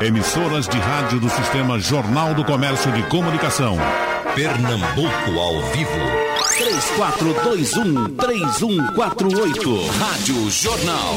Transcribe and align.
Emissoras 0.00 0.68
de 0.68 0.78
rádio 0.78 1.18
do 1.18 1.28
Sistema 1.28 1.76
Jornal 1.80 2.32
do 2.32 2.44
Comércio 2.44 2.92
de 2.92 3.02
Comunicação. 3.08 3.76
Pernambuco 4.32 5.30
ao 5.36 5.60
vivo. 5.72 5.90
3421-3148. 8.16 9.88
Rádio 9.98 10.50
Jornal. 10.50 11.16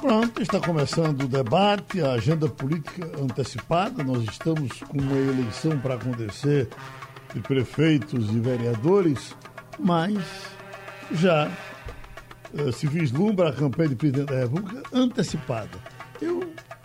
Pronto, 0.00 0.42
está 0.42 0.58
começando 0.58 1.22
o 1.22 1.28
debate, 1.28 2.02
a 2.02 2.14
agenda 2.14 2.48
política 2.48 3.08
antecipada. 3.22 4.02
Nós 4.02 4.24
estamos 4.24 4.80
com 4.88 4.98
uma 4.98 5.16
eleição 5.16 5.78
para 5.78 5.94
acontecer 5.94 6.68
de 7.32 7.40
prefeitos 7.42 8.28
e 8.30 8.40
vereadores, 8.40 9.36
mas 9.78 10.18
já 11.12 11.48
eh, 12.58 12.72
se 12.72 12.88
vislumbra 12.88 13.50
a 13.50 13.52
campanha 13.52 13.90
de 13.90 13.94
presidente 13.94 14.32
da 14.32 14.40
República 14.40 14.82
antecipada. 14.92 15.99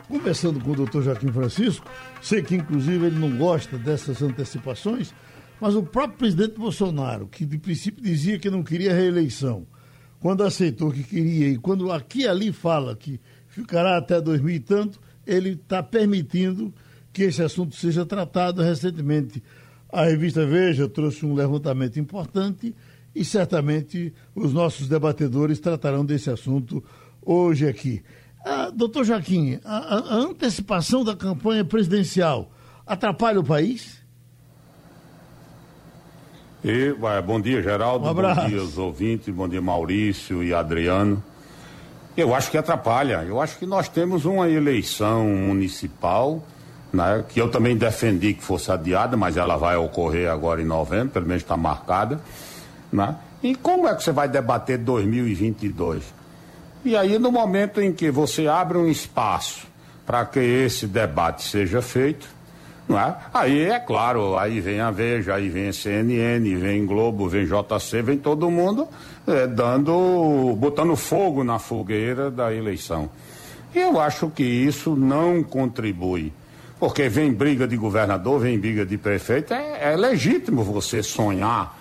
Conversando 0.08 0.60
com 0.60 0.72
o 0.72 0.76
doutor 0.76 1.04
Joaquim 1.04 1.32
Francisco, 1.32 1.90
sei 2.22 2.41
que 2.41 2.55
inclusive 2.55 3.08
ele 3.08 3.20
não 3.20 3.36
gosta 3.38 3.77
dessas 3.77 4.22
antecipações, 4.22 5.13
mas 5.59 5.76
o 5.76 5.82
próprio 5.84 6.20
presidente 6.20 6.59
Bolsonaro, 6.59 7.27
que 7.27 7.46
de 7.46 7.58
princípio 7.58 8.04
dizia 8.04 8.38
que 8.38 8.49
não 8.49 8.63
queria 8.63 8.94
reeleição, 8.94 9.66
quando 10.20 10.44
aceitou 10.44 10.91
que 10.91 11.04
queria 11.04 11.49
e 11.49 11.58
quando 11.58 11.91
aqui 11.91 12.22
e 12.22 12.27
ali 12.27 12.52
fala 12.52 12.96
que 12.96 13.20
ficará 13.48 13.98
até 13.98 14.20
2000 14.20 14.55
e 14.55 14.60
tanto, 14.60 14.99
ele 15.26 15.52
está 15.52 15.82
permitindo 15.82 16.74
que 17.12 17.24
esse 17.24 17.41
assunto 17.41 17.76
seja 17.76 18.05
tratado 18.05 18.62
recentemente. 18.62 19.41
A 19.91 20.04
revista 20.04 20.46
Veja 20.46 20.90
trouxe 20.90 21.26
um 21.26 21.34
levantamento 21.34 21.99
importante 21.99 22.76
e 23.16 23.24
certamente 23.24 24.13
os 24.35 24.52
nossos 24.52 24.88
debatedores 24.90 25.60
tratarão 25.60 26.05
desse 26.05 26.30
assunto 26.30 26.84
hoje 27.22 27.68
aqui. 27.68 28.04
Ah, 28.48 28.70
doutor 28.72 29.04
Joaquim, 29.04 29.59
a, 29.66 29.95
a 29.95 30.13
antecipação 30.17 31.04
da 31.04 31.16
campanha 31.16 31.66
presidencial 31.66 32.52
atrapalha 32.85 33.40
o 33.40 33.44
país? 33.44 33.99
E, 36.63 36.93
bom 37.26 37.41
dia, 37.41 37.63
Geraldo. 37.63 38.07
Um. 38.07 38.13
Bom 38.13 38.48
dia, 38.48 38.62
os 38.62 38.77
ouvintes. 38.77 39.34
Bom 39.34 39.49
dia, 39.49 39.62
Maurício 39.62 40.43
e 40.43 40.54
Adriano. 40.54 41.23
Eu 42.16 42.35
acho 42.35 42.51
que 42.51 42.57
atrapalha. 42.57 43.23
Eu 43.27 43.41
acho 43.41 43.57
que 43.57 43.66
nós 43.66 43.90
temos 43.90 44.26
uma 44.26 44.48
eleição 44.48 45.26
municipal, 45.26 46.43
né, 46.93 47.26
que 47.27 47.41
eu 47.41 47.49
também 47.49 47.76
defendi 47.76 48.35
que 48.35 48.43
fosse 48.43 48.71
adiada, 48.71 49.18
mas 49.18 49.38
ela 49.38 49.57
vai 49.57 49.76
ocorrer 49.76 50.29
agora 50.29 50.62
em 50.62 50.66
novembro, 50.66 51.10
pelo 51.10 51.26
menos 51.26 51.41
está 51.41 51.57
marcada. 51.57 52.21
Né? 52.93 53.16
E 53.41 53.55
como 53.55 53.88
é 53.88 53.96
que 53.96 54.04
você 54.04 54.12
vai 54.12 54.29
debater 54.29 54.77
2022? 54.77 56.04
E 56.86 56.96
aí, 56.96 57.18
no 57.18 57.32
momento 57.32 57.82
em 57.82 57.91
que 57.91 58.12
você 58.12 58.46
abre 58.46 58.78
um 58.78 58.88
espaço 58.88 59.66
para 60.05 60.24
que 60.24 60.40
esse 60.40 60.86
debate 60.86 61.41
seja 61.41 61.82
feito, 61.82 62.30
não 62.88 63.00
é? 63.00 63.16
Aí 63.34 63.64
é 63.64 63.80
claro, 63.80 64.38
aí 64.38 64.59
vem 64.59 64.80
a 64.80 64.91
Veja, 64.91 65.34
aí 65.34 65.50
vem 65.50 65.69
a 65.69 65.74
CNN, 65.74 66.56
vem 66.56 66.86
Globo, 66.86 67.28
vem 67.28 67.44
JC, 67.44 68.03
vem 68.03 68.19
todo 68.19 68.52
mundo 68.52 68.88
é, 69.25 69.47
dando, 69.47 70.56
botando 70.59 70.96
fogo 70.96 71.44
na 71.44 71.58
fogueira 71.58 72.30
da 72.30 72.53
eleição. 72.53 73.09
E 73.74 73.80
eu 73.80 74.00
acho 74.00 74.30
que 74.30 74.44
isso 74.44 74.96
não 74.96 75.41
contribui. 75.41 76.31
Porque 76.80 77.09
vem 77.09 77.34
briga 77.34 77.68
de 77.68 77.75
governador, 77.75 78.41
vem 78.41 78.59
briga 78.59 78.86
de 78.86 78.96
prefeito, 78.96 79.56
é, 79.56 79.94
é 79.94 79.96
legítimo 79.96 80.63
você 80.63 81.02
sonhar 81.02 81.75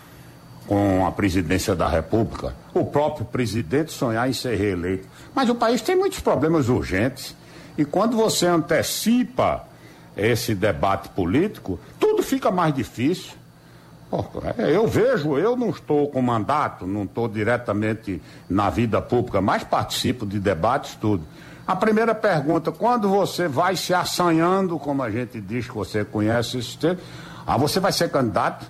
com 0.67 1.07
a 1.07 1.13
presidência 1.13 1.75
da 1.75 1.89
República, 1.89 2.55
o 2.73 2.85
próprio 2.85 3.27
presidente 3.27 3.93
sonhar 3.93 4.29
em 4.29 4.33
ser 4.33 4.57
reeleito. 4.57 5.07
Mas 5.35 5.49
o 5.49 5.55
país 5.55 5.83
tem 5.83 5.97
muitos 5.97 6.21
problemas 6.21 6.69
urgentes. 6.69 7.35
E 7.77 7.85
quando 7.85 8.17
você 8.17 8.47
antecipa 8.47 9.65
esse 10.17 10.55
debate 10.55 11.09
político, 11.11 11.79
tudo 11.99 12.23
fica 12.23 12.51
mais 12.51 12.75
difícil. 12.75 13.33
É, 14.57 14.75
eu 14.75 14.87
vejo, 14.87 15.37
eu 15.37 15.57
não 15.57 15.71
estou 15.71 16.09
com 16.09 16.23
mandato, 16.23 16.87
não 16.87 17.03
estou 17.03 17.29
diretamente 17.29 18.23
na 18.49 18.71
vida 18.71 19.03
pública, 19.03 19.41
mas 19.41 19.65
participo 19.65 20.25
de 20.25 20.39
debates, 20.39 20.95
tudo. 20.95 21.25
A 21.67 21.75
primeira 21.75 22.15
pergunta, 22.15 22.71
quando 22.71 23.09
você 23.09 23.49
vai 23.49 23.75
se 23.75 23.93
assanhando, 23.93 24.79
como 24.79 25.03
a 25.03 25.11
gente 25.11 25.41
diz 25.41 25.67
que 25.67 25.75
você 25.75 26.05
conhece 26.05 26.59
esse 26.59 26.79
termo, 26.79 27.01
ah, 27.47 27.57
você 27.57 27.81
vai 27.81 27.91
ser 27.91 28.11
candidato? 28.11 28.67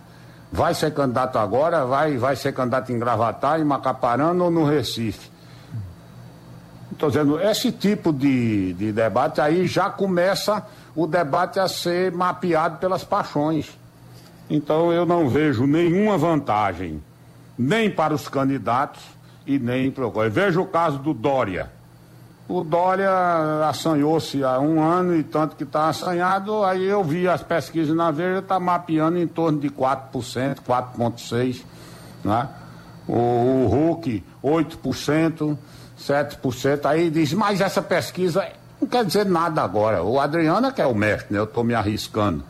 Vai 0.54 0.72
ser 0.72 0.94
candidato 0.94 1.36
agora? 1.36 1.84
Vai, 1.84 2.16
vai 2.16 2.36
ser 2.36 2.52
candidato 2.52 2.92
em 2.92 2.96
Gravatar, 2.96 3.60
em 3.60 3.64
Macaparana 3.64 4.44
ou 4.44 4.52
no 4.52 4.64
Recife? 4.64 5.28
Estou 6.92 7.08
dizendo, 7.08 7.40
esse 7.40 7.72
tipo 7.72 8.12
de, 8.12 8.72
de 8.74 8.92
debate 8.92 9.40
aí 9.40 9.66
já 9.66 9.90
começa 9.90 10.64
o 10.94 11.08
debate 11.08 11.58
a 11.58 11.66
ser 11.66 12.12
mapeado 12.12 12.78
pelas 12.78 13.02
paixões. 13.02 13.76
Então 14.48 14.92
eu 14.92 15.04
não 15.04 15.28
vejo 15.28 15.66
nenhuma 15.66 16.16
vantagem, 16.16 17.02
nem 17.58 17.90
para 17.90 18.14
os 18.14 18.28
candidatos 18.28 19.02
e 19.44 19.58
nem 19.58 19.90
para 19.90 20.06
o. 20.06 20.30
Veja 20.30 20.60
o 20.60 20.66
caso 20.66 20.98
do 20.98 21.12
Dória. 21.12 21.68
O 22.46 22.62
Dória 22.62 23.10
assanhou-se 23.68 24.44
há 24.44 24.60
um 24.60 24.82
ano 24.82 25.16
e 25.16 25.22
tanto 25.22 25.56
que 25.56 25.64
está 25.64 25.88
assanhado, 25.88 26.62
aí 26.62 26.84
eu 26.84 27.02
vi 27.02 27.26
as 27.26 27.42
pesquisas 27.42 27.96
na 27.96 28.10
Veja, 28.10 28.40
está 28.40 28.60
mapeando 28.60 29.18
em 29.18 29.26
torno 29.26 29.58
de 29.58 29.70
4%, 29.70 30.58
4,6%. 30.60 31.62
Né? 32.22 32.48
O, 33.08 33.14
o 33.14 33.66
Hulk, 33.68 34.22
8%, 34.42 35.56
7%. 35.98 36.84
Aí 36.84 37.08
diz, 37.08 37.32
mas 37.32 37.62
essa 37.62 37.80
pesquisa 37.80 38.46
não 38.80 38.88
quer 38.88 39.04
dizer 39.06 39.24
nada 39.24 39.62
agora. 39.62 40.02
O 40.02 40.20
Adriano 40.20 40.66
é 40.66 40.72
que 40.72 40.82
é 40.82 40.86
o 40.86 40.94
mestre, 40.94 41.32
né? 41.32 41.38
Eu 41.38 41.44
estou 41.44 41.64
me 41.64 41.74
arriscando. 41.74 42.44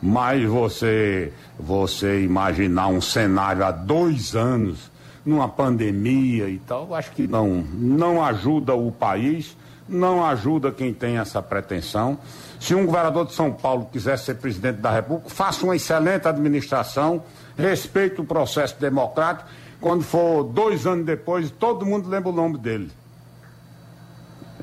Mas 0.00 0.48
você, 0.48 1.32
você 1.58 2.22
imaginar 2.22 2.86
um 2.88 3.00
cenário 3.00 3.64
há 3.64 3.72
dois 3.72 4.36
anos, 4.36 4.90
numa 5.26 5.48
pandemia 5.48 6.48
e 6.48 6.58
tal, 6.58 6.94
acho 6.94 7.10
que 7.10 7.26
não, 7.26 7.64
não 7.74 8.24
ajuda 8.24 8.74
o 8.74 8.92
país, 8.92 9.56
não 9.88 10.24
ajuda 10.24 10.70
quem 10.70 10.94
tem 10.94 11.18
essa 11.18 11.42
pretensão. 11.42 12.16
Se 12.60 12.74
um 12.76 12.86
governador 12.86 13.26
de 13.26 13.34
São 13.34 13.52
Paulo 13.52 13.88
quiser 13.92 14.16
ser 14.18 14.36
presidente 14.36 14.76
da 14.76 14.90
República, 14.90 15.28
faça 15.28 15.64
uma 15.64 15.74
excelente 15.74 16.28
administração, 16.28 17.24
respeite 17.58 18.20
o 18.20 18.24
processo 18.24 18.80
democrático. 18.80 19.50
Quando 19.80 20.04
for 20.04 20.44
dois 20.44 20.86
anos 20.86 21.04
depois, 21.04 21.50
todo 21.50 21.84
mundo 21.84 22.08
lembra 22.08 22.30
o 22.30 22.32
nome 22.32 22.56
dele. 22.56 22.90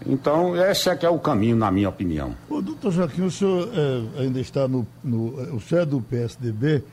Então, 0.06 0.56
esse 0.56 0.90
é 0.90 0.95
que 0.95 1.06
é 1.06 1.09
o 1.09 1.19
caminho, 1.19 1.56
na 1.56 1.72
minha 1.72 1.90
opinião. 1.90 2.35
Ô, 2.50 2.62
doutor 2.62 2.91
Joaquim, 2.91 3.24
o 3.24 3.31
senhor 3.31 3.69
eh, 3.74 4.22
ainda 4.22 4.40
está 4.40 4.68
no, 4.68 4.88
no. 5.03 5.56
O 5.56 5.62
senhor 5.62 5.81
é 5.81 5.85
do 5.85 6.01
PSDB 6.01 6.84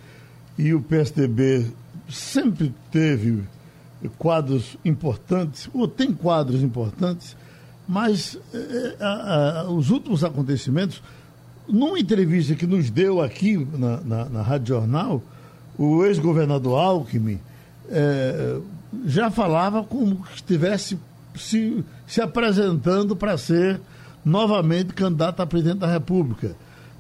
e 0.59 0.75
o 0.75 0.81
PSDB 0.81 1.67
sempre 2.09 2.73
teve 2.93 3.43
quadros 4.19 4.77
importantes, 4.85 5.69
ou 5.75 5.87
tem 5.87 6.13
quadros 6.13 6.63
importantes, 6.63 7.37
mas 7.89 8.39
eh, 8.55 8.97
a- 9.01 9.61
a- 9.67 9.71
os 9.71 9.91
últimos 9.91 10.23
acontecimentos, 10.25 11.03
numa 11.69 11.99
entrevista 11.99 12.55
que 12.55 12.67
nos 12.67 12.89
deu 12.91 13.21
aqui 13.21 13.57
na, 13.79 14.01
na, 14.01 14.25
na 14.27 14.43
Rádio 14.43 14.75
Jornal, 14.77 15.23
o 15.79 16.05
ex-governador 16.05 16.79
Alckmin 16.79 17.39
eh, 17.89 18.59
já 19.07 19.31
falava 19.31 19.83
como 19.85 20.17
que 20.23 20.35
estivesse 20.35 20.99
se, 21.37 21.85
se 22.07 22.21
apresentando 22.21 23.15
para 23.15 23.37
ser 23.39 23.81
novamente 24.25 24.93
candidato 24.93 25.41
a 25.41 25.47
presidente 25.47 25.79
da 25.79 25.87
República. 25.91 26.55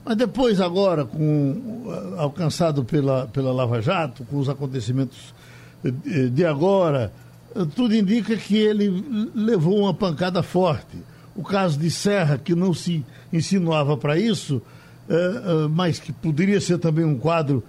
Mas 0.04 0.16
depois, 0.16 0.60
agora, 0.60 1.04
com, 1.04 1.84
eh, 1.88 2.20
alcançado 2.20 2.84
pela, 2.84 3.26
pela 3.26 3.52
Lava 3.52 3.80
Jato, 3.82 4.24
com 4.24 4.38
os 4.38 4.48
acontecimentos 4.48 5.18
eh, 5.18 5.39
de 5.82 6.44
agora, 6.44 7.12
eh, 7.54 7.66
tudo 7.74 7.94
indica 7.94 8.36
que 8.36 8.56
ele 8.56 9.30
levou 9.34 9.80
uma 9.80 9.94
pancada 9.94 10.42
forte. 10.42 10.96
O 11.34 11.42
caso 11.42 11.78
de 11.78 11.90
Serra, 11.90 12.36
que 12.38 12.54
não 12.54 12.74
se 12.74 13.04
insinuava 13.32 13.96
para 13.96 14.18
isso, 14.18 14.60
eh, 15.10 15.14
eh, 15.14 15.68
mas 15.68 15.98
que 15.98 16.12
poderia 16.12 16.60
ser 16.60 16.78
também 16.78 17.04
um 17.04 17.18
quadro, 17.18 17.64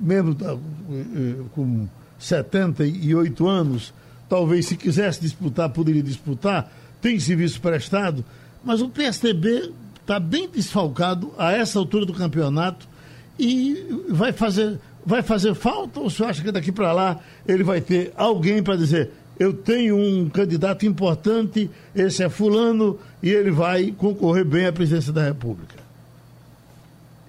mesmo 0.00 0.36
eh, 0.42 1.36
com 1.54 1.86
78 2.18 3.46
anos, 3.46 3.94
talvez 4.28 4.66
se 4.66 4.76
quisesse 4.76 5.20
disputar, 5.20 5.68
poderia 5.70 6.02
disputar, 6.02 6.68
tem 7.00 7.20
serviço 7.20 7.60
prestado, 7.60 8.24
mas 8.64 8.82
o 8.82 8.88
PSDB 8.88 9.72
está 10.00 10.18
bem 10.18 10.48
desfalcado 10.48 11.32
a 11.38 11.52
essa 11.52 11.78
altura 11.78 12.04
do 12.04 12.12
campeonato 12.12 12.88
e 13.38 13.86
vai 14.08 14.32
fazer, 14.32 14.80
vai 15.10 15.22
fazer 15.22 15.54
falta 15.54 16.00
ou 16.00 16.08
você 16.08 16.24
acha 16.24 16.42
que 16.42 16.52
daqui 16.52 16.72
para 16.72 16.92
lá 16.92 17.18
ele 17.46 17.62
vai 17.62 17.80
ter 17.80 18.12
alguém 18.16 18.62
para 18.62 18.76
dizer 18.76 19.10
eu 19.40 19.54
tenho 19.54 19.96
um 19.96 20.28
candidato 20.28 20.84
importante, 20.84 21.70
esse 21.94 22.22
é 22.22 22.28
fulano 22.28 22.98
e 23.22 23.30
ele 23.30 23.50
vai 23.50 23.90
concorrer 23.90 24.44
bem 24.44 24.66
à 24.66 24.72
presidência 24.72 25.14
da 25.14 25.24
República? 25.24 25.76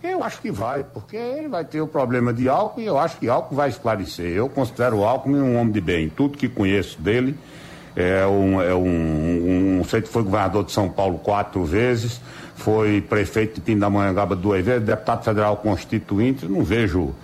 Eu 0.04 0.22
acho 0.22 0.42
que 0.42 0.51
vai, 0.51 0.83
porque 0.83 1.16
ele 1.16 1.48
vai 1.48 1.63
ter 1.63 1.80
o 1.80 1.88
problema 1.88 2.33
de 2.33 2.50
álcool 2.50 2.81
e 2.81 2.86
eu 2.86 2.98
acho 2.98 3.18
que 3.18 3.30
álcool 3.30 3.56
vai 3.56 3.69
esclarecer. 3.69 4.25
Eu 4.25 4.50
considero 4.50 4.98
o 4.98 5.06
Alckmin 5.06 5.39
um 5.39 5.56
homem 5.56 5.72
de 5.72 5.80
bem. 5.80 6.10
Tudo 6.10 6.38
que 6.38 6.50
conheço 6.50 7.00
dele, 7.00 7.33
é 7.95 8.28
um, 8.28 8.62
é 8.62 8.75
um, 8.75 9.80
um 9.80 9.83
sei 9.86 10.01
que 10.01 10.10
foi 10.10 10.24
governador 10.24 10.66
de 10.66 10.74
São 10.74 10.89
Paulo 10.89 11.18
quatro 11.19 11.63
vezes, 11.63 12.19
foi 12.56 13.00
prefeito 13.00 13.56
de 13.56 13.62
Pindamonhangaba 13.62 14.36
duas 14.36 14.66
vezes, 14.66 14.86
deputado 14.86 15.24
federal 15.24 15.56
constituinte, 15.56 16.45
não 16.45 16.62
vejo. 16.62 17.16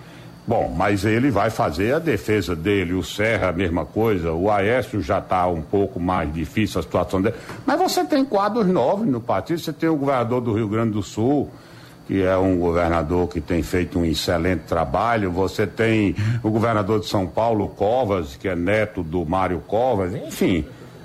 Bom, 0.48 0.72
mas 0.74 1.04
ele 1.04 1.30
vai 1.30 1.50
fazer 1.50 1.92
a 1.92 1.98
defesa 1.98 2.56
dele, 2.56 2.94
o 2.94 3.04
Serra 3.04 3.50
a 3.50 3.52
mesma 3.52 3.84
coisa, 3.84 4.32
o 4.32 4.50
Aécio 4.50 5.02
já 5.02 5.18
está 5.18 5.46
um 5.46 5.60
pouco 5.60 6.00
mais 6.00 6.32
difícil 6.32 6.80
a 6.80 6.82
situação 6.82 7.20
dele. 7.20 7.36
Mas 7.66 7.78
você 7.78 8.02
tem 8.02 8.24
quadros 8.24 8.66
novos 8.66 9.06
no 9.06 9.20
partido, 9.20 9.60
você 9.60 9.74
tem 9.74 9.90
o 9.90 9.96
governador 9.96 10.40
do 10.40 10.54
Rio 10.54 10.66
Grande 10.66 10.92
do 10.92 11.02
Sul, 11.02 11.50
que 12.06 12.22
é 12.22 12.34
um 12.38 12.56
governador 12.56 13.28
que 13.28 13.42
tem 13.42 13.62
feito 13.62 13.98
um 13.98 14.06
excelente 14.06 14.60
trabalho. 14.60 15.30
Você 15.32 15.66
tem 15.66 16.16
o 16.42 16.50
governador 16.50 17.00
de 17.00 17.08
São 17.08 17.26
Paulo, 17.26 17.68
Covas, 17.68 18.34
que 18.34 18.48
é 18.48 18.56
neto 18.56 19.02
do 19.02 19.26
Mário 19.26 19.62
Covas. 19.66 20.14
Enfim, 20.14 20.64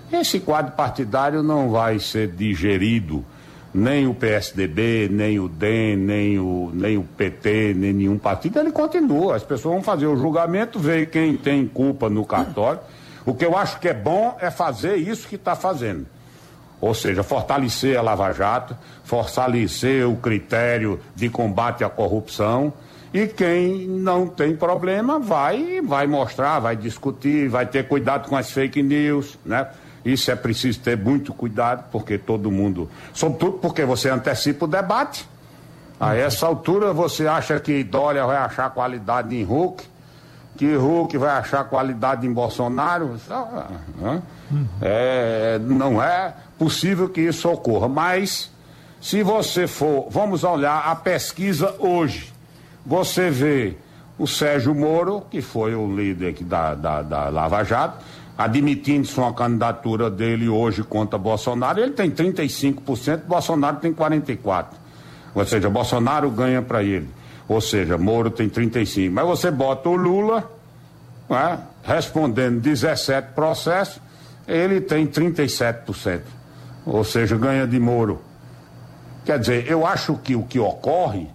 esse 0.10 0.40
quadro 0.40 0.72
partidário 0.72 1.44
não 1.44 1.69
vai 1.69 2.00
ser 2.00 2.30
digerido. 2.30 3.25
Nem 3.74 4.08
o 4.08 4.14
PSDB, 4.14 5.10
nem 5.12 5.40
o 5.40 5.48
DEM, 5.48 5.98
nem 5.98 6.40
o, 6.40 6.70
nem 6.74 6.98
o 6.98 7.04
PT, 7.04 7.74
nem 7.75 7.92
nenhum 7.92 8.18
partido, 8.20 8.60
ele 8.60 8.72
continua. 8.72 9.36
As 9.36 9.44
pessoas 9.44 9.74
vão 9.74 9.84
fazer 9.84 10.06
o 10.06 10.16
julgamento, 10.16 10.78
ver 10.78 11.10
quem 11.10 11.36
tem 11.36 11.68
culpa 11.68 12.10
no 12.10 12.24
cartório. 12.24 12.80
O 13.25 13.34
que 13.34 13.46
eu 13.46 13.58
acho 13.58 13.80
que 13.80 13.88
é 13.88 13.94
bom 13.94 14.38
é 14.40 14.52
fazer 14.52 14.96
isso 14.98 15.28
que 15.28 15.36
está 15.36 15.56
fazendo 15.56 16.06
ou 16.84 16.94
seja, 16.94 17.24
fortalecer 17.24 17.98
a 17.98 18.02
Lava 18.02 18.30
Jato, 18.34 18.75
fortalecer 19.06 20.06
o 20.06 20.18
critério 20.18 21.00
de 21.16 21.30
combate 21.30 21.81
à 21.81 21.90
corrupção. 21.90 22.74
E 23.14 23.26
quem 23.26 23.88
não 23.88 24.28
tem 24.28 24.54
problema 24.54 25.18
vai, 25.18 25.80
vai 25.81 26.06
mostrar, 26.08 26.60
vai 26.60 26.76
discutir, 26.76 27.48
vai 27.48 27.66
ter 27.66 27.88
cuidado 27.88 28.28
com 28.28 28.36
as 28.36 28.52
fake 28.52 28.84
news, 28.84 29.40
né? 29.46 29.66
Isso 30.06 30.30
é 30.32 30.36
preciso 30.36 30.80
ter 30.80 30.98
muito 30.98 31.34
cuidado, 31.34 31.86
porque 31.92 32.18
todo 32.18 32.52
mundo. 32.52 32.90
Sobretudo 33.14 33.60
porque 33.60 33.86
você 33.86 34.10
antecipa 34.10 34.66
o 34.66 34.68
debate. 34.68 35.28
A 36.00 36.16
essa 36.16 36.46
altura 36.46 36.92
você 36.92 37.28
acha 37.28 37.60
que 37.60 37.84
Dória 37.84 38.26
vai 38.26 38.38
achar 38.38 38.70
qualidade 38.72 39.36
em 39.36 39.44
Hulk, 39.44 39.86
que 40.58 40.76
Hulk 40.76 41.18
vai 41.18 41.30
achar 41.30 41.64
qualidade 41.64 42.28
em 42.28 42.34
Bolsonaro. 42.34 43.18
É, 44.82 45.60
não 45.60 46.04
é 46.04 46.34
possível 46.60 47.08
que 47.08 47.22
isso 47.22 47.50
ocorra. 47.50 47.88
Mas, 47.88 48.52
se 49.00 49.24
você 49.24 49.66
for, 49.68 50.08
vamos 50.10 50.44
olhar 50.44 50.80
a 50.80 50.96
pesquisa 50.96 51.74
hoje, 51.80 52.34
você 52.86 53.30
vê 53.30 53.78
o 54.18 54.28
Sérgio 54.28 54.76
Moro, 54.76 55.24
que 55.32 55.42
foi 55.42 55.74
o 55.74 55.88
líder 55.96 56.36
da, 56.44 56.76
da, 56.76 57.02
da 57.02 57.30
Lava 57.30 57.64
Jato, 57.64 58.04
admitindo 58.38 59.06
sua 59.07 59.33
candidatura 59.33 60.09
dele 60.09 60.50
hoje 60.50 60.83
contra 60.83 61.18
Bolsonaro, 61.18 61.80
ele 61.80 61.91
tem 61.91 62.09
35%, 62.09 63.21
Bolsonaro 63.25 63.77
tem 63.77 63.94
44%. 63.94 64.65
Ou 65.35 65.45
seja, 65.45 65.69
Bolsonaro 65.69 66.30
ganha 66.30 66.62
para 66.62 66.83
ele. 66.83 67.09
Ou 67.47 67.59
seja, 67.59 67.97
Moro 67.97 68.30
tem 68.30 68.50
35%. 68.50 69.12
Mas 69.12 69.25
você 69.25 69.50
bota 69.50 69.89
o 69.89 69.95
Lula, 69.95 70.51
é, 71.30 71.57
respondendo 71.83 72.59
17 72.62 73.33
processos, 73.33 74.00
ele 74.47 74.81
tem 74.81 75.07
37% 75.07 76.21
ou 76.85 77.03
seja, 77.03 77.38
ganha 77.38 77.65
de 77.65 77.80
Moro. 77.80 78.21
Quer 79.25 79.39
dizer, 79.39 79.69
eu 79.69 79.85
acho 79.85 80.15
que 80.18 80.35
o 80.35 80.44
que 80.44 80.59
ocorre, 80.59 81.27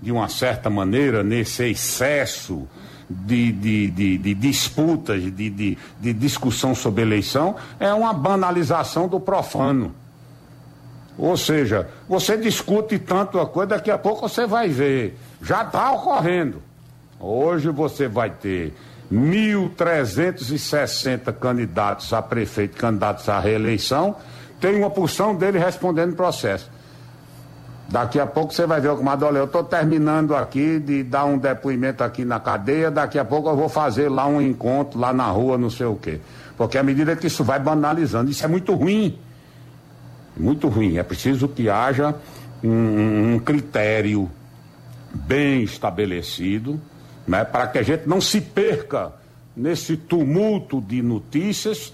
de 0.00 0.10
uma 0.10 0.28
certa 0.28 0.70
maneira, 0.70 1.22
nesse 1.22 1.64
excesso 1.64 2.66
de, 3.08 3.52
de, 3.52 3.90
de, 3.90 4.18
de 4.18 4.34
disputas, 4.34 5.22
de, 5.22 5.50
de, 5.50 5.78
discussão 6.12 6.74
sobre 6.74 7.02
eleição, 7.02 7.54
é 7.78 7.92
uma 7.92 8.12
banalização 8.12 9.06
do 9.08 9.20
profano. 9.20 9.94
Ou 11.16 11.36
seja, 11.36 11.88
você 12.08 12.36
discute 12.36 12.98
tanto 12.98 13.38
a 13.38 13.46
coisa, 13.46 13.68
daqui 13.70 13.88
a 13.90 13.98
pouco 13.98 14.28
você 14.28 14.46
vai 14.46 14.68
ver. 14.68 15.16
Já 15.40 15.62
está 15.62 15.92
ocorrendo. 15.92 16.60
Hoje 17.20 17.70
você 17.70 18.08
vai 18.08 18.30
ter 18.30 18.74
1.360 19.12 21.32
candidatos 21.34 22.12
a 22.12 22.20
prefeito, 22.20 22.76
candidatos 22.76 23.28
à 23.28 23.38
reeleição 23.38 24.16
tem 24.64 24.76
uma 24.76 24.88
porção 24.88 25.34
dele 25.34 25.58
respondendo 25.58 26.16
processo. 26.16 26.70
Daqui 27.88 28.18
a 28.18 28.26
pouco 28.26 28.52
você 28.52 28.66
vai 28.66 28.80
ver 28.80 28.96
comadre, 28.96 29.26
olha, 29.26 29.38
eu 29.38 29.44
estou 29.44 29.62
terminando 29.62 30.34
aqui 30.34 30.80
de 30.80 31.02
dar 31.02 31.26
um 31.26 31.36
depoimento 31.36 32.02
aqui 32.02 32.24
na 32.24 32.40
cadeia, 32.40 32.90
daqui 32.90 33.18
a 33.18 33.24
pouco 33.24 33.48
eu 33.48 33.56
vou 33.56 33.68
fazer 33.68 34.08
lá 34.08 34.26
um 34.26 34.40
encontro, 34.40 34.98
lá 34.98 35.12
na 35.12 35.26
rua, 35.26 35.58
não 35.58 35.68
sei 35.68 35.86
o 35.86 35.94
quê. 35.94 36.20
Porque 36.56 36.78
à 36.78 36.82
medida 36.82 37.14
que 37.14 37.26
isso 37.26 37.44
vai 37.44 37.58
banalizando, 37.58 38.30
isso 38.30 38.44
é 38.44 38.48
muito 38.48 38.72
ruim. 38.74 39.18
Muito 40.36 40.68
ruim. 40.68 40.96
É 40.96 41.02
preciso 41.02 41.46
que 41.46 41.68
haja 41.68 42.14
um, 42.62 43.34
um 43.34 43.38
critério 43.38 44.30
bem 45.12 45.62
estabelecido, 45.62 46.80
né, 47.26 47.44
para 47.44 47.66
que 47.66 47.78
a 47.78 47.82
gente 47.82 48.08
não 48.08 48.20
se 48.20 48.40
perca 48.40 49.12
nesse 49.56 49.96
tumulto 49.96 50.80
de 50.80 51.00
notícias, 51.00 51.92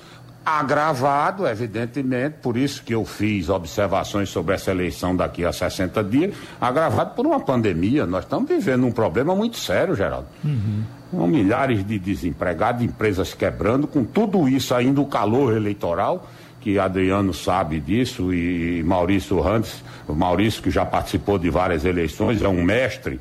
agravado, 0.58 1.46
evidentemente, 1.46 2.36
por 2.42 2.56
isso 2.56 2.82
que 2.82 2.94
eu 2.94 3.04
fiz 3.04 3.48
observações 3.48 4.28
sobre 4.28 4.54
essa 4.54 4.70
eleição 4.70 5.14
daqui 5.14 5.44
a 5.44 5.52
60 5.52 6.02
dias, 6.02 6.34
agravado 6.60 7.14
por 7.14 7.26
uma 7.26 7.38
pandemia. 7.38 8.06
Nós 8.06 8.24
estamos 8.24 8.48
vivendo 8.48 8.86
um 8.86 8.92
problema 8.92 9.34
muito 9.34 9.58
sério, 9.58 9.94
Geraldo. 9.94 10.26
Uhum. 10.44 10.82
Com 11.10 11.26
milhares 11.26 11.86
de 11.86 11.98
desempregados, 11.98 12.82
empresas 12.82 13.34
quebrando, 13.34 13.86
com 13.86 14.04
tudo 14.04 14.48
isso 14.48 14.74
ainda 14.74 15.00
o 15.00 15.06
calor 15.06 15.56
eleitoral, 15.56 16.28
que 16.60 16.78
Adriano 16.78 17.32
sabe 17.32 17.80
disso, 17.80 18.32
e 18.34 18.82
Maurício 18.82 19.40
Rantes, 19.40 19.82
o 20.06 20.14
Maurício 20.14 20.62
que 20.62 20.70
já 20.70 20.84
participou 20.84 21.38
de 21.38 21.48
várias 21.48 21.84
eleições, 21.84 22.42
é 22.42 22.48
um 22.48 22.62
mestre. 22.62 23.20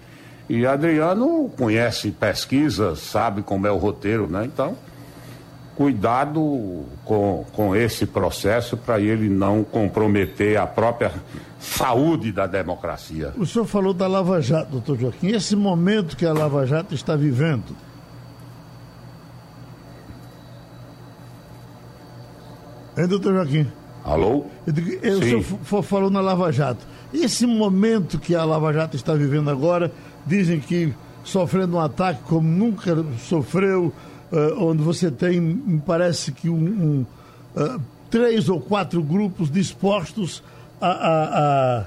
E 0.49 0.65
Adriano 0.65 1.49
conhece 1.57 2.11
pesquisa, 2.11 2.95
sabe 2.95 3.43
como 3.43 3.67
é 3.67 3.71
o 3.71 3.77
roteiro, 3.77 4.27
né? 4.27 4.45
Então, 4.45 4.75
cuidado 5.79 6.83
com, 7.05 7.45
com 7.53 7.73
esse 7.73 8.05
processo 8.05 8.75
para 8.75 8.99
ele 8.99 9.29
não 9.29 9.63
comprometer 9.63 10.57
a 10.57 10.67
própria 10.67 11.09
saúde 11.57 12.33
da 12.33 12.45
democracia. 12.45 13.33
O 13.37 13.45
senhor 13.45 13.63
falou 13.63 13.93
da 13.93 14.05
Lava 14.05 14.41
Jato, 14.41 14.71
doutor 14.71 14.99
Joaquim. 14.99 15.27
Esse 15.27 15.55
momento 15.55 16.17
que 16.17 16.25
a 16.25 16.33
Lava 16.33 16.67
Jato 16.67 16.93
está 16.93 17.15
vivendo. 17.15 17.73
Hein, 22.97 23.07
doutor 23.07 23.35
Joaquim? 23.35 23.65
Alô? 24.03 24.47
Eu, 25.01 25.17
o 25.17 25.23
senhor 25.23 25.81
falou 25.81 26.09
na 26.09 26.19
Lava 26.19 26.51
Jato. 26.51 26.85
Esse 27.13 27.45
momento 27.45 28.19
que 28.19 28.35
a 28.35 28.43
Lava 28.43 28.73
Jato 28.73 28.97
está 28.97 29.13
vivendo 29.13 29.49
agora, 29.49 29.93
dizem 30.25 30.59
que 30.59 30.93
sofrendo 31.23 31.77
um 31.77 31.79
ataque 31.79 32.21
como 32.23 32.49
nunca 32.49 33.01
sofreu, 33.17 33.93
uh, 34.31 34.63
onde 34.63 34.81
você 34.81 35.11
tem, 35.11 35.39
me 35.39 35.79
parece 35.79 36.31
que 36.31 36.49
um, 36.49 36.55
um 36.55 37.05
uh, 37.55 37.81
três 38.09 38.49
ou 38.49 38.59
quatro 38.59 39.01
grupos 39.01 39.51
dispostos 39.51 40.43
a, 40.81 40.87
a, 40.87 41.85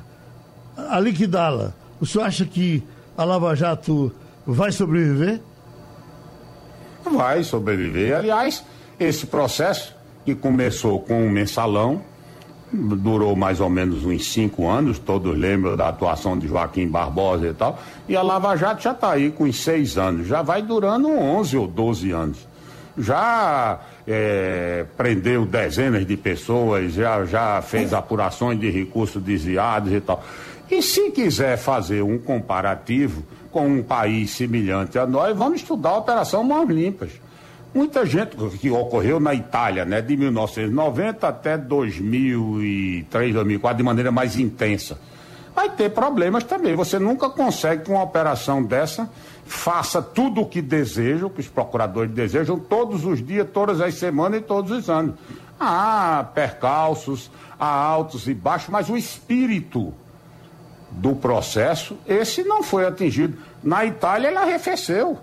a, 0.76 0.96
a 0.96 1.00
liquidá-la. 1.00 1.72
O 2.00 2.06
senhor 2.06 2.24
acha 2.24 2.44
que 2.44 2.82
a 3.16 3.24
Lava 3.24 3.54
Jato 3.54 4.12
vai 4.46 4.72
sobreviver? 4.72 5.40
Vai 7.04 7.42
sobreviver. 7.42 8.16
Aliás, 8.16 8.64
esse 8.98 9.26
processo 9.26 9.94
que 10.24 10.34
começou 10.34 11.00
com 11.00 11.26
um 11.26 11.30
mensalão, 11.30 12.02
durou 12.72 13.36
mais 13.36 13.60
ou 13.60 13.68
menos 13.68 14.04
uns 14.04 14.32
cinco 14.32 14.68
anos, 14.68 14.98
todos 14.98 15.36
lembram 15.36 15.76
da 15.76 15.88
atuação 15.88 16.38
de 16.38 16.48
Joaquim 16.48 16.88
Barbosa 16.88 17.48
e 17.48 17.52
tal, 17.52 17.78
e 18.08 18.16
a 18.16 18.22
Lava 18.22 18.56
Jato 18.56 18.82
já 18.82 18.92
está 18.92 19.12
aí 19.12 19.30
com 19.30 19.44
uns 19.44 19.62
seis 19.62 19.98
anos, 19.98 20.26
já 20.26 20.42
vai 20.42 20.62
durando 20.62 21.08
11 21.08 21.56
ou 21.56 21.66
12 21.66 22.10
anos. 22.10 22.52
Já 22.96 23.80
é, 24.06 24.84
prendeu 24.96 25.46
dezenas 25.46 26.06
de 26.06 26.16
pessoas, 26.16 26.92
já, 26.92 27.24
já 27.24 27.62
fez 27.62 27.94
apurações 27.94 28.58
de 28.60 28.70
recursos 28.70 29.22
desviados 29.22 29.92
e 29.92 30.00
tal. 30.00 30.22
E 30.70 30.82
se 30.82 31.10
quiser 31.10 31.56
fazer 31.56 32.02
um 32.02 32.18
comparativo 32.18 33.22
com 33.50 33.66
um 33.66 33.82
país 33.82 34.30
semelhante 34.30 34.98
a 34.98 35.06
nós, 35.06 35.36
vamos 35.36 35.60
estudar 35.60 35.90
a 35.90 35.98
Operação 35.98 36.42
Mãos 36.42 36.68
Limpas. 36.68 37.10
Muita 37.74 38.04
gente 38.04 38.36
que 38.58 38.70
ocorreu 38.70 39.18
na 39.18 39.32
Itália, 39.32 39.86
né, 39.86 40.02
de 40.02 40.14
1990 40.14 41.26
até 41.26 41.56
2003, 41.56 43.32
2004, 43.32 43.78
de 43.78 43.82
maneira 43.82 44.12
mais 44.12 44.38
intensa. 44.38 44.98
Vai 45.54 45.70
ter 45.70 45.90
problemas 45.90 46.44
também. 46.44 46.74
Você 46.74 46.98
nunca 46.98 47.30
consegue 47.30 47.84
que 47.84 47.90
uma 47.90 48.02
operação 48.02 48.62
dessa 48.62 49.08
faça 49.46 50.02
tudo 50.02 50.42
o 50.42 50.46
que 50.46 50.60
deseja, 50.60 51.26
o 51.26 51.30
que 51.30 51.40
os 51.40 51.48
procuradores 51.48 52.12
desejam, 52.12 52.58
todos 52.58 53.06
os 53.06 53.24
dias, 53.24 53.46
todas 53.52 53.80
as 53.80 53.94
semanas 53.94 54.40
e 54.40 54.42
todos 54.42 54.70
os 54.70 54.90
anos. 54.90 55.14
Há 55.58 56.26
percalços, 56.34 57.30
há 57.58 57.66
altos 57.66 58.26
e 58.28 58.34
baixos, 58.34 58.68
mas 58.68 58.90
o 58.90 58.96
espírito 58.98 59.94
do 60.90 61.14
processo, 61.14 61.96
esse 62.06 62.42
não 62.42 62.62
foi 62.62 62.86
atingido. 62.86 63.38
Na 63.62 63.84
Itália, 63.84 64.28
ele 64.28 64.36
arrefeceu 64.36 65.18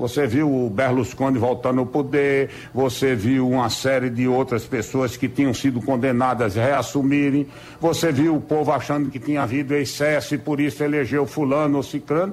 Você 0.00 0.26
viu 0.26 0.50
o 0.50 0.70
Berlusconi 0.70 1.38
voltando 1.38 1.80
ao 1.80 1.86
poder, 1.86 2.48
você 2.72 3.14
viu 3.14 3.46
uma 3.46 3.68
série 3.68 4.08
de 4.08 4.26
outras 4.26 4.64
pessoas 4.64 5.14
que 5.14 5.28
tinham 5.28 5.52
sido 5.52 5.78
condenadas 5.82 6.54
reassumirem, 6.54 7.46
você 7.78 8.10
viu 8.10 8.34
o 8.34 8.40
povo 8.40 8.72
achando 8.72 9.10
que 9.10 9.18
tinha 9.18 9.42
havido 9.42 9.74
excesso 9.74 10.34
e 10.34 10.38
por 10.38 10.58
isso 10.58 10.82
elegeu 10.82 11.26
fulano 11.26 11.76
ou 11.76 11.82
ciclano, 11.82 12.32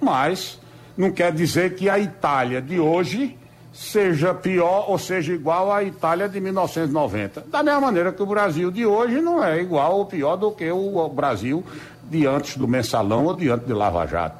mas 0.00 0.60
não 0.96 1.10
quer 1.10 1.32
dizer 1.32 1.74
que 1.74 1.90
a 1.90 1.98
Itália 1.98 2.62
de 2.62 2.78
hoje 2.78 3.36
seja 3.72 4.32
pior 4.32 4.88
ou 4.88 4.96
seja 4.96 5.32
igual 5.32 5.72
à 5.72 5.82
Itália 5.82 6.28
de 6.28 6.40
1990. 6.40 7.46
Da 7.50 7.64
mesma 7.64 7.80
maneira 7.80 8.12
que 8.12 8.22
o 8.22 8.26
Brasil 8.26 8.70
de 8.70 8.86
hoje 8.86 9.20
não 9.20 9.42
é 9.42 9.60
igual 9.60 9.98
ou 9.98 10.06
pior 10.06 10.36
do 10.36 10.52
que 10.52 10.70
o 10.70 11.08
Brasil 11.08 11.64
de 12.08 12.28
antes 12.28 12.56
do 12.56 12.68
mensalão 12.68 13.24
ou 13.24 13.34
de 13.34 13.50
antes 13.50 13.66
de 13.66 13.72
Lava 13.72 14.06
Jato. 14.06 14.38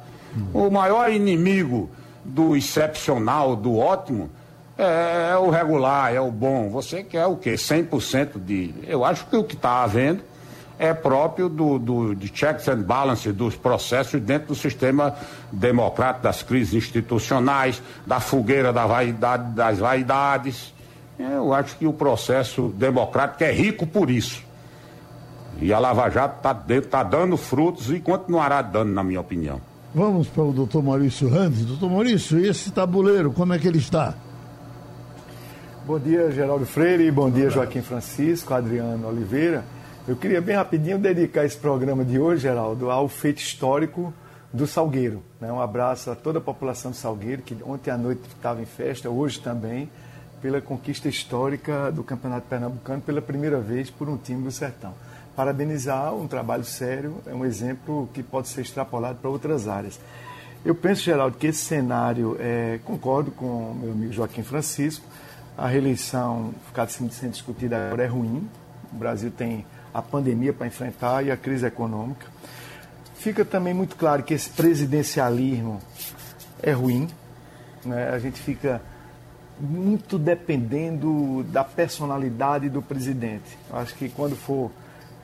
O 0.53 0.69
maior 0.69 1.11
inimigo 1.11 1.89
do 2.29 2.55
excepcional, 2.55 3.55
do 3.55 3.77
ótimo, 3.77 4.29
é, 4.77 5.31
é 5.33 5.37
o 5.37 5.49
regular, 5.49 6.13
é 6.13 6.21
o 6.21 6.31
bom. 6.31 6.69
Você 6.69 7.03
quer 7.03 7.25
o 7.25 7.35
quê? 7.35 7.55
100% 7.55 8.39
de. 8.39 8.73
Eu 8.87 9.03
acho 9.03 9.25
que 9.25 9.35
o 9.35 9.43
que 9.43 9.55
está 9.55 9.83
havendo 9.83 10.21
é 10.77 10.93
próprio 10.93 11.49
do, 11.49 11.77
do, 11.77 12.15
de 12.15 12.31
checks 12.33 12.67
and 12.69 12.83
balances, 12.83 13.35
dos 13.35 13.55
processos 13.57 14.21
dentro 14.21 14.47
do 14.47 14.55
sistema 14.55 15.13
democrático, 15.51 16.23
das 16.23 16.41
crises 16.41 16.73
institucionais, 16.73 17.81
da 18.07 18.21
fogueira 18.21 18.71
da 18.71 18.87
vaidade, 18.87 19.51
das 19.51 19.77
vaidades. 19.77 20.73
Eu 21.19 21.53
acho 21.53 21.75
que 21.75 21.85
o 21.85 21.91
processo 21.91 22.69
democrático 22.69 23.43
é 23.43 23.51
rico 23.51 23.85
por 23.85 24.09
isso. 24.09 24.41
E 25.61 25.73
a 25.73 25.79
Lava 25.79 26.09
Jato 26.09 26.37
está 26.37 26.55
tá 26.89 27.03
dando 27.03 27.35
frutos 27.35 27.91
e 27.91 27.99
continuará 27.99 28.61
dando, 28.61 28.93
na 28.93 29.03
minha 29.03 29.19
opinião. 29.19 29.59
Vamos 29.93 30.27
para 30.27 30.43
o 30.43 30.53
doutor 30.53 30.83
Maurício 30.83 31.27
Randes. 31.27 31.65
Doutor 31.65 31.89
Maurício, 31.89 32.37
esse 32.37 32.71
tabuleiro, 32.71 33.31
como 33.31 33.53
é 33.53 33.59
que 33.59 33.67
ele 33.67 33.79
está? 33.79 34.13
Bom 35.83 35.97
dia, 35.97 36.29
Geraldo 36.29 36.63
Freire. 36.63 37.09
Bom 37.09 37.31
dia, 37.31 37.49
Joaquim 37.49 37.81
Francisco, 37.81 38.53
Adriano 38.53 39.07
Oliveira. 39.07 39.65
Eu 40.07 40.15
queria 40.15 40.39
bem 40.41 40.55
rapidinho 40.55 40.99
dedicar 40.99 41.43
esse 41.43 41.57
programa 41.57 42.05
de 42.05 42.19
hoje, 42.19 42.43
Geraldo, 42.43 42.91
ao 42.91 43.07
feito 43.07 43.39
histórico 43.39 44.13
do 44.53 44.67
Salgueiro. 44.67 45.23
Né? 45.41 45.51
Um 45.51 45.59
abraço 45.59 46.11
a 46.11 46.15
toda 46.15 46.37
a 46.37 46.41
população 46.41 46.91
do 46.91 46.97
Salgueiro, 46.97 47.41
que 47.41 47.57
ontem 47.65 47.89
à 47.89 47.97
noite 47.97 48.21
estava 48.27 48.61
em 48.61 48.65
festa, 48.65 49.09
hoje 49.09 49.39
também, 49.39 49.89
pela 50.39 50.61
conquista 50.61 51.09
histórica 51.09 51.91
do 51.91 52.03
Campeonato 52.03 52.45
Pernambucano 52.47 53.01
pela 53.01 53.23
primeira 53.23 53.59
vez 53.59 53.89
por 53.89 54.07
um 54.07 54.17
time 54.17 54.43
do 54.43 54.51
Sertão 54.51 54.93
parabenizar 55.39 56.13
um 56.13 56.27
trabalho 56.27 56.65
sério, 56.65 57.15
é 57.25 57.33
um 57.33 57.45
exemplo 57.45 58.09
que 58.13 58.21
pode 58.21 58.49
ser 58.49 58.59
extrapolado 58.59 59.19
para 59.19 59.29
outras 59.29 59.69
áreas. 59.69 59.97
Eu 60.65 60.75
penso, 60.75 61.01
Geraldo, 61.01 61.37
que 61.37 61.47
esse 61.47 61.59
cenário, 61.59 62.35
é, 62.41 62.77
concordo 62.83 63.31
com 63.31 63.73
meu 63.73 63.93
amigo 63.93 64.11
Joaquim 64.11 64.43
Francisco, 64.43 65.05
a 65.57 65.65
reeleição 65.65 66.53
ficar 66.67 66.89
sendo 66.89 67.31
discutida 67.31 67.87
agora 67.87 68.03
é 68.03 68.07
ruim, 68.07 68.49
o 68.91 68.97
Brasil 68.97 69.31
tem 69.31 69.65
a 69.93 70.01
pandemia 70.01 70.51
para 70.51 70.67
enfrentar 70.67 71.25
e 71.25 71.31
a 71.31 71.37
crise 71.37 71.65
econômica. 71.65 72.27
Fica 73.15 73.45
também 73.45 73.73
muito 73.73 73.95
claro 73.95 74.23
que 74.23 74.33
esse 74.33 74.49
presidencialismo 74.49 75.79
é 76.61 76.73
ruim, 76.73 77.07
né? 77.85 78.09
a 78.09 78.19
gente 78.19 78.41
fica 78.41 78.81
muito 79.57 80.19
dependendo 80.19 81.43
da 81.43 81.63
personalidade 81.63 82.67
do 82.67 82.81
presidente. 82.81 83.57
Eu 83.69 83.77
acho 83.77 83.95
que 83.95 84.09
quando 84.09 84.35
for 84.35 84.69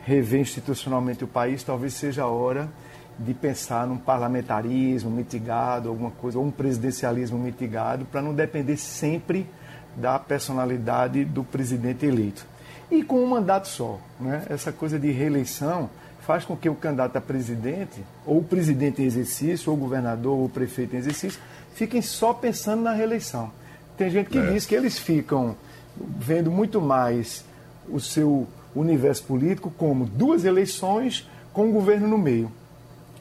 rever 0.06 0.40
institucionalmente 0.40 1.24
o 1.24 1.28
país, 1.28 1.64
talvez 1.64 1.94
seja 1.94 2.24
a 2.24 2.28
hora 2.28 2.70
de 3.18 3.34
pensar 3.34 3.88
num 3.88 3.98
parlamentarismo 3.98 5.10
mitigado, 5.10 5.90
alguma 5.90 6.12
coisa, 6.12 6.38
ou 6.38 6.46
um 6.46 6.52
presidencialismo 6.52 7.40
mitigado, 7.40 8.06
para 8.06 8.22
não 8.22 8.34
depender 8.34 8.78
sempre 8.78 9.48
da 9.96 10.20
personalidade 10.20 11.26
do 11.26 11.44
presidente 11.44 12.06
eleito. 12.06 12.46
E 12.92 13.04
com 13.04 13.24
um 13.24 13.28
mandato 13.28 13.68
só. 13.68 14.00
Né? 14.20 14.46
Essa 14.50 14.72
coisa 14.72 15.00
de 15.00 15.10
reeleição 15.10 15.90
faz 16.20 16.44
com 16.44 16.56
que 16.56 16.70
o 16.70 16.76
candidato 16.76 17.16
a 17.16 17.22
presidente, 17.22 18.04
ou 18.26 18.40
o 18.40 18.44
presidente 18.44 19.02
em 19.02 19.06
exercício, 19.06 19.72
ou 19.72 19.78
o 19.78 19.80
governador, 19.80 20.38
ou 20.38 20.46
o 20.46 20.50
prefeito 20.50 20.96
em 20.96 21.00
exercício, 21.00 21.40
fiquem 21.74 22.02
só 22.02 22.34
pensando 22.34 22.84
na 22.84 22.94
reeleição. 22.94 23.52
Tem 23.98 24.10
gente 24.10 24.30
que 24.30 24.38
é. 24.38 24.52
diz 24.52 24.66
que 24.66 24.76
eles 24.76 25.00
ficam 25.00 25.56
vendo 25.98 26.52
muito 26.52 26.82
mais 26.82 27.46
o 27.90 28.00
seu 28.00 28.46
universo 28.80 29.24
político 29.24 29.72
como 29.78 30.06
duas 30.06 30.46
eleições 30.46 31.30
com 31.54 31.70
o 31.70 31.72
governo 31.72 32.08
no 32.08 32.18
meio. 32.18 32.52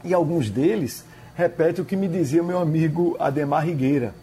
E 0.02 0.12
alguns 0.12 0.50
deles 0.50 1.04
repetem 1.34 1.82
o 1.82 1.86
que 1.86 1.96
me 1.96 2.08
dizia 2.08 2.42
meu 2.42 2.58
amigo 2.58 3.16
Ademar 3.18 3.64
Rigueira, 3.64 4.14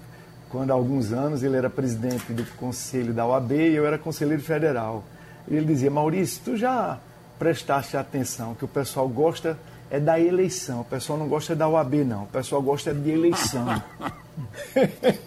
quando 0.50 0.72
há 0.72 0.74
alguns 0.74 1.12
anos 1.12 1.44
ele 1.44 1.56
era 1.56 1.70
presidente 1.70 2.34
do 2.34 2.46
conselho 2.58 3.14
da 3.14 3.26
OAB 3.26 3.52
e 3.52 3.76
eu 3.76 3.86
era 3.86 3.98
conselheiro 3.98 4.42
federal. 4.42 5.04
Ele 5.48 5.66
dizia: 5.66 5.90
Maurício, 5.90 6.42
tu 6.44 6.58
já 6.58 7.00
prestaste 7.40 7.98
atenção 7.98 8.54
que 8.54 8.66
o 8.66 8.68
pessoal 8.68 9.08
gosta 9.08 9.58
é 9.90 10.00
da 10.00 10.18
eleição, 10.18 10.82
o 10.82 10.86
pessoal 10.86 11.20
não 11.20 11.28
gosta 11.28 11.54
da 11.54 11.68
OAB, 11.68 11.96
não, 12.06 12.24
o 12.24 12.28
pessoal 12.28 12.62
gosta 12.62 12.94
de 12.94 13.10
eleição. 13.10 13.66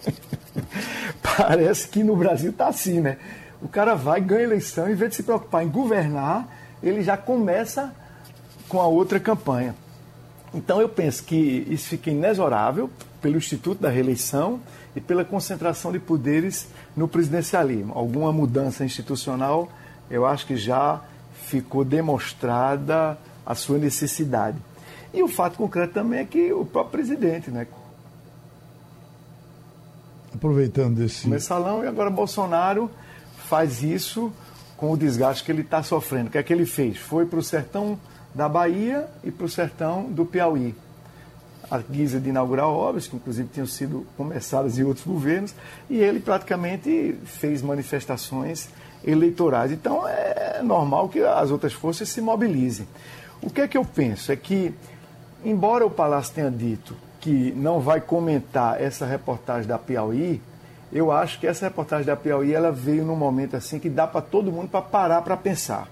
Parece 1.21 1.87
que 1.87 2.03
no 2.03 2.15
Brasil 2.15 2.49
está 2.49 2.69
assim, 2.69 2.99
né? 2.99 3.17
O 3.65 3.67
cara 3.67 3.95
vai, 3.95 4.21
ganha 4.21 4.43
eleição, 4.43 4.87
em 4.87 4.93
vez 4.93 5.09
de 5.09 5.15
se 5.15 5.23
preocupar 5.23 5.63
em 5.63 5.67
governar, 5.67 6.47
ele 6.83 7.01
já 7.01 7.17
começa 7.17 7.91
com 8.69 8.79
a 8.79 8.85
outra 8.85 9.19
campanha. 9.19 9.73
Então 10.53 10.79
eu 10.79 10.87
penso 10.87 11.23
que 11.23 11.65
isso 11.67 11.87
fica 11.87 12.11
inexorável 12.11 12.91
pelo 13.23 13.37
Instituto 13.37 13.81
da 13.81 13.89
Reeleição 13.89 14.59
e 14.95 15.01
pela 15.01 15.25
concentração 15.25 15.91
de 15.91 15.97
poderes 15.97 16.67
no 16.95 17.07
presidencialismo. 17.07 17.91
Alguma 17.95 18.31
mudança 18.31 18.85
institucional, 18.85 19.67
eu 20.11 20.27
acho 20.27 20.45
que 20.45 20.55
já 20.55 21.01
ficou 21.33 21.83
demonstrada 21.83 23.17
a 23.43 23.55
sua 23.55 23.79
necessidade. 23.79 24.59
E 25.11 25.23
o 25.23 25.27
fato 25.27 25.57
concreto 25.57 25.95
também 25.95 26.19
é 26.19 26.25
que 26.25 26.53
o 26.53 26.65
próprio 26.65 26.91
presidente, 26.99 27.49
né? 27.49 27.65
Aproveitando 30.31 31.01
esse. 31.01 31.27
Mensalão 31.27 31.83
e 31.83 31.87
agora 31.87 32.11
Bolsonaro 32.11 32.91
faz 33.45 33.83
isso 33.83 34.31
com 34.75 34.91
o 34.91 34.97
desgaste 34.97 35.43
que 35.43 35.51
ele 35.51 35.61
está 35.61 35.81
sofrendo. 35.81 36.27
O 36.27 36.31
que 36.31 36.37
é 36.37 36.43
que 36.43 36.51
ele 36.51 36.65
fez? 36.65 36.97
Foi 36.97 37.25
para 37.25 37.39
o 37.39 37.43
sertão 37.43 37.97
da 38.33 38.49
Bahia 38.49 39.07
e 39.23 39.31
para 39.31 39.45
o 39.45 39.49
sertão 39.49 40.03
do 40.03 40.25
Piauí. 40.25 40.75
A 41.71 41.79
guisa 41.79 42.19
de 42.19 42.29
inaugurar 42.29 42.67
obras, 42.67 43.07
que 43.07 43.15
inclusive 43.15 43.49
tinham 43.51 43.65
sido 43.65 44.05
começadas 44.17 44.77
em 44.77 44.83
outros 44.83 45.05
governos, 45.05 45.55
e 45.89 45.97
ele 45.97 46.19
praticamente 46.19 47.17
fez 47.25 47.61
manifestações 47.61 48.69
eleitorais. 49.03 49.71
Então 49.71 50.07
é 50.07 50.61
normal 50.61 51.09
que 51.09 51.21
as 51.23 51.49
outras 51.49 51.73
forças 51.73 52.09
se 52.09 52.21
mobilizem. 52.21 52.87
O 53.41 53.49
que 53.49 53.61
é 53.61 53.67
que 53.67 53.77
eu 53.77 53.85
penso? 53.85 54.31
É 54.31 54.35
que, 54.35 54.73
embora 55.43 55.85
o 55.85 55.89
Palácio 55.89 56.35
tenha 56.35 56.51
dito 56.51 56.95
que 57.19 57.51
não 57.55 57.79
vai 57.79 57.99
comentar 57.99 58.79
essa 58.79 59.05
reportagem 59.05 59.67
da 59.67 59.79
Piauí, 59.79 60.39
eu 60.91 61.11
acho 61.11 61.39
que 61.39 61.47
essa 61.47 61.65
reportagem 61.65 62.05
da 62.05 62.15
Piauí 62.15 62.53
ela 62.53 62.71
veio 62.71 63.03
num 63.03 63.15
momento 63.15 63.55
assim 63.55 63.79
que 63.79 63.89
dá 63.89 64.05
para 64.05 64.21
todo 64.21 64.51
mundo 64.51 64.69
para 64.69 64.81
parar 64.81 65.21
para 65.21 65.35
pensar. 65.35 65.87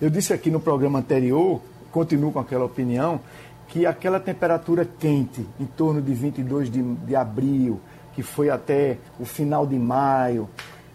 Eu 0.00 0.10
disse 0.10 0.32
aqui 0.32 0.50
no 0.50 0.60
programa 0.60 0.98
anterior, 0.98 1.60
continuo 1.90 2.32
com 2.32 2.38
aquela 2.38 2.64
opinião, 2.64 3.20
que 3.68 3.84
aquela 3.84 4.18
temperatura 4.18 4.88
quente, 4.98 5.46
em 5.60 5.66
torno 5.66 6.00
de 6.00 6.14
22 6.14 6.70
de, 6.70 6.82
de 6.82 7.16
abril, 7.16 7.80
que 8.14 8.22
foi 8.22 8.48
até 8.48 8.96
o 9.20 9.24
final 9.24 9.66
de 9.66 9.78
maio, 9.78 10.48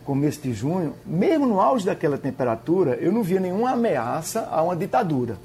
começo 0.04 0.42
de 0.42 0.54
junho, 0.54 0.94
mesmo 1.06 1.46
no 1.46 1.62
auge 1.62 1.86
daquela 1.86 2.18
temperatura, 2.18 2.96
eu 2.96 3.12
não 3.12 3.24
via 3.24 3.40
nenhuma 3.40 3.72
ameaça 3.72 4.48
a 4.52 4.62
uma 4.62 4.76
ditadura. 4.76 5.38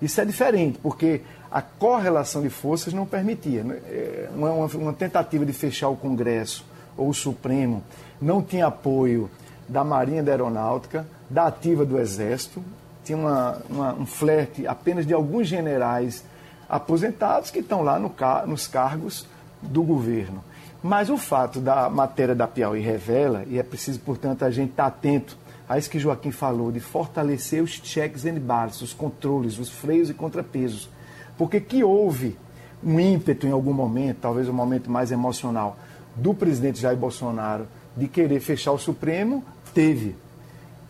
Isso 0.00 0.20
é 0.20 0.24
diferente, 0.24 0.78
porque 0.82 1.22
a 1.50 1.62
correlação 1.62 2.42
de 2.42 2.50
forças 2.50 2.92
não 2.92 3.06
permitia. 3.06 3.64
Né? 3.64 3.80
É, 3.86 4.28
uma, 4.34 4.50
uma, 4.50 4.66
uma 4.66 4.92
tentativa 4.92 5.44
de 5.44 5.52
fechar 5.52 5.88
o 5.88 5.96
Congresso 5.96 6.64
ou 6.96 7.08
o 7.08 7.14
Supremo 7.14 7.82
não 8.20 8.42
tinha 8.42 8.66
apoio 8.66 9.30
da 9.68 9.84
Marinha 9.84 10.22
da 10.22 10.32
Aeronáutica, 10.32 11.06
da 11.28 11.46
ativa 11.46 11.84
do 11.84 11.98
Exército, 11.98 12.62
tinha 13.04 13.18
uma, 13.18 13.58
uma, 13.68 13.94
um 13.94 14.06
flerte 14.06 14.66
apenas 14.66 15.06
de 15.06 15.14
alguns 15.14 15.48
generais 15.48 16.24
aposentados 16.68 17.50
que 17.50 17.60
estão 17.60 17.82
lá 17.82 17.98
no, 17.98 18.12
nos 18.46 18.66
cargos 18.66 19.26
do 19.62 19.82
governo. 19.82 20.42
Mas 20.82 21.10
o 21.10 21.16
fato 21.16 21.60
da 21.60 21.88
matéria 21.88 22.34
da 22.34 22.46
Piauí 22.46 22.80
revela, 22.80 23.44
e 23.46 23.58
é 23.58 23.62
preciso, 23.62 24.00
portanto, 24.00 24.44
a 24.44 24.50
gente 24.50 24.70
estar 24.70 24.86
atento 24.86 25.36
a 25.68 25.78
isso 25.78 25.90
que 25.90 25.98
Joaquim 25.98 26.30
falou, 26.30 26.70
de 26.70 26.80
fortalecer 26.80 27.62
os 27.62 27.70
checks 27.70 28.24
and 28.24 28.38
balances, 28.38 28.82
os 28.82 28.92
controles, 28.92 29.58
os 29.58 29.68
freios 29.68 30.10
e 30.10 30.14
contrapesos. 30.14 30.88
Porque 31.36 31.60
que 31.60 31.82
houve 31.82 32.36
um 32.84 33.00
ímpeto 33.00 33.46
em 33.46 33.50
algum 33.50 33.72
momento, 33.72 34.18
talvez 34.20 34.48
um 34.48 34.52
momento 34.52 34.90
mais 34.90 35.10
emocional, 35.10 35.76
do 36.16 36.34
presidente 36.34 36.80
Jair 36.80 36.96
Bolsonaro 36.96 37.66
de 37.96 38.08
querer 38.08 38.40
fechar 38.40 38.72
o 38.72 38.78
Supremo, 38.78 39.44
teve. 39.72 40.16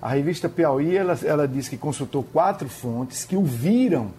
A 0.00 0.10
revista 0.10 0.48
Piauí, 0.48 0.96
ela, 0.96 1.18
ela 1.24 1.48
disse 1.48 1.70
que 1.70 1.76
consultou 1.76 2.22
quatro 2.22 2.68
fontes 2.68 3.24
que 3.24 3.36
ouviram 3.36 4.10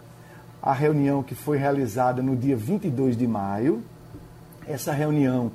a 0.61 0.73
reunião 0.73 1.23
que 1.23 1.35
foi 1.35 1.57
realizada 1.57 2.21
no 2.21 2.35
dia 2.35 2.55
22 2.55 3.15
de 3.15 3.27
maio. 3.27 3.81
Essa 4.67 4.91
reunião 4.91 5.51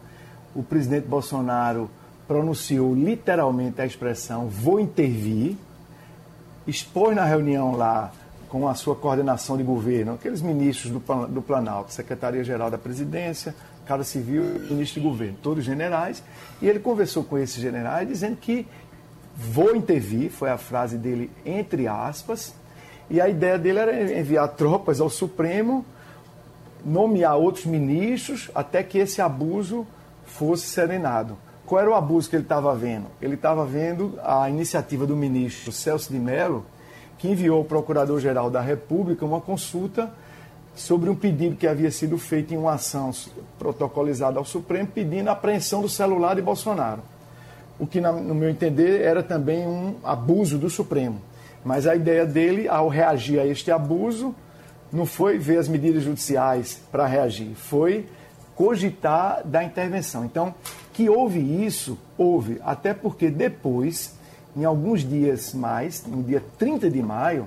o 0.54 0.62
presidente 0.62 1.06
Bolsonaro 1.06 1.90
pronunciou 2.26 2.94
literalmente 2.94 3.80
a 3.80 3.87
expressão 3.87 4.49
vou 4.49 4.78
intervir, 4.80 5.56
expôs 6.66 7.14
na 7.16 7.25
reunião 7.25 7.76
lá 7.76 8.12
com 8.49 8.68
a 8.68 8.75
sua 8.75 8.94
coordenação 8.94 9.56
de 9.56 9.62
governo, 9.62 10.14
aqueles 10.14 10.42
ministros 10.42 10.92
do, 10.92 11.26
do 11.26 11.42
Planalto, 11.42 11.92
Secretaria-Geral 11.92 12.71
da 12.71 12.76
Presidência, 12.76 13.54
Casa 13.86 14.04
Civil 14.04 14.42
e 14.42 14.72
Ministro 14.72 15.00
de 15.00 15.08
Governo, 15.08 15.36
todos 15.42 15.64
generais, 15.64 16.22
e 16.60 16.68
ele 16.68 16.78
conversou 16.78 17.24
com 17.24 17.36
esses 17.38 17.60
generais 17.60 18.08
dizendo 18.08 18.36
que 18.36 18.66
vou 19.36 19.74
intervir, 19.74 20.30
foi 20.30 20.50
a 20.50 20.58
frase 20.58 20.96
dele 20.96 21.30
entre 21.44 21.88
aspas, 21.88 22.54
e 23.10 23.20
a 23.20 23.28
ideia 23.28 23.58
dele 23.58 23.78
era 23.78 24.18
enviar 24.18 24.48
tropas 24.48 25.00
ao 25.00 25.10
Supremo, 25.10 25.84
nomear 26.84 27.36
outros 27.36 27.66
ministros, 27.66 28.50
até 28.54 28.82
que 28.82 28.98
esse 28.98 29.20
abuso 29.20 29.86
fosse 30.24 30.66
serenado. 30.66 31.36
Qual 31.66 31.80
era 31.80 31.90
o 31.90 31.94
abuso 31.94 32.28
que 32.28 32.36
ele 32.36 32.42
estava 32.42 32.74
vendo? 32.74 33.06
Ele 33.20 33.34
estava 33.34 33.64
vendo 33.64 34.18
a 34.22 34.48
iniciativa 34.48 35.06
do 35.06 35.16
ministro 35.16 35.72
Celso 35.72 36.12
de 36.12 36.18
Mello, 36.18 36.64
que 37.18 37.28
enviou 37.28 37.58
ao 37.58 37.64
Procurador-Geral 37.64 38.50
da 38.50 38.60
República 38.60 39.24
uma 39.24 39.40
consulta 39.40 40.12
sobre 40.74 41.10
um 41.10 41.14
pedido 41.14 41.56
que 41.56 41.66
havia 41.66 41.90
sido 41.90 42.16
feito 42.18 42.54
em 42.54 42.56
uma 42.56 42.72
ação 42.74 43.10
protocolizada 43.58 44.38
ao 44.38 44.44
Supremo 44.44 44.88
pedindo 44.88 45.28
a 45.28 45.32
apreensão 45.32 45.82
do 45.82 45.88
celular 45.88 46.34
de 46.34 46.42
Bolsonaro. 46.42 47.02
O 47.78 47.86
que, 47.86 48.00
no 48.00 48.34
meu 48.34 48.48
entender, 48.48 49.00
era 49.00 49.22
também 49.22 49.66
um 49.66 49.96
abuso 50.04 50.58
do 50.58 50.70
Supremo. 50.70 51.20
Mas 51.64 51.86
a 51.86 51.94
ideia 51.94 52.24
dele, 52.24 52.68
ao 52.68 52.88
reagir 52.88 53.38
a 53.38 53.46
este 53.46 53.70
abuso, 53.70 54.34
não 54.92 55.06
foi 55.06 55.38
ver 55.38 55.58
as 55.58 55.68
medidas 55.68 56.02
judiciais 56.02 56.80
para 56.90 57.06
reagir, 57.06 57.54
foi 57.54 58.06
cogitar 58.54 59.42
da 59.44 59.64
intervenção. 59.64 60.24
Então, 60.24 60.54
que 60.92 61.08
houve 61.08 61.38
isso, 61.64 61.98
houve, 62.16 62.60
até 62.62 62.92
porque 62.92 63.30
depois 63.30 64.14
em 64.56 64.64
alguns 64.64 65.00
dias 65.00 65.54
mais, 65.54 66.04
no 66.06 66.22
dia 66.22 66.42
30 66.58 66.90
de 66.90 67.02
maio, 67.02 67.46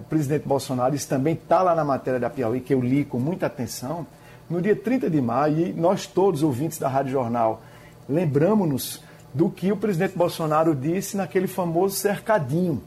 o 0.00 0.02
presidente 0.02 0.48
Bolsonaro, 0.48 0.94
isso 0.94 1.08
também 1.08 1.34
está 1.34 1.62
lá 1.62 1.74
na 1.74 1.84
matéria 1.84 2.18
da 2.18 2.30
Piauí, 2.30 2.60
que 2.60 2.72
eu 2.74 2.80
li 2.80 3.04
com 3.04 3.18
muita 3.18 3.46
atenção, 3.46 4.06
no 4.48 4.60
dia 4.60 4.74
30 4.74 5.08
de 5.08 5.20
maio, 5.20 5.68
e 5.68 5.72
nós 5.72 6.06
todos, 6.06 6.42
ouvintes 6.42 6.78
da 6.78 6.88
Rádio 6.88 7.12
Jornal, 7.12 7.62
lembramos-nos 8.08 9.02
do 9.32 9.48
que 9.48 9.70
o 9.70 9.76
presidente 9.76 10.16
Bolsonaro 10.16 10.74
disse 10.74 11.16
naquele 11.16 11.46
famoso 11.46 11.96
cercadinho. 11.96 12.82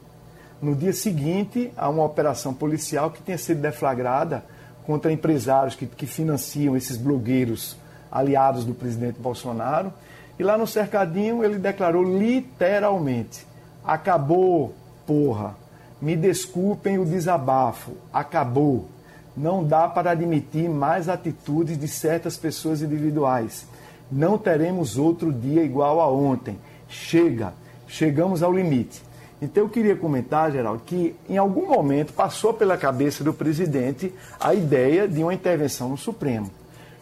No 0.60 0.74
dia 0.74 0.92
seguinte, 0.92 1.72
a 1.76 1.88
uma 1.88 2.04
operação 2.04 2.52
policial 2.52 3.10
que 3.10 3.22
tinha 3.22 3.38
sido 3.38 3.60
deflagrada 3.60 4.44
contra 4.86 5.12
empresários 5.12 5.74
que, 5.74 5.86
que 5.86 6.06
financiam 6.06 6.76
esses 6.76 6.96
blogueiros 6.96 7.76
aliados 8.10 8.64
do 8.64 8.74
presidente 8.74 9.18
Bolsonaro. 9.18 9.92
E 10.38 10.42
lá 10.42 10.58
no 10.58 10.66
cercadinho 10.66 11.44
ele 11.44 11.58
declarou 11.58 12.02
literalmente: 12.02 13.46
Acabou, 13.84 14.74
porra. 15.06 15.63
Me 16.00 16.16
desculpem 16.16 16.98
o 16.98 17.04
desabafo. 17.04 17.92
Acabou. 18.12 18.88
Não 19.36 19.64
dá 19.64 19.88
para 19.88 20.12
admitir 20.12 20.68
mais 20.68 21.08
atitudes 21.08 21.78
de 21.78 21.88
certas 21.88 22.36
pessoas 22.36 22.82
individuais. 22.82 23.66
Não 24.10 24.38
teremos 24.38 24.98
outro 24.98 25.32
dia 25.32 25.62
igual 25.64 26.00
a 26.00 26.10
ontem. 26.10 26.58
Chega. 26.88 27.52
Chegamos 27.86 28.42
ao 28.42 28.52
limite. 28.52 29.02
Então 29.42 29.64
eu 29.64 29.68
queria 29.68 29.96
comentar, 29.96 30.52
Geraldo, 30.52 30.82
que 30.86 31.14
em 31.28 31.36
algum 31.36 31.66
momento 31.66 32.12
passou 32.12 32.54
pela 32.54 32.78
cabeça 32.78 33.22
do 33.22 33.34
presidente 33.34 34.12
a 34.40 34.54
ideia 34.54 35.08
de 35.08 35.22
uma 35.22 35.34
intervenção 35.34 35.88
no 35.88 35.98
Supremo. 35.98 36.50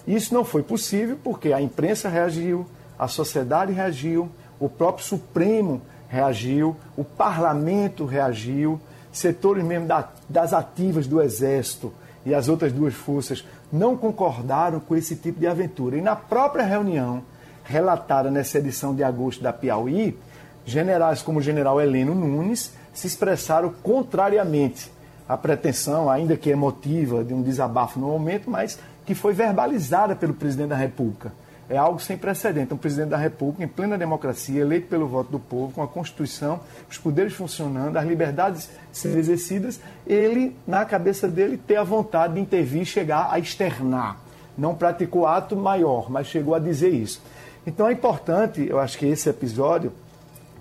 Isso 0.07 0.35
não 0.35 0.45
foi 0.45 0.63
possível 0.63 1.17
porque 1.23 1.53
a 1.53 1.61
imprensa 1.61 2.09
reagiu, 2.09 2.67
a 2.99 3.07
sociedade 3.07 3.73
reagiu, 3.73 4.29
o 4.59 4.69
próprio 4.69 5.05
Supremo 5.05 5.83
reagiu, 6.13 6.77
o 6.95 7.03
parlamento 7.03 8.05
reagiu, 8.05 8.79
setores 9.11 9.65
mesmo 9.65 9.87
da, 9.87 10.11
das 10.29 10.53
ativas 10.53 11.07
do 11.07 11.23
Exército 11.23 11.91
e 12.27 12.35
as 12.35 12.49
outras 12.49 12.71
duas 12.71 12.93
forças 12.93 13.43
não 13.73 13.97
concordaram 13.97 14.79
com 14.79 14.95
esse 14.95 15.17
tipo 15.17 15.41
de 15.41 15.47
aventura. 15.47 15.97
E 15.97 16.03
na 16.03 16.15
própria 16.15 16.67
reunião 16.67 17.23
relatada 17.65 18.31
nessa 18.31 18.59
edição 18.59 18.95
de 18.95 19.03
agosto 19.03 19.43
da 19.43 19.55
Piauí, 19.55 20.19
generais 20.67 21.23
como 21.23 21.39
o 21.39 21.43
general 21.43 21.81
Heleno 21.81 22.15
Nunes 22.15 22.75
se 22.93 23.07
expressaram 23.07 23.73
contrariamente 23.83 24.93
à 25.27 25.39
pretensão, 25.39 26.11
ainda 26.11 26.37
que 26.37 26.51
emotiva, 26.51 27.25
de 27.25 27.33
um 27.33 27.41
desabafo 27.41 27.99
no 27.99 28.09
momento, 28.09 28.51
mas 28.51 28.79
que 29.07 29.15
foi 29.15 29.33
verbalizada 29.33 30.15
pelo 30.15 30.35
presidente 30.35 30.69
da 30.69 30.77
República 30.77 31.33
é 31.73 31.79
algo 31.79 31.99
sem 31.99 32.19
precedente. 32.19 32.75
Um 32.75 32.77
presidente 32.77 33.09
da 33.09 33.17
República, 33.17 33.65
em 33.65 33.69
plena 33.69 33.97
democracia, 33.97 34.61
eleito 34.61 34.89
pelo 34.89 35.09
voto 35.09 35.31
do 35.31 35.39
povo, 35.39 35.73
com 35.73 35.83
a 35.83 35.89
Constituição, 35.89 36.61
os 36.89 36.99
poderes 36.99 37.33
funcionando, 37.33 37.97
as 37.97 38.07
liberdades 38.07 38.69
sendo 38.93 39.17
exercidas, 39.17 39.81
ele, 40.07 40.55
na 40.67 40.85
cabeça 40.85 41.27
dele, 41.27 41.57
ter 41.57 41.77
a 41.77 41.83
vontade 41.83 42.35
de 42.35 42.41
intervir 42.41 42.83
e 42.83 42.85
chegar 42.85 43.29
a 43.31 43.39
externar. 43.39 44.19
Não 44.57 44.75
praticou 44.75 45.27
ato 45.27 45.57
maior, 45.57 46.11
mas 46.11 46.27
chegou 46.27 46.55
a 46.55 46.59
dizer 46.59 46.91
isso. 46.91 47.23
Então 47.67 47.89
é 47.89 47.93
importante, 47.93 48.67
eu 48.69 48.79
acho 48.79 48.99
que 48.99 49.07
esse 49.07 49.31
episódio, 49.31 49.95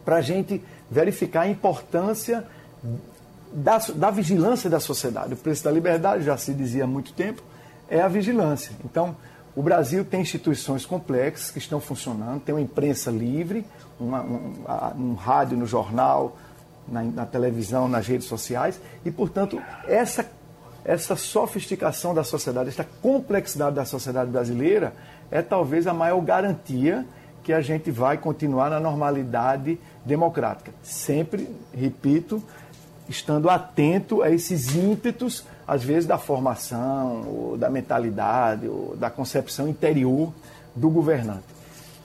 para 0.05 0.15
a 0.15 0.21
gente 0.21 0.63
verificar 0.89 1.41
a 1.41 1.47
importância 1.49 2.45
da, 3.51 3.79
da 3.79 4.09
vigilância 4.11 4.69
da 4.69 4.79
sociedade. 4.79 5.33
O 5.33 5.37
preço 5.37 5.61
da 5.61 5.71
liberdade, 5.71 6.23
já 6.23 6.37
se 6.37 6.53
dizia 6.53 6.85
há 6.85 6.87
muito 6.87 7.11
tempo, 7.11 7.43
é 7.89 7.99
a 7.99 8.07
vigilância. 8.07 8.71
Então, 8.85 9.13
o 9.55 9.61
Brasil 9.61 10.05
tem 10.05 10.21
instituições 10.21 10.85
complexas 10.85 11.51
que 11.51 11.57
estão 11.57 11.79
funcionando, 11.79 12.41
tem 12.41 12.55
uma 12.55 12.61
imprensa 12.61 13.11
livre, 13.11 13.65
uma, 13.99 14.21
um, 14.21 14.53
um, 14.97 15.13
rádio 15.13 15.57
no 15.57 15.65
jornal, 15.65 16.37
na, 16.87 17.03
na, 17.03 17.25
televisão, 17.25 17.87
nas 17.87 18.07
redes 18.07 18.27
sociais, 18.27 18.79
e, 19.03 19.11
portanto, 19.11 19.61
essa, 19.87 20.25
essa 20.85 21.15
sofisticação 21.15 22.13
da 22.13 22.23
sociedade, 22.23 22.69
essa 22.69 22.87
complexidade 23.01 23.75
da 23.75 23.85
sociedade 23.85 24.31
brasileira 24.31 24.93
é 25.29 25.41
talvez 25.41 25.85
a 25.85 25.93
maior 25.93 26.21
garantia 26.21 27.05
que 27.43 27.51
a 27.51 27.61
gente 27.61 27.91
vai 27.91 28.17
continuar 28.17 28.69
na 28.69 28.79
normalidade 28.79 29.79
democrática. 30.05 30.71
Sempre, 30.81 31.49
repito, 31.73 32.41
estando 33.09 33.49
atento 33.49 34.21
a 34.21 34.29
esses 34.29 34.75
ímpetos 34.75 35.43
às 35.67 35.83
vezes, 35.83 36.05
da 36.05 36.17
formação, 36.17 37.23
ou 37.27 37.57
da 37.57 37.69
mentalidade, 37.69 38.67
ou 38.67 38.95
da 38.97 39.09
concepção 39.09 39.67
interior 39.67 40.33
do 40.75 40.89
governante. 40.89 41.43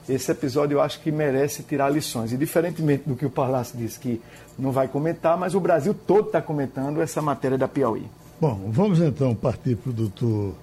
Esse 0.07 0.31
episódio 0.31 0.75
eu 0.75 0.81
acho 0.81 1.01
que 1.01 1.11
merece 1.11 1.63
tirar 1.63 1.89
lições. 1.89 2.31
E 2.31 2.37
diferentemente 2.37 3.03
do 3.05 3.15
que 3.15 3.25
o 3.25 3.29
Palácio 3.29 3.77
disse 3.77 3.99
que 3.99 4.21
não 4.57 4.71
vai 4.71 4.87
comentar, 4.87 5.37
mas 5.37 5.53
o 5.53 5.59
Brasil 5.59 5.93
todo 5.93 6.27
está 6.27 6.41
comentando 6.41 7.01
essa 7.01 7.21
matéria 7.21 7.57
da 7.57 7.67
Piauí. 7.67 8.05
Bom, 8.39 8.69
vamos 8.71 9.01
então 9.01 9.35
partir 9.35 9.75
para 9.75 9.89
o 9.89 9.93
doutor 9.93 10.53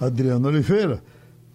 Adriano 0.00 0.46
Oliveira. 0.48 1.02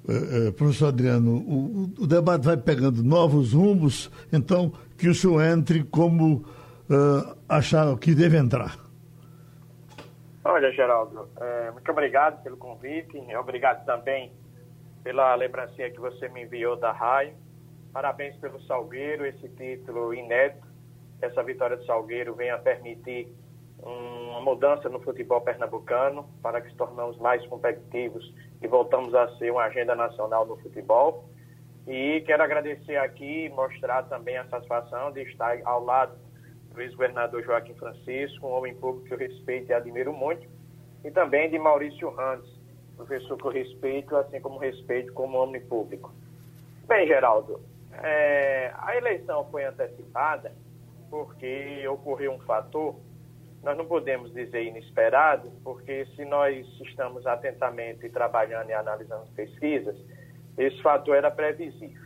É, 0.08 0.48
é, 0.48 0.52
professor 0.52 0.88
Adriano, 0.88 1.36
o, 1.36 1.92
o, 2.00 2.08
debate 2.08 2.44
vai 2.44 2.56
pegando 2.56 3.04
novos 3.04 3.54
rumos, 3.54 4.10
então 4.32 4.72
que 4.98 5.10
o 5.10 5.16
senhor 5.16 5.44
entre 5.44 5.84
como 5.84 6.46
uh, 6.90 7.36
achar 7.48 7.96
que 7.98 8.16
deve 8.16 8.38
entrar. 8.38 8.78
Olha, 10.50 10.72
Geraldo, 10.72 11.28
é, 11.42 11.72
muito 11.72 11.92
obrigado 11.92 12.42
pelo 12.42 12.56
convite, 12.56 13.18
obrigado 13.36 13.84
também 13.84 14.32
pela 15.04 15.36
lembrancinha 15.36 15.92
que 15.92 16.00
você 16.00 16.30
me 16.30 16.44
enviou 16.44 16.78
da 16.78 16.90
RAI. 16.94 17.36
Parabéns 17.92 18.34
pelo 18.38 18.62
Salgueiro, 18.62 19.26
esse 19.26 19.50
título 19.50 20.14
inédito. 20.14 20.66
Essa 21.22 21.44
vitória 21.44 21.76
do 21.76 21.86
Salgueiro 21.86 22.34
venha 22.34 22.58
permitir 22.58 23.28
uma 23.80 24.40
mudança 24.40 24.88
no 24.88 25.02
futebol 25.02 25.42
pernambucano 25.42 26.26
para 26.42 26.62
que 26.62 26.70
se 26.70 26.78
tornamos 26.78 27.18
mais 27.18 27.46
competitivos 27.48 28.34
e 28.62 28.68
voltamos 28.70 29.14
a 29.14 29.28
ser 29.38 29.52
uma 29.52 29.66
agenda 29.66 29.96
nacional 29.96 30.46
no 30.46 30.56
futebol. 30.56 31.30
E 31.86 32.24
quero 32.26 32.42
agradecer 32.42 32.96
aqui 32.96 33.50
mostrar 33.50 34.04
também 34.04 34.38
a 34.38 34.48
satisfação 34.48 35.12
de 35.12 35.24
estar 35.24 35.60
ao 35.66 35.84
lado 35.84 36.18
do 36.78 36.84
ex-governador 36.84 37.44
Joaquim 37.44 37.74
Francisco, 37.74 38.46
um 38.46 38.52
homem 38.52 38.76
público 38.76 39.08
que 39.08 39.13
eu 39.13 39.18
respeito 39.18 39.72
e 39.72 39.74
admiro 39.74 40.13
muito, 40.13 40.48
e 41.04 41.10
também 41.10 41.50
de 41.50 41.58
Maurício 41.58 42.10
Randes, 42.10 42.50
professor 42.96 43.36
que 43.36 43.46
eu 43.46 43.52
respeito, 43.52 44.16
assim 44.16 44.40
como 44.40 44.60
respeito 44.60 45.12
como 45.13 45.38
homem 45.38 45.60
público. 45.62 46.13
Bem, 46.88 47.08
Geraldo, 47.08 47.60
é, 48.04 48.72
a 48.78 48.96
eleição 48.96 49.50
foi 49.50 49.66
antecipada 49.66 50.52
porque 51.10 51.88
ocorreu 51.88 52.34
um 52.34 52.40
fator, 52.40 52.96
nós 53.63 53.76
não 53.76 53.86
podemos 53.86 54.32
dizer 54.34 54.63
inesperado, 54.63 55.52
porque 55.63 56.06
se 56.16 56.24
nós 56.26 56.66
estamos 56.82 57.26
atentamente 57.26 58.08
trabalhando 58.10 58.70
e 58.70 58.74
analisando 58.74 59.26
pesquisas, 59.36 59.98
esse 60.58 60.80
fator 60.82 61.16
era 61.16 61.32
previsível. 61.32 62.06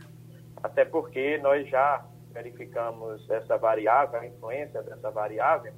Até 0.62 0.84
porque 0.84 1.38
nós 1.38 1.68
já 1.68 2.04
verificamos 2.32 3.28
essa 3.30 3.56
variável, 3.56 4.20
a 4.20 4.26
influência 4.26 4.82
dessa 4.82 5.10
variável 5.10 5.72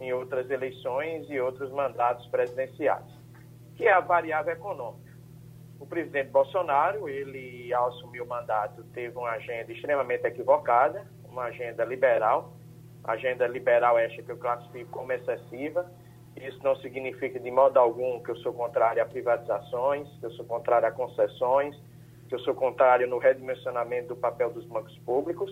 em 0.00 0.12
outras 0.12 0.50
eleições 0.50 1.28
e 1.30 1.40
outros 1.40 1.70
mandatos 1.72 2.26
presidenciais, 2.26 3.06
que 3.76 3.86
é 3.86 3.92
a 3.92 4.00
variável 4.00 4.52
econômica. 4.52 5.12
o 5.78 5.86
presidente 5.86 6.30
Bolsonaro, 6.30 7.08
ele 7.08 7.72
ao 7.72 7.88
assumir 7.88 8.20
o 8.20 8.26
mandato, 8.26 8.82
teve 8.94 9.16
uma 9.16 9.30
agenda 9.30 9.70
extremamente 9.72 10.26
equivocada, 10.26 11.06
uma 11.24 11.44
agenda 11.44 11.84
liberal, 11.84 12.56
agenda 13.04 13.46
liberal 13.46 13.98
esta 13.98 14.22
que 14.22 14.32
eu 14.32 14.38
classifico 14.38 14.90
como 14.90 15.12
excessiva. 15.12 15.90
Isso 16.36 16.58
não 16.62 16.76
significa 16.76 17.38
de 17.38 17.50
modo 17.50 17.78
algum 17.78 18.22
que 18.22 18.30
eu 18.30 18.36
sou 18.36 18.52
contrário 18.52 19.02
a 19.02 19.06
privatizações, 19.06 20.08
que 20.18 20.26
eu 20.26 20.30
sou 20.32 20.44
contrário 20.44 20.88
a 20.88 20.92
concessões, 20.92 21.76
que 22.28 22.34
eu 22.34 22.38
sou 22.40 22.54
contrário 22.54 23.06
no 23.08 23.18
redimensionamento 23.18 24.08
do 24.08 24.16
papel 24.16 24.50
dos 24.50 24.64
bancos 24.66 24.96
públicos, 24.98 25.50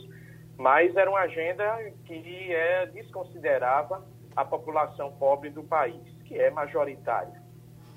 mas 0.56 0.94
era 0.96 1.10
uma 1.10 1.20
agenda 1.20 1.92
que 2.04 2.52
é, 2.52 2.86
desconsiderava 2.86 4.04
a 4.36 4.44
população 4.44 5.12
pobre 5.12 5.50
do 5.50 5.62
país, 5.62 6.02
que 6.24 6.38
é 6.38 6.50
majoritária. 6.50 7.42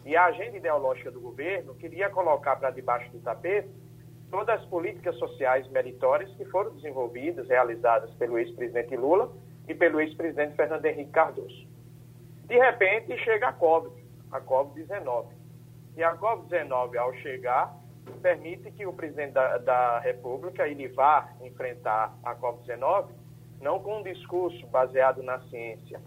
E 0.05 0.15
a 0.15 0.25
agenda 0.25 0.57
ideológica 0.57 1.11
do 1.11 1.19
governo 1.19 1.75
queria 1.75 2.09
colocar 2.09 2.55
para 2.55 2.71
debaixo 2.71 3.11
do 3.11 3.19
tapete 3.19 3.69
todas 4.29 4.61
as 4.61 4.65
políticas 4.67 5.15
sociais 5.17 5.67
meritórias 5.69 6.29
que 6.35 6.45
foram 6.45 6.73
desenvolvidas, 6.75 7.47
realizadas 7.47 8.13
pelo 8.15 8.37
ex-presidente 8.37 8.95
Lula 8.95 9.31
e 9.67 9.73
pelo 9.73 9.99
ex-presidente 9.99 10.55
Fernando 10.55 10.85
Henrique 10.85 11.11
Cardoso. 11.11 11.67
De 12.45 12.57
repente 12.57 13.17
chega 13.23 13.49
a 13.49 13.53
Covid, 13.53 13.93
a 14.31 14.39
Covid-19. 14.41 15.25
E 15.95 16.03
a 16.03 16.15
Covid-19, 16.15 16.95
ao 16.95 17.13
chegar, 17.15 17.75
permite 18.21 18.71
que 18.71 18.85
o 18.85 18.93
presidente 18.93 19.33
da, 19.33 19.57
da 19.57 19.99
República 19.99 20.67
ele 20.67 20.87
vá 20.87 21.29
enfrentar 21.41 22.17
a 22.23 22.35
Covid-19 22.35 23.07
não 23.61 23.79
com 23.79 23.99
um 23.99 24.03
discurso 24.03 24.65
baseado 24.67 25.23
na 25.23 25.39
ciência, 25.49 25.99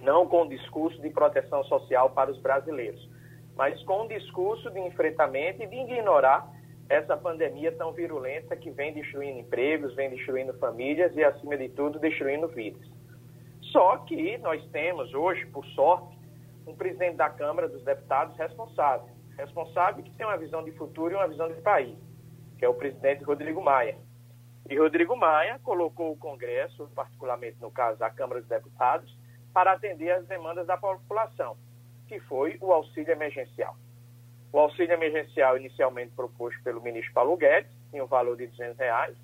não 0.00 0.26
com 0.26 0.42
um 0.42 0.48
discurso 0.48 1.00
de 1.00 1.10
proteção 1.10 1.64
social 1.64 2.10
para 2.10 2.30
os 2.30 2.38
brasileiros, 2.38 3.08
mas 3.56 3.82
com 3.84 4.02
um 4.02 4.08
discurso 4.08 4.70
de 4.70 4.80
enfrentamento 4.80 5.62
e 5.62 5.66
de 5.66 5.76
ignorar 5.76 6.48
essa 6.88 7.16
pandemia 7.16 7.72
tão 7.72 7.92
virulenta 7.92 8.56
que 8.56 8.70
vem 8.70 8.94
destruindo 8.94 9.40
empregos, 9.40 9.94
vem 9.94 10.08
destruindo 10.10 10.54
famílias 10.54 11.14
e, 11.16 11.22
acima 11.22 11.56
de 11.56 11.68
tudo, 11.70 11.98
destruindo 11.98 12.48
vidas. 12.48 12.86
Só 13.72 13.98
que 13.98 14.38
nós 14.38 14.64
temos 14.70 15.12
hoje, 15.12 15.44
por 15.46 15.66
sorte, 15.66 16.16
um 16.66 16.74
presidente 16.74 17.16
da 17.16 17.28
Câmara 17.28 17.68
dos 17.68 17.84
Deputados 17.84 18.36
responsável, 18.36 19.08
responsável 19.38 20.02
que 20.02 20.10
tem 20.10 20.26
uma 20.26 20.36
visão 20.36 20.62
de 20.64 20.72
futuro 20.72 21.12
e 21.12 21.16
uma 21.16 21.28
visão 21.28 21.48
de 21.48 21.60
país, 21.62 21.96
que 22.58 22.64
é 22.64 22.68
o 22.68 22.74
presidente 22.74 23.24
Rodrigo 23.24 23.62
Maia. 23.62 23.96
E 24.68 24.76
Rodrigo 24.76 25.16
Maia 25.16 25.58
colocou 25.62 26.12
o 26.12 26.16
Congresso, 26.16 26.90
particularmente 26.94 27.56
no 27.60 27.70
caso 27.70 28.04
a 28.04 28.10
Câmara 28.10 28.40
dos 28.40 28.48
Deputados, 28.48 29.16
para 29.52 29.72
atender 29.72 30.10
às 30.10 30.26
demandas 30.26 30.66
da 30.66 30.76
população 30.76 31.56
que 32.08 32.18
foi 32.20 32.56
o 32.60 32.72
auxílio 32.72 33.12
emergencial. 33.12 33.76
O 34.50 34.58
auxílio 34.58 34.94
emergencial, 34.94 35.58
inicialmente 35.58 36.12
proposto 36.16 36.60
pelo 36.64 36.80
ministro 36.80 37.12
Paulo 37.12 37.36
Guedes, 37.36 37.70
tinha 37.90 38.02
um 38.02 38.06
valor 38.06 38.36
de 38.36 38.46
200 38.46 38.78
reais. 38.78 39.16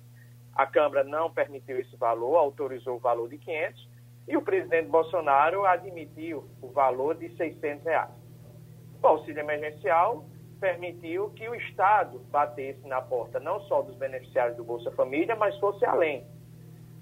A 0.53 0.67
Câmara 0.67 1.03
não 1.03 1.33
permitiu 1.33 1.79
esse 1.79 1.97
valor, 1.97 2.37
autorizou 2.37 2.97
o 2.97 2.99
valor 2.99 3.27
de 3.27 3.39
500 3.39 3.89
e 4.27 4.37
o 4.37 4.41
presidente 4.41 4.87
Bolsonaro 4.87 5.65
admitiu 5.65 6.47
o 6.61 6.67
valor 6.67 7.15
de 7.15 7.35
600 7.35 7.83
reais. 7.83 8.24
O 9.01 9.07
auxílio 9.07 9.39
emergencial 9.39 10.25
permitiu 10.59 11.29
que 11.31 11.47
o 11.47 11.55
Estado 11.55 12.19
batesse 12.31 12.87
na 12.87 13.01
porta 13.01 13.39
não 13.39 13.59
só 13.61 13.81
dos 13.81 13.95
beneficiários 13.95 14.57
do 14.57 14.63
Bolsa 14.63 14.91
Família, 14.91 15.35
mas 15.35 15.57
fosse 15.59 15.85
além. 15.85 16.25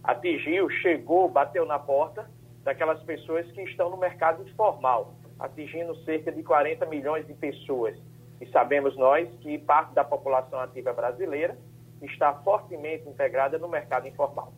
Atingiu, 0.03 0.69
chegou, 0.69 1.29
bateu 1.29 1.65
na 1.65 1.79
porta 1.79 2.29
daquelas 2.63 3.01
pessoas 3.03 3.49
que 3.51 3.61
estão 3.63 3.89
no 3.89 3.97
mercado 3.97 4.47
informal, 4.47 5.13
atingindo 5.39 5.95
cerca 6.03 6.31
de 6.31 6.43
40 6.43 6.85
milhões 6.87 7.25
de 7.27 7.33
pessoas. 7.33 7.97
E 8.41 8.45
sabemos 8.47 8.97
nós 8.97 9.29
que 9.39 9.57
parte 9.59 9.93
da 9.93 10.03
população 10.03 10.59
ativa 10.59 10.91
brasileira 10.91 11.57
está 12.01 12.33
fortemente 12.43 13.07
integrada 13.07 13.57
no 13.57 13.69
mercado 13.69 14.07
informal. 14.07 14.51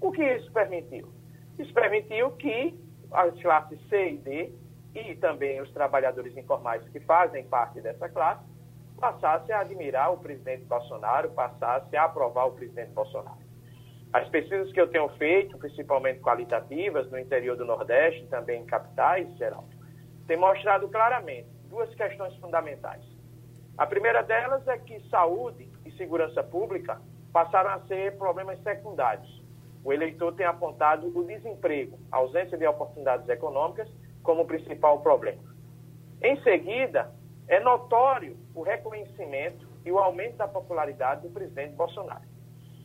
O 0.00 0.10
que 0.10 0.24
isso 0.24 0.50
permitiu? 0.52 1.08
Isso 1.58 1.72
permitiu 1.74 2.30
que 2.32 2.74
as 3.10 3.34
classes 3.42 3.78
C 3.88 4.12
e 4.12 4.16
D 4.18 4.52
e 4.94 5.14
também 5.16 5.60
os 5.60 5.70
trabalhadores 5.72 6.36
informais 6.36 6.86
que 6.88 7.00
fazem 7.00 7.44
parte 7.44 7.80
dessa 7.80 8.08
classe 8.08 8.44
passassem 8.98 9.54
a 9.54 9.60
admirar 9.60 10.12
o 10.12 10.18
presidente 10.18 10.64
Bolsonaro, 10.64 11.30
passassem 11.30 11.98
a 11.98 12.04
aprovar 12.04 12.46
o 12.46 12.52
presidente 12.52 12.90
Bolsonaro. 12.92 13.38
As 14.12 14.28
pesquisas 14.28 14.72
que 14.72 14.80
eu 14.80 14.88
tenho 14.88 15.08
feito, 15.10 15.56
principalmente 15.58 16.20
qualitativas, 16.20 17.10
no 17.10 17.18
interior 17.18 17.56
do 17.56 17.64
Nordeste, 17.64 18.26
também 18.26 18.62
em 18.62 18.66
capitais, 18.66 19.28
Geraldo, 19.36 19.68
tem 20.26 20.36
mostrado 20.36 20.88
claramente 20.88 21.48
duas 21.68 21.94
questões 21.94 22.34
fundamentais. 22.36 23.02
A 23.76 23.86
primeira 23.86 24.22
delas 24.22 24.66
é 24.66 24.78
que 24.78 24.98
saúde 25.08 25.70
e 25.84 25.92
segurança 25.92 26.42
pública 26.42 27.00
passaram 27.32 27.70
a 27.70 27.80
ser 27.86 28.16
problemas 28.16 28.60
secundários. 28.62 29.42
O 29.84 29.92
eleitor 29.92 30.34
tem 30.34 30.46
apontado 30.46 31.06
o 31.16 31.24
desemprego, 31.24 31.98
a 32.10 32.16
ausência 32.16 32.58
de 32.58 32.66
oportunidades 32.66 33.28
econômicas, 33.28 33.88
como 34.28 34.44
principal 34.44 35.00
problema. 35.00 35.40
Em 36.20 36.38
seguida, 36.42 37.10
é 37.48 37.58
notório 37.60 38.36
o 38.54 38.60
reconhecimento 38.60 39.66
e 39.86 39.90
o 39.90 39.98
aumento 39.98 40.36
da 40.36 40.46
popularidade 40.46 41.22
do 41.22 41.30
presidente 41.30 41.72
Bolsonaro. 41.72 42.28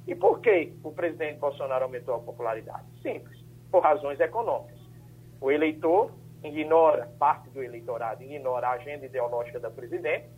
E 0.08 0.16
por 0.16 0.40
que 0.40 0.72
o 0.82 0.94
presidente 0.94 1.40
Bolsonaro 1.40 1.84
aumentou 1.84 2.16
a 2.16 2.20
popularidade? 2.20 2.86
Simples, 3.02 3.38
por 3.70 3.84
razões 3.84 4.22
econômicas. 4.22 4.80
O 5.42 5.52
eleitor 5.52 6.14
ignora, 6.46 7.12
parte 7.20 7.50
do 7.50 7.62
eleitorado 7.62 8.24
ignora 8.24 8.70
a 8.70 8.72
agenda 8.76 9.06
ideológica 9.06 9.60
da 9.60 9.70
presidente 9.70 10.30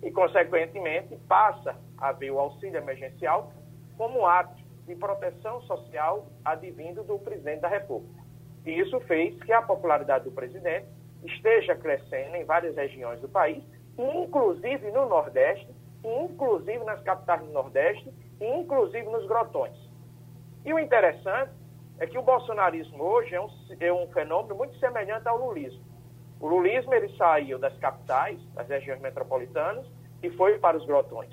e, 0.00 0.12
consequentemente, 0.12 1.16
passa 1.26 1.74
a 1.98 2.12
ver 2.12 2.30
o 2.30 2.38
auxílio 2.38 2.76
emergencial 2.76 3.52
como 3.96 4.20
um 4.20 4.26
ato 4.26 4.62
de 4.86 4.94
proteção 4.94 5.60
social 5.62 6.28
advindo 6.44 7.02
do 7.02 7.18
presidente 7.18 7.62
da 7.62 7.68
República. 7.68 8.21
E 8.64 8.70
isso 8.78 8.98
fez 9.00 9.40
que 9.42 9.52
a 9.52 9.62
popularidade 9.62 10.24
do 10.24 10.30
presidente 10.30 10.86
esteja 11.24 11.74
crescendo 11.76 12.36
em 12.36 12.44
várias 12.44 12.76
regiões 12.76 13.20
do 13.20 13.28
país, 13.28 13.62
inclusive 13.98 14.90
no 14.90 15.08
Nordeste, 15.08 15.68
inclusive 16.04 16.82
nas 16.84 17.02
capitais 17.02 17.40
do 17.42 17.52
Nordeste, 17.52 18.12
inclusive 18.40 19.08
nos 19.08 19.26
grotões. 19.26 19.76
E 20.64 20.72
o 20.72 20.78
interessante 20.78 21.52
é 21.98 22.06
que 22.06 22.18
o 22.18 22.22
bolsonarismo 22.22 23.02
hoje 23.02 23.34
é 23.34 23.40
um, 23.40 23.48
é 23.78 23.92
um 23.92 24.06
fenômeno 24.12 24.54
muito 24.56 24.76
semelhante 24.78 25.28
ao 25.28 25.38
lulismo. 25.38 25.84
O 26.40 26.48
lulismo 26.48 26.92
ele 26.92 27.08
saiu 27.16 27.58
das 27.58 27.76
capitais, 27.78 28.40
das 28.54 28.68
regiões 28.68 29.00
metropolitanas, 29.00 29.86
e 30.22 30.30
foi 30.30 30.58
para 30.58 30.76
os 30.76 30.84
grotões. 30.84 31.32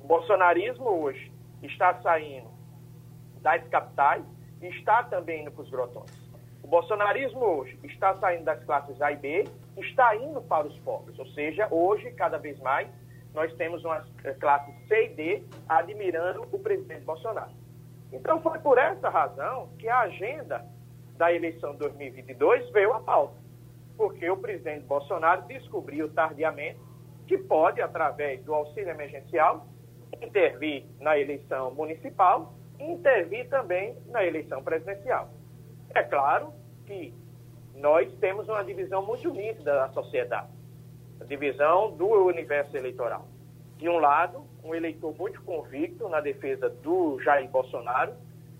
O 0.00 0.06
bolsonarismo 0.06 0.88
hoje 0.88 1.32
está 1.62 2.00
saindo 2.02 2.48
das 3.40 3.66
capitais 3.68 4.24
e 4.60 4.66
está 4.66 5.04
também 5.04 5.42
indo 5.42 5.52
para 5.52 5.62
os 5.62 5.70
grotões. 5.70 6.19
O 6.62 6.68
bolsonarismo 6.68 7.44
hoje 7.44 7.78
está 7.84 8.14
saindo 8.18 8.44
das 8.44 8.62
classes 8.64 9.00
A 9.00 9.12
e 9.12 9.16
B, 9.16 9.44
está 9.76 10.14
indo 10.16 10.40
para 10.42 10.66
os 10.66 10.78
pobres. 10.80 11.18
Ou 11.18 11.26
seja, 11.28 11.66
hoje, 11.70 12.10
cada 12.12 12.38
vez 12.38 12.58
mais, 12.60 12.88
nós 13.34 13.52
temos 13.54 13.84
uma 13.84 14.04
classe 14.38 14.72
C 14.86 15.04
e 15.04 15.08
D 15.14 15.42
admirando 15.68 16.46
o 16.52 16.58
presidente 16.58 17.04
Bolsonaro. 17.04 17.52
Então 18.12 18.40
foi 18.42 18.58
por 18.58 18.78
essa 18.78 19.08
razão 19.08 19.68
que 19.78 19.88
a 19.88 20.00
agenda 20.00 20.64
da 21.16 21.32
eleição 21.32 21.72
de 21.72 21.78
2022 21.78 22.70
veio 22.70 22.92
à 22.92 23.00
pauta. 23.00 23.34
Porque 23.96 24.28
o 24.28 24.36
presidente 24.36 24.84
Bolsonaro 24.86 25.42
descobriu 25.42 26.12
tardiamente 26.12 26.80
que 27.26 27.38
pode, 27.38 27.80
através 27.80 28.42
do 28.44 28.52
auxílio 28.52 28.90
emergencial, 28.90 29.66
intervir 30.20 30.84
na 30.98 31.16
eleição 31.16 31.72
municipal 31.72 32.52
intervir 32.80 33.48
também 33.48 33.96
na 34.06 34.24
eleição 34.24 34.62
presidencial. 34.62 35.28
É 35.94 36.02
claro 36.02 36.52
que 36.86 37.14
nós 37.74 38.12
temos 38.18 38.48
uma 38.48 38.64
divisão 38.64 39.04
muito 39.04 39.30
nítida 39.30 39.74
da 39.74 39.88
sociedade 39.90 40.60
a 41.20 41.24
divisão 41.24 41.92
do 41.92 42.06
universo 42.26 42.76
eleitoral. 42.76 43.28
De 43.76 43.88
um 43.88 43.98
lado, 43.98 44.44
um 44.64 44.74
eleitor 44.74 45.14
muito 45.16 45.42
convicto 45.42 46.08
na 46.08 46.20
defesa 46.20 46.68
do 46.68 47.20
Jair 47.20 47.48
Bolsonaro, 47.50 48.14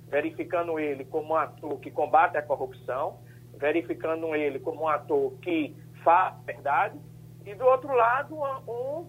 verificando 0.09 0.79
ele 0.79 1.05
como 1.05 1.33
um 1.33 1.37
ator 1.37 1.79
que 1.81 1.91
combate 1.91 2.37
a 2.37 2.43
corrupção, 2.43 3.19
verificando 3.55 4.35
ele 4.35 4.59
como 4.59 4.83
um 4.83 4.89
ator 4.89 5.33
que 5.41 5.75
faz 6.05 6.35
verdade, 6.45 6.99
e 7.47 7.55
do 7.55 7.65
outro 7.65 7.95
lado, 7.95 8.35
um, 8.69 9.07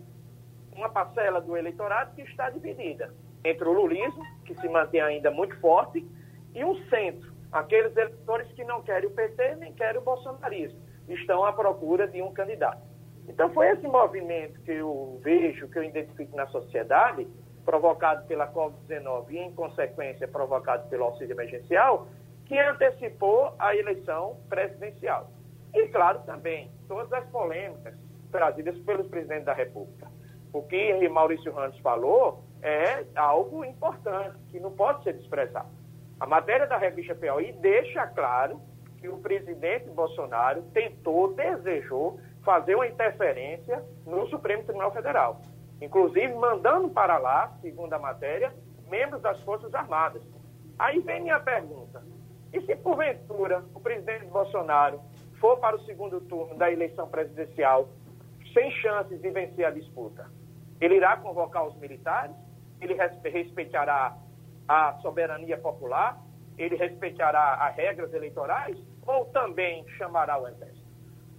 uma 0.75 0.89
parcela 0.89 1.41
do 1.41 1.55
eleitorado 1.57 2.15
que 2.15 2.21
está 2.21 2.49
dividida 2.49 3.13
entre 3.43 3.67
o 3.67 3.73
lulismo, 3.73 4.23
que 4.45 4.55
se 4.55 4.69
mantém 4.69 5.01
ainda 5.01 5.31
muito 5.31 5.57
forte, 5.59 6.05
e 6.53 6.63
um 6.63 6.75
centro, 6.89 7.30
aqueles 7.51 7.95
eleitores 7.95 8.51
que 8.53 8.63
não 8.63 8.81
querem 8.81 9.09
o 9.09 9.11
PT 9.11 9.55
nem 9.55 9.73
querem 9.73 9.99
o 9.99 10.03
bolsonarismo, 10.03 10.79
estão 11.07 11.43
à 11.43 11.51
procura 11.51 12.07
de 12.07 12.21
um 12.21 12.31
candidato. 12.31 12.81
Então 13.27 13.49
foi 13.53 13.69
esse 13.69 13.87
movimento 13.87 14.59
que 14.61 14.71
eu 14.71 15.19
vejo, 15.23 15.67
que 15.69 15.79
eu 15.79 15.83
identifico 15.83 16.35
na 16.35 16.47
sociedade, 16.47 17.27
provocado 17.63 18.25
pela 18.27 18.51
Covid-19 18.51 19.25
e, 19.29 19.37
em 19.37 19.53
consequência, 19.53 20.27
provocado 20.27 20.89
pelo 20.89 21.05
auxílio 21.05 21.33
emergencial, 21.33 22.07
que 22.45 22.57
antecipou 22.57 23.53
a 23.59 23.75
eleição 23.75 24.37
presidencial. 24.49 25.29
E, 25.73 25.87
claro, 25.87 26.21
também 26.25 26.71
todas 26.87 27.11
as 27.13 27.25
polêmicas 27.29 27.93
trazidas 28.31 28.77
pelos 28.79 29.07
presidentes 29.07 29.45
da 29.45 29.53
República. 29.53 30.07
O 30.51 30.63
que 30.63 31.07
Maurício 31.07 31.53
Randes 31.53 31.79
falou 31.79 32.43
é 32.61 33.05
algo 33.15 33.63
importante, 33.63 34.37
que 34.49 34.59
não 34.59 34.71
pode 34.71 35.03
ser 35.03 35.13
desprezado. 35.13 35.69
A 36.21 36.27
matéria 36.27 36.67
da 36.67 36.77
revista 36.77 37.15
POI 37.15 37.51
deixa 37.53 38.05
claro 38.05 38.61
que 38.99 39.09
o 39.09 39.17
presidente 39.17 39.89
Bolsonaro 39.89 40.61
tentou, 40.71 41.33
desejou 41.33 42.19
fazer 42.43 42.75
uma 42.75 42.85
interferência 42.85 43.83
no 44.05 44.27
Supremo 44.27 44.63
Tribunal 44.63 44.91
Federal. 44.91 45.41
Inclusive 45.81 46.31
mandando 46.35 46.89
para 46.89 47.17
lá, 47.17 47.51
segundo 47.59 47.91
a 47.93 47.97
matéria, 47.97 48.53
membros 48.87 49.19
das 49.23 49.41
Forças 49.41 49.73
Armadas. 49.73 50.21
Aí 50.77 50.99
vem 50.99 51.23
minha 51.23 51.39
pergunta. 51.39 52.03
E 52.53 52.61
se 52.67 52.75
porventura 52.75 53.65
o 53.73 53.79
presidente 53.79 54.25
Bolsonaro 54.25 55.01
for 55.39 55.57
para 55.57 55.75
o 55.75 55.83
segundo 55.85 56.21
turno 56.21 56.55
da 56.55 56.71
eleição 56.71 57.07
presidencial 57.07 57.89
sem 58.53 58.69
chances 58.73 59.19
de 59.19 59.29
vencer 59.31 59.65
a 59.65 59.71
disputa, 59.71 60.29
ele 60.79 60.97
irá 60.97 61.17
convocar 61.17 61.65
os 61.65 61.75
militares? 61.77 62.35
Ele 62.79 62.93
respeitará 63.23 64.15
a 64.71 64.97
soberania 65.01 65.57
popular? 65.57 66.17
Ele 66.57 66.75
respeitará 66.75 67.55
as 67.55 67.75
regras 67.75 68.13
eleitorais? 68.13 68.77
Ou 69.05 69.25
também 69.25 69.85
chamará 69.97 70.41
o 70.41 70.47
exército? 70.47 70.81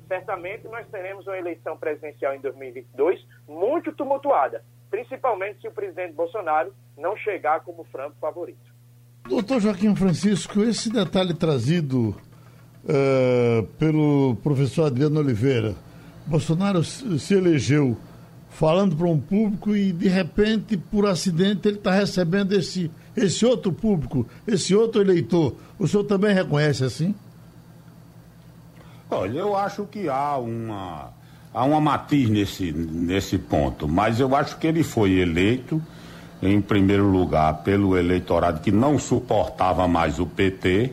Certamente 0.06 0.68
nós 0.68 0.86
teremos 0.88 1.26
uma 1.26 1.38
eleição 1.38 1.78
presidencial 1.78 2.34
em 2.34 2.40
2022 2.40 3.18
muito 3.48 3.92
tumultuada, 3.92 4.62
principalmente 4.90 5.62
se 5.62 5.68
o 5.68 5.72
presidente 5.72 6.12
Bolsonaro 6.12 6.74
não 6.98 7.16
chegar 7.16 7.60
como 7.60 7.84
franco 7.84 8.16
favorito. 8.20 8.72
Doutor 9.26 9.60
Joaquim 9.60 9.94
Francisco, 9.96 10.60
esse 10.60 10.92
detalhe 10.92 11.32
trazido 11.32 12.10
uh, 12.84 13.66
pelo 13.78 14.36
professor 14.42 14.86
Adriano 14.86 15.20
Oliveira, 15.20 15.74
Bolsonaro 16.26 16.84
se 16.84 17.34
elegeu 17.34 17.96
falando 18.52 18.94
para 18.94 19.06
um 19.06 19.18
público 19.18 19.74
e 19.74 19.92
de 19.92 20.08
repente, 20.08 20.76
por 20.76 21.06
acidente, 21.06 21.66
ele 21.68 21.78
está 21.78 21.92
recebendo 21.92 22.52
esse, 22.52 22.90
esse 23.16 23.44
outro 23.44 23.72
público, 23.72 24.26
esse 24.46 24.74
outro 24.74 25.00
eleitor. 25.00 25.56
O 25.78 25.88
senhor 25.88 26.04
também 26.04 26.34
reconhece 26.34 26.84
assim? 26.84 27.14
Olha, 29.10 29.38
eu 29.38 29.56
acho 29.56 29.84
que 29.84 30.08
há 30.08 30.36
uma, 30.36 31.10
há 31.52 31.64
uma 31.64 31.80
matiz 31.80 32.28
nesse, 32.28 32.72
nesse 32.72 33.38
ponto, 33.38 33.88
mas 33.88 34.20
eu 34.20 34.34
acho 34.34 34.56
que 34.58 34.66
ele 34.66 34.82
foi 34.82 35.12
eleito 35.12 35.82
em 36.42 36.60
primeiro 36.60 37.08
lugar, 37.08 37.62
pelo 37.62 37.96
eleitorado 37.96 38.60
que 38.60 38.72
não 38.72 38.98
suportava 38.98 39.86
mais 39.86 40.18
o 40.18 40.26
PT, 40.26 40.92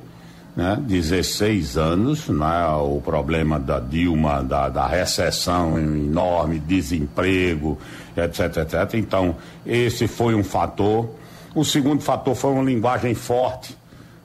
né? 0.55 0.77
16 0.81 1.77
anos, 1.77 2.27
né? 2.27 2.67
o 2.81 3.01
problema 3.01 3.59
da 3.59 3.79
Dilma, 3.79 4.43
da, 4.43 4.69
da 4.69 4.87
recessão 4.87 5.79
enorme, 5.79 6.59
desemprego, 6.59 7.77
etc, 8.15 8.57
etc. 8.57 8.93
Então, 8.95 9.35
esse 9.65 10.07
foi 10.07 10.35
um 10.35 10.43
fator. 10.43 11.09
O 11.55 11.63
segundo 11.63 12.01
fator 12.01 12.35
foi 12.35 12.51
uma 12.51 12.63
linguagem 12.63 13.13
forte. 13.13 13.77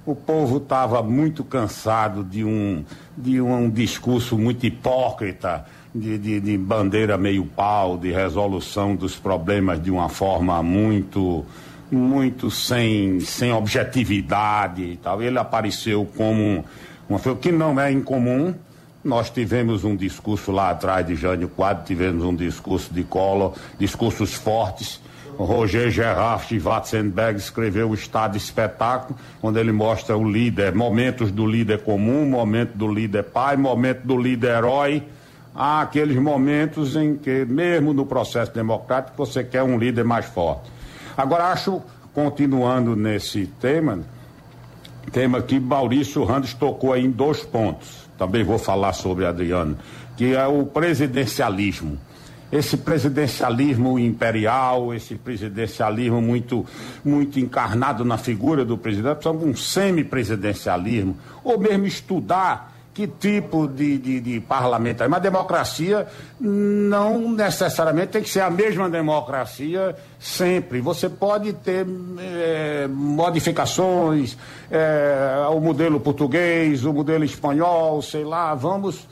O 0.06 0.14
povo 0.14 0.58
estava 0.58 1.02
muito 1.02 1.42
cansado 1.42 2.22
de 2.22 2.44
um, 2.44 2.84
de 3.16 3.40
um 3.40 3.70
discurso 3.70 4.37
muito 4.37 4.66
hipócrita, 4.66 5.64
de, 5.94 6.18
de, 6.18 6.40
de, 6.40 6.58
bandeira 6.58 7.16
meio 7.16 7.46
pau, 7.46 7.96
de 7.96 8.10
resolução 8.12 8.94
dos 8.94 9.16
problemas 9.16 9.82
de 9.82 9.90
uma 9.90 10.10
forma 10.10 10.62
muito, 10.62 11.44
muito 11.90 12.51
sem, 12.51 13.20
sem 13.20 13.53
objetividade 13.53 14.83
e 14.83 14.97
tal. 14.97 15.23
Ele 15.23 15.38
apareceu 15.38 16.07
como 16.16 16.64
uma 17.09 17.18
coisa 17.18 17.38
que 17.38 17.53
não 17.53 17.79
é 17.79 17.90
incomum. 17.90 18.55
Nós 19.03 19.29
tivemos 19.31 19.85
um 19.85 19.94
discurso 19.94 20.51
lá 20.51 20.70
atrás 20.70 21.07
de 21.07 21.14
Jânio 21.14 21.49
Quadro, 21.49 21.85
tivemos 21.85 22.25
um 22.25 22.35
discurso 22.35 22.92
de 22.92 23.03
Collor, 23.05 23.55
discursos 23.79 24.35
fortes. 24.35 25.01
Roger 25.37 25.90
Gerhard 25.90 26.44
Schwarzenberg 26.47 27.38
escreveu 27.38 27.90
o 27.90 27.94
Estado 27.94 28.37
Espetáculo, 28.37 29.18
onde 29.42 29.59
ele 29.59 29.73
mostra 29.73 30.16
o 30.16 30.23
líder, 30.23 30.75
momentos 30.75 31.33
do 31.33 31.44
líder 31.44 31.83
comum, 31.83 32.25
momento 32.25 32.77
do 32.77 32.87
líder 32.87 33.25
pai, 33.25 33.57
momento 33.57 34.03
do 34.05 34.16
líder 34.16 34.59
herói 34.59 35.03
há 35.55 35.83
aqueles 35.83 36.16
momentos 36.16 36.97
em 36.97 37.16
que, 37.16 37.44
mesmo 37.44 37.94
no 37.94 38.05
processo 38.05 38.53
democrático, 38.53 39.16
você 39.16 39.44
quer 39.44 39.62
um 39.62 39.79
líder 39.79 40.05
mais 40.05 40.27
forte. 40.27 40.73
Agora, 41.16 41.53
acho, 41.53 41.81
continuando 42.12 42.96
nesse 42.96 43.46
tema, 43.61 44.00
tema 45.12 45.40
que 45.40 45.61
Maurício 45.61 46.24
Randes 46.24 46.55
tocou 46.55 46.92
aí 46.92 47.05
em 47.05 47.11
dois 47.11 47.44
pontos, 47.44 48.09
também 48.18 48.42
vou 48.42 48.59
falar 48.59 48.92
sobre 48.92 49.24
Adriano, 49.24 49.79
que 50.16 50.35
é 50.35 50.46
o 50.46 50.66
presidencialismo. 50.66 51.98
Esse 52.50 52.77
presidencialismo 52.77 53.98
imperial, 53.98 54.92
esse 54.92 55.14
presidencialismo 55.14 56.20
muito, 56.20 56.66
muito 57.05 57.40
encarnado 57.40 58.05
na 58.05 58.18
figura 58.18 58.64
do 58.64 58.77
presidente, 58.77 59.14
precisamos 59.14 59.42
de 59.42 59.50
um 59.50 59.57
semipresidencialismo, 59.57 61.16
ou 61.42 61.59
mesmo 61.59 61.87
estudar 61.87 62.73
que 62.94 63.09
tipo 63.09 63.66
de, 63.66 63.98
de, 63.98 64.20
de 64.20 64.40
parlamentarismo. 64.40 65.16
Uma 65.16 65.20
democracia 65.20 66.07
não 66.40 67.33
necessariamente 67.33 68.12
tem 68.12 68.22
que 68.22 68.30
ser 68.30 68.40
a 68.40 68.48
mesma 68.48 68.88
democracia 68.88 69.96
sempre. 70.20 70.80
Você 70.80 71.09
pode 71.09 71.52
ter 71.54 71.85
é, 72.20 72.87
modificações, 72.88 74.38
é, 74.70 75.44
o 75.50 75.59
modelo 75.59 75.98
português, 75.98 76.85
o 76.85 76.92
modelo 76.92 77.24
espanhol, 77.24 78.00
sei 78.00 78.24
lá, 78.24 78.54
vamos. 78.54 79.09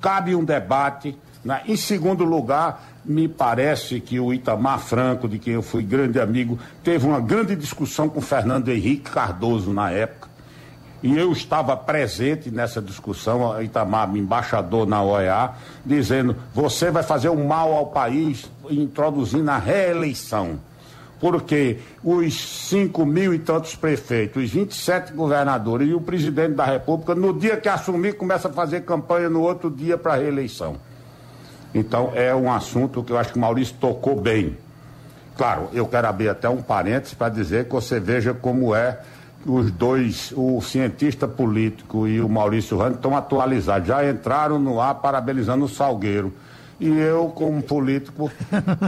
Cabe 0.00 0.36
um 0.36 0.44
debate. 0.44 1.18
Né? 1.44 1.60
Em 1.66 1.76
segundo 1.76 2.24
lugar, 2.24 2.84
me 3.04 3.26
parece 3.26 4.00
que 4.00 4.20
o 4.20 4.32
Itamar 4.32 4.78
Franco, 4.78 5.28
de 5.28 5.40
quem 5.40 5.54
eu 5.54 5.62
fui 5.62 5.82
grande 5.82 6.20
amigo, 6.20 6.56
teve 6.84 7.04
uma 7.04 7.20
grande 7.20 7.56
discussão 7.56 8.08
com 8.08 8.20
Fernando 8.20 8.68
Henrique 8.68 9.10
Cardoso 9.10 9.72
na 9.72 9.90
época 9.90 10.33
e 11.04 11.18
eu 11.18 11.30
estava 11.32 11.76
presente 11.76 12.50
nessa 12.50 12.80
discussão, 12.80 13.60
Itamar, 13.62 14.16
embaixador 14.16 14.86
na 14.86 15.02
OEA, 15.02 15.50
dizendo: 15.84 16.34
você 16.54 16.90
vai 16.90 17.02
fazer 17.02 17.28
um 17.28 17.46
mal 17.46 17.74
ao 17.74 17.88
país 17.88 18.50
introduzindo 18.70 19.50
a 19.50 19.58
reeleição. 19.58 20.58
Porque 21.20 21.78
os 22.02 22.68
5 22.70 23.04
mil 23.04 23.34
e 23.34 23.38
tantos 23.38 23.76
prefeitos, 23.76 24.44
os 24.44 24.50
27 24.50 25.12
governadores 25.12 25.90
e 25.90 25.92
o 25.92 26.00
presidente 26.00 26.54
da 26.54 26.64
República, 26.64 27.14
no 27.14 27.38
dia 27.38 27.58
que 27.58 27.68
assumir, 27.68 28.16
começa 28.16 28.48
a 28.48 28.52
fazer 28.52 28.80
campanha 28.80 29.28
no 29.28 29.42
outro 29.42 29.70
dia 29.70 29.98
para 29.98 30.14
a 30.14 30.16
reeleição. 30.16 30.76
Então, 31.74 32.12
é 32.14 32.34
um 32.34 32.50
assunto 32.50 33.02
que 33.02 33.12
eu 33.12 33.18
acho 33.18 33.30
que 33.30 33.38
o 33.38 33.42
Maurício 33.42 33.76
tocou 33.78 34.18
bem. 34.18 34.56
Claro, 35.36 35.68
eu 35.74 35.86
quero 35.86 36.06
abrir 36.06 36.30
até 36.30 36.48
um 36.48 36.62
parênteses 36.62 37.12
para 37.12 37.28
dizer 37.28 37.66
que 37.66 37.72
você 37.72 38.00
veja 38.00 38.32
como 38.32 38.74
é 38.74 39.00
os 39.46 39.70
dois, 39.70 40.32
o 40.36 40.60
cientista 40.60 41.28
político 41.28 42.06
e 42.06 42.20
o 42.20 42.28
Maurício 42.28 42.76
Rando, 42.78 42.96
estão 42.96 43.16
atualizados. 43.16 43.88
Já 43.88 44.08
entraram 44.08 44.58
no 44.58 44.80
ar 44.80 44.96
parabenizando 44.96 45.64
o 45.64 45.68
Salgueiro. 45.68 46.32
E 46.80 46.88
eu, 46.88 47.28
como 47.28 47.62
político, 47.62 48.30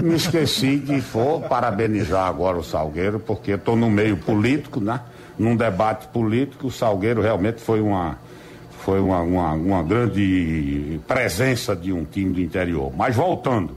me 0.02 0.16
esqueci 0.16 0.76
de 0.76 1.00
for 1.00 1.42
parabenizar 1.42 2.26
agora 2.26 2.58
o 2.58 2.64
Salgueiro, 2.64 3.20
porque 3.20 3.52
estou 3.52 3.76
no 3.76 3.88
meio 3.88 4.16
político, 4.16 4.80
né? 4.80 5.00
Num 5.38 5.54
debate 5.54 6.08
político, 6.08 6.66
o 6.66 6.70
Salgueiro 6.70 7.22
realmente 7.22 7.60
foi 7.60 7.80
uma, 7.80 8.18
foi 8.84 8.98
uma, 9.00 9.20
uma, 9.20 9.52
uma 9.52 9.82
grande 9.82 11.00
presença 11.06 11.76
de 11.76 11.92
um 11.92 12.04
time 12.04 12.32
do 12.32 12.40
interior. 12.40 12.92
Mas 12.96 13.14
voltando, 13.14 13.76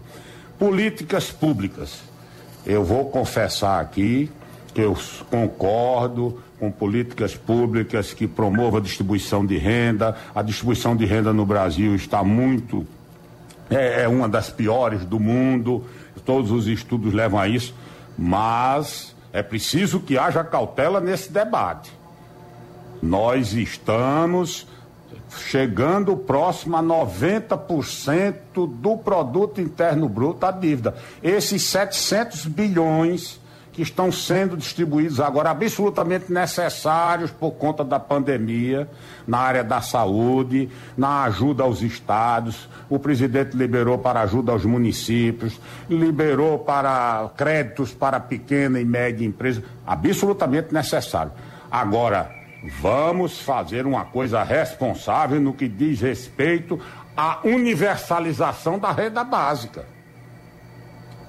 políticas 0.57 1.31
públicas. 1.31 2.01
Eu 2.65 2.83
vou 2.83 3.09
confessar 3.09 3.79
aqui 3.79 4.29
que 4.73 4.81
eu 4.81 4.95
concordo 5.29 6.41
com 6.59 6.69
políticas 6.69 7.35
públicas 7.35 8.13
que 8.13 8.27
promovam 8.27 8.79
a 8.79 8.83
distribuição 8.83 9.45
de 9.45 9.57
renda. 9.57 10.15
A 10.35 10.41
distribuição 10.41 10.95
de 10.95 11.05
renda 11.05 11.31
no 11.31 11.45
Brasil 11.45 11.95
está 11.95 12.23
muito. 12.23 12.85
É, 13.69 14.03
é 14.03 14.07
uma 14.07 14.27
das 14.27 14.49
piores 14.49 15.05
do 15.05 15.19
mundo, 15.19 15.85
todos 16.25 16.51
os 16.51 16.67
estudos 16.67 17.13
levam 17.13 17.39
a 17.39 17.47
isso, 17.47 17.73
mas 18.17 19.15
é 19.31 19.41
preciso 19.41 19.99
que 19.99 20.17
haja 20.17 20.43
cautela 20.43 20.99
nesse 20.99 21.31
debate. 21.31 21.91
Nós 23.01 23.53
estamos 23.53 24.67
chegando 25.37 26.17
próximo 26.17 26.75
a 26.75 26.83
90% 26.83 28.35
do 28.53 28.97
produto 28.97 29.61
interno 29.61 30.09
bruto 30.09 30.45
a 30.45 30.51
dívida. 30.51 30.95
Esses 31.21 31.63
700 31.63 32.45
bilhões 32.47 33.39
que 33.71 33.81
estão 33.81 34.11
sendo 34.11 34.57
distribuídos 34.57 35.19
agora, 35.19 35.51
absolutamente 35.51 36.31
necessários 36.31 37.31
por 37.31 37.51
conta 37.51 37.83
da 37.83 37.99
pandemia, 37.99 38.89
na 39.27 39.37
área 39.37 39.63
da 39.63 39.81
saúde, 39.81 40.69
na 40.97 41.23
ajuda 41.23 41.63
aos 41.63 41.81
estados. 41.81 42.69
O 42.89 42.97
presidente 42.97 43.55
liberou 43.55 43.97
para 43.97 44.21
ajuda 44.21 44.51
aos 44.51 44.65
municípios, 44.65 45.59
liberou 45.89 46.59
para 46.59 47.29
créditos 47.37 47.93
para 47.93 48.19
pequena 48.19 48.79
e 48.79 48.85
média 48.85 49.25
empresa, 49.25 49.63
absolutamente 49.85 50.73
necessário. 50.73 51.31
Agora, 51.69 52.31
vamos 52.81 53.39
fazer 53.39 53.85
uma 53.85 54.05
coisa 54.05 54.43
responsável 54.43 55.39
no 55.39 55.53
que 55.53 55.67
diz 55.67 56.01
respeito 56.01 56.79
à 57.15 57.39
universalização 57.43 58.79
da 58.79 58.91
renda 58.91 59.23
básica 59.23 59.98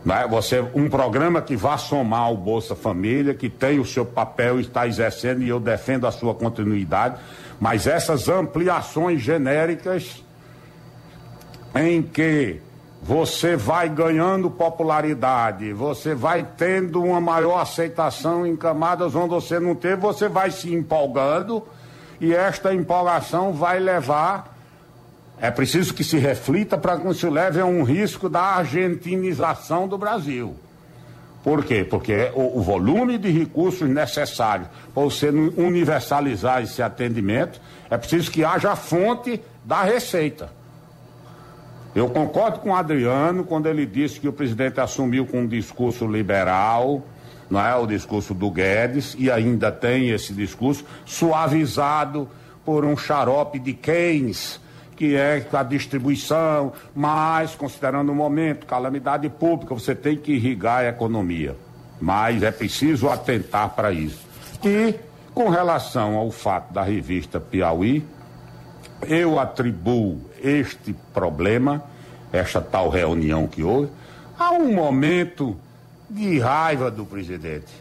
Né? 0.04 0.26
Você, 0.28 0.60
um 0.74 0.88
programa 0.88 1.42
que 1.42 1.56
vá 1.56 1.76
somar 1.76 2.22
ao 2.22 2.36
Bolsa 2.36 2.74
Família, 2.74 3.34
que 3.34 3.48
tem 3.48 3.78
o 3.78 3.84
seu 3.84 4.04
papel 4.04 4.60
está 4.60 4.86
exercendo, 4.86 5.42
e 5.42 5.48
eu 5.48 5.60
defendo 5.60 6.06
a 6.06 6.10
sua 6.10 6.34
continuidade, 6.34 7.16
mas 7.60 7.86
essas 7.86 8.28
ampliações 8.28 9.20
genéricas 9.20 10.24
em 11.74 12.02
que 12.02 12.60
você 13.02 13.56
vai 13.56 13.88
ganhando 13.88 14.50
popularidade, 14.50 15.72
você 15.72 16.14
vai 16.14 16.46
tendo 16.56 17.02
uma 17.02 17.20
maior 17.20 17.58
aceitação 17.58 18.46
em 18.46 18.54
camadas 18.54 19.14
onde 19.14 19.30
você 19.30 19.58
não 19.58 19.74
teve, 19.74 19.96
você 19.96 20.28
vai 20.28 20.50
se 20.50 20.72
empolgando 20.72 21.62
e 22.20 22.34
esta 22.34 22.74
empolgação 22.74 23.52
vai 23.52 23.78
levar. 23.80 24.58
É 25.40 25.50
preciso 25.50 25.94
que 25.94 26.04
se 26.04 26.18
reflita 26.18 26.76
para 26.76 26.98
que 26.98 27.04
não 27.04 27.14
se 27.14 27.28
leve 27.28 27.60
a 27.60 27.64
um 27.64 27.82
risco 27.82 28.28
da 28.28 28.42
argentinização 28.42 29.88
do 29.88 29.96
Brasil. 29.96 30.54
Por 31.42 31.64
quê? 31.64 31.82
Porque 31.82 32.30
o, 32.34 32.58
o 32.58 32.62
volume 32.62 33.16
de 33.16 33.30
recursos 33.30 33.88
necessários 33.88 34.68
para 34.92 35.02
você 35.02 35.30
universalizar 35.30 36.62
esse 36.62 36.82
atendimento 36.82 37.58
é 37.88 37.96
preciso 37.96 38.30
que 38.30 38.44
haja 38.44 38.72
a 38.72 38.76
fonte 38.76 39.40
da 39.64 39.82
receita. 39.82 40.52
Eu 41.94 42.08
concordo 42.10 42.60
com 42.60 42.70
o 42.70 42.74
Adriano 42.74 43.42
quando 43.42 43.66
ele 43.66 43.86
disse 43.86 44.20
que 44.20 44.28
o 44.28 44.32
presidente 44.32 44.78
assumiu 44.78 45.26
com 45.26 45.40
um 45.40 45.46
discurso 45.46 46.06
liberal, 46.06 47.02
não 47.48 47.60
é 47.60 47.74
o 47.74 47.86
discurso 47.86 48.32
do 48.32 48.50
Guedes, 48.50 49.16
e 49.18 49.30
ainda 49.30 49.72
tem 49.72 50.10
esse 50.10 50.32
discurso 50.32 50.84
suavizado 51.04 52.28
por 52.64 52.84
um 52.84 52.96
xarope 52.96 53.58
de 53.58 53.72
Keynes, 53.72 54.59
que 55.00 55.16
é 55.16 55.42
a 55.50 55.62
distribuição, 55.62 56.74
mas 56.94 57.54
considerando 57.54 58.12
o 58.12 58.14
momento, 58.14 58.66
calamidade 58.66 59.30
pública, 59.30 59.72
você 59.74 59.94
tem 59.94 60.14
que 60.14 60.32
irrigar 60.32 60.80
a 60.80 60.88
economia. 60.88 61.56
Mas 61.98 62.42
é 62.42 62.50
preciso 62.50 63.08
atentar 63.08 63.70
para 63.70 63.90
isso. 63.92 64.20
E 64.62 64.94
com 65.32 65.48
relação 65.48 66.16
ao 66.16 66.30
fato 66.30 66.74
da 66.74 66.82
revista 66.82 67.40
Piauí, 67.40 68.04
eu 69.08 69.40
atribuo 69.40 70.20
este 70.44 70.94
problema, 71.14 71.82
esta 72.30 72.60
tal 72.60 72.90
reunião 72.90 73.46
que 73.46 73.62
houve, 73.62 73.90
a 74.38 74.52
um 74.52 74.74
momento 74.74 75.56
de 76.10 76.38
raiva 76.40 76.90
do 76.90 77.06
presidente. 77.06 77.72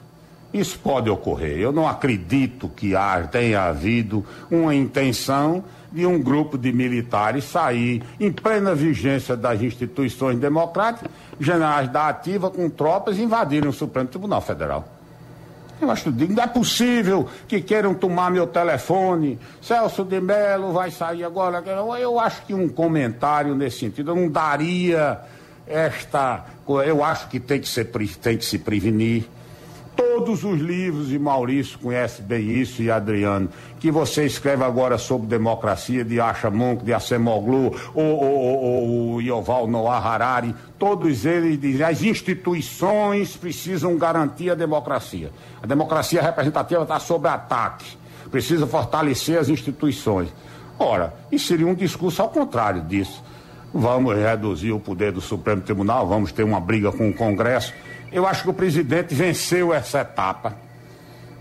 Isso 0.53 0.79
pode 0.79 1.10
ocorrer. 1.10 1.58
Eu 1.58 1.73
não 1.73 1.86
acredito 1.86 2.69
que 2.69 2.93
tenha 3.29 3.63
havido 3.63 4.25
uma 4.49 4.73
intenção 4.73 5.65
de 5.91 6.06
um 6.06 6.21
grupo 6.21 6.58
de 6.58 6.71
militares 6.71 7.45
sair 7.45 8.04
em 8.19 8.32
plena 8.32 8.75
vigência 8.75 9.36
das 9.36 9.62
instituições 9.62 10.38
democráticas, 10.38 11.10
generais 11.39 11.89
da 11.89 12.08
ativa 12.08 12.49
com 12.49 12.69
tropas 12.69 13.17
invadirem 13.17 13.69
o 13.69 13.73
Supremo 13.73 14.08
Tribunal 14.08 14.41
Federal. 14.41 14.88
Eu 15.82 15.89
acho 15.89 16.12
que 16.12 16.28
não 16.28 16.43
é 16.43 16.47
possível 16.47 17.28
que 17.47 17.62
queiram 17.62 17.93
tomar 17.93 18.30
meu 18.30 18.45
telefone. 18.45 19.39
Celso 19.62 20.04
de 20.04 20.19
Mello 20.19 20.73
vai 20.73 20.91
sair 20.91 21.23
agora. 21.23 21.63
Eu 21.97 22.19
acho 22.19 22.45
que 22.45 22.54
um 22.54 22.67
comentário 22.67 23.56
nesse 23.56 23.80
sentido 23.80 24.13
não 24.13 24.30
daria 24.30 25.19
esta. 25.65 26.45
Eu 26.86 27.04
acho 27.04 27.30
que 27.30 27.39
tem 27.39 27.62
que, 27.62 27.67
ser, 27.67 27.86
tem 28.21 28.38
que 28.38 28.45
se 28.45 28.60
prevenir. 28.60 29.25
Todos 30.00 30.46
os 30.46 30.62
livros, 30.62 31.12
e 31.12 31.20
Maurício 31.20 31.78
conhece 31.78 32.22
bem 32.22 32.52
isso, 32.52 32.82
e 32.82 32.90
Adriano, 32.90 33.50
que 33.82 33.92
você 33.92 34.26
escreve 34.26 34.64
agora 34.64 34.98
sobre 34.98 35.28
democracia, 35.28 36.06
de 36.06 36.22
Asha 36.22 36.50
Monk, 36.50 36.86
de 36.86 36.94
Acemoglu, 36.94 37.76
ou, 37.94 39.14
ou 39.14 39.22
Yoval 39.22 39.68
Noah 39.68 39.98
Harari, 39.98 40.56
todos 40.78 41.26
eles 41.26 41.60
dizem 41.60 41.86
as 41.86 42.02
instituições 42.02 43.36
precisam 43.36 43.98
garantir 43.98 44.52
a 44.52 44.56
democracia. 44.56 45.34
A 45.62 45.68
democracia 45.68 46.22
representativa 46.22 46.84
está 46.84 46.98
sob 46.98 47.28
ataque. 47.28 47.98
Precisa 48.32 48.66
fortalecer 48.66 49.38
as 49.38 49.50
instituições. 49.50 50.34
Ora, 50.78 51.14
isso 51.30 51.48
seria 51.48 51.68
um 51.68 51.76
discurso 51.76 52.22
ao 52.22 52.30
contrário 52.30 52.84
disso. 52.84 53.22
Vamos 53.74 54.16
reduzir 54.16 54.72
o 54.72 54.80
poder 54.80 55.12
do 55.12 55.20
Supremo 55.20 55.62
Tribunal, 55.62 56.08
vamos 56.08 56.32
ter 56.32 56.44
uma 56.44 56.62
briga 56.62 56.90
com 56.90 57.10
o 57.10 57.14
Congresso. 57.14 57.74
Eu 58.12 58.26
acho 58.26 58.43
que 58.43 58.50
o 58.50 58.54
presidente 58.54 59.13
venceu 59.13 59.72
essa 59.72 60.02
etapa 60.02 60.56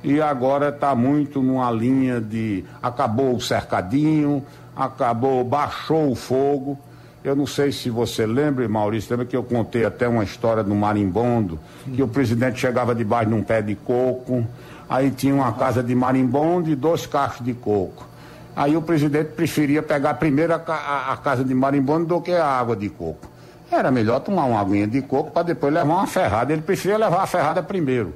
e 0.05 0.21
agora 0.21 0.69
está 0.69 0.95
muito 0.95 1.43
numa 1.43 1.71
linha 1.71 2.21
de 2.21 2.63
acabou 2.83 3.35
o 3.35 3.41
cercadinho, 3.41 4.45
acabou, 4.77 5.43
baixou 5.43 6.11
o 6.11 6.15
fogo. 6.15 6.79
Eu 7.25 7.35
não 7.35 7.47
sei 7.47 7.73
se 7.73 7.89
você 7.89 8.27
lembra, 8.27 8.69
Maurício, 8.69 9.11
lembra 9.11 9.27
que 9.27 9.37
eu 9.37 9.43
contei 9.43 9.85
até 9.85 10.07
uma 10.07 10.23
história 10.23 10.63
do 10.63 10.75
marimbondo, 10.75 11.59
que 11.93 12.03
o 12.03 12.09
presidente 12.09 12.61
chegava 12.61 12.95
debaixo 12.95 13.31
de 13.31 13.35
um 13.35 13.43
pé 13.43 13.61
de 13.63 13.75
coco, 13.75 14.47
aí 14.89 15.11
tinha 15.11 15.35
uma 15.35 15.53
casa 15.53 15.83
de 15.83 15.95
marimbondo 15.95 16.71
e 16.71 16.77
dois 16.77 17.07
cachos 17.07 17.45
de 17.45 17.55
coco. 17.55 18.07
Aí 18.55 18.77
o 18.77 18.83
presidente 18.83 19.31
preferia 19.33 19.83
pegar 19.83 20.15
primeiro 20.15 20.55
a, 20.55 20.63
a, 20.67 21.13
a 21.13 21.17
casa 21.17 21.43
de 21.43 21.55
marimbondo 21.55 22.07
do 22.07 22.21
que 22.21 22.33
a 22.33 22.47
água 22.47 22.77
de 22.77 22.89
coco. 22.89 23.38
Era 23.71 23.91
melhor 23.91 24.21
tomar 24.21 24.45
uma 24.45 24.61
aguinha 24.61 24.87
de 24.87 25.03
coco 25.03 25.31
para 25.31 25.43
depois 25.43 25.73
levar 25.73 25.95
uma 25.95 26.07
ferrada. 26.07 26.53
Ele 26.53 26.63
preferia 26.63 26.97
levar 26.97 27.23
a 27.23 27.27
ferrada 27.27 27.63
primeiro. 27.63 28.15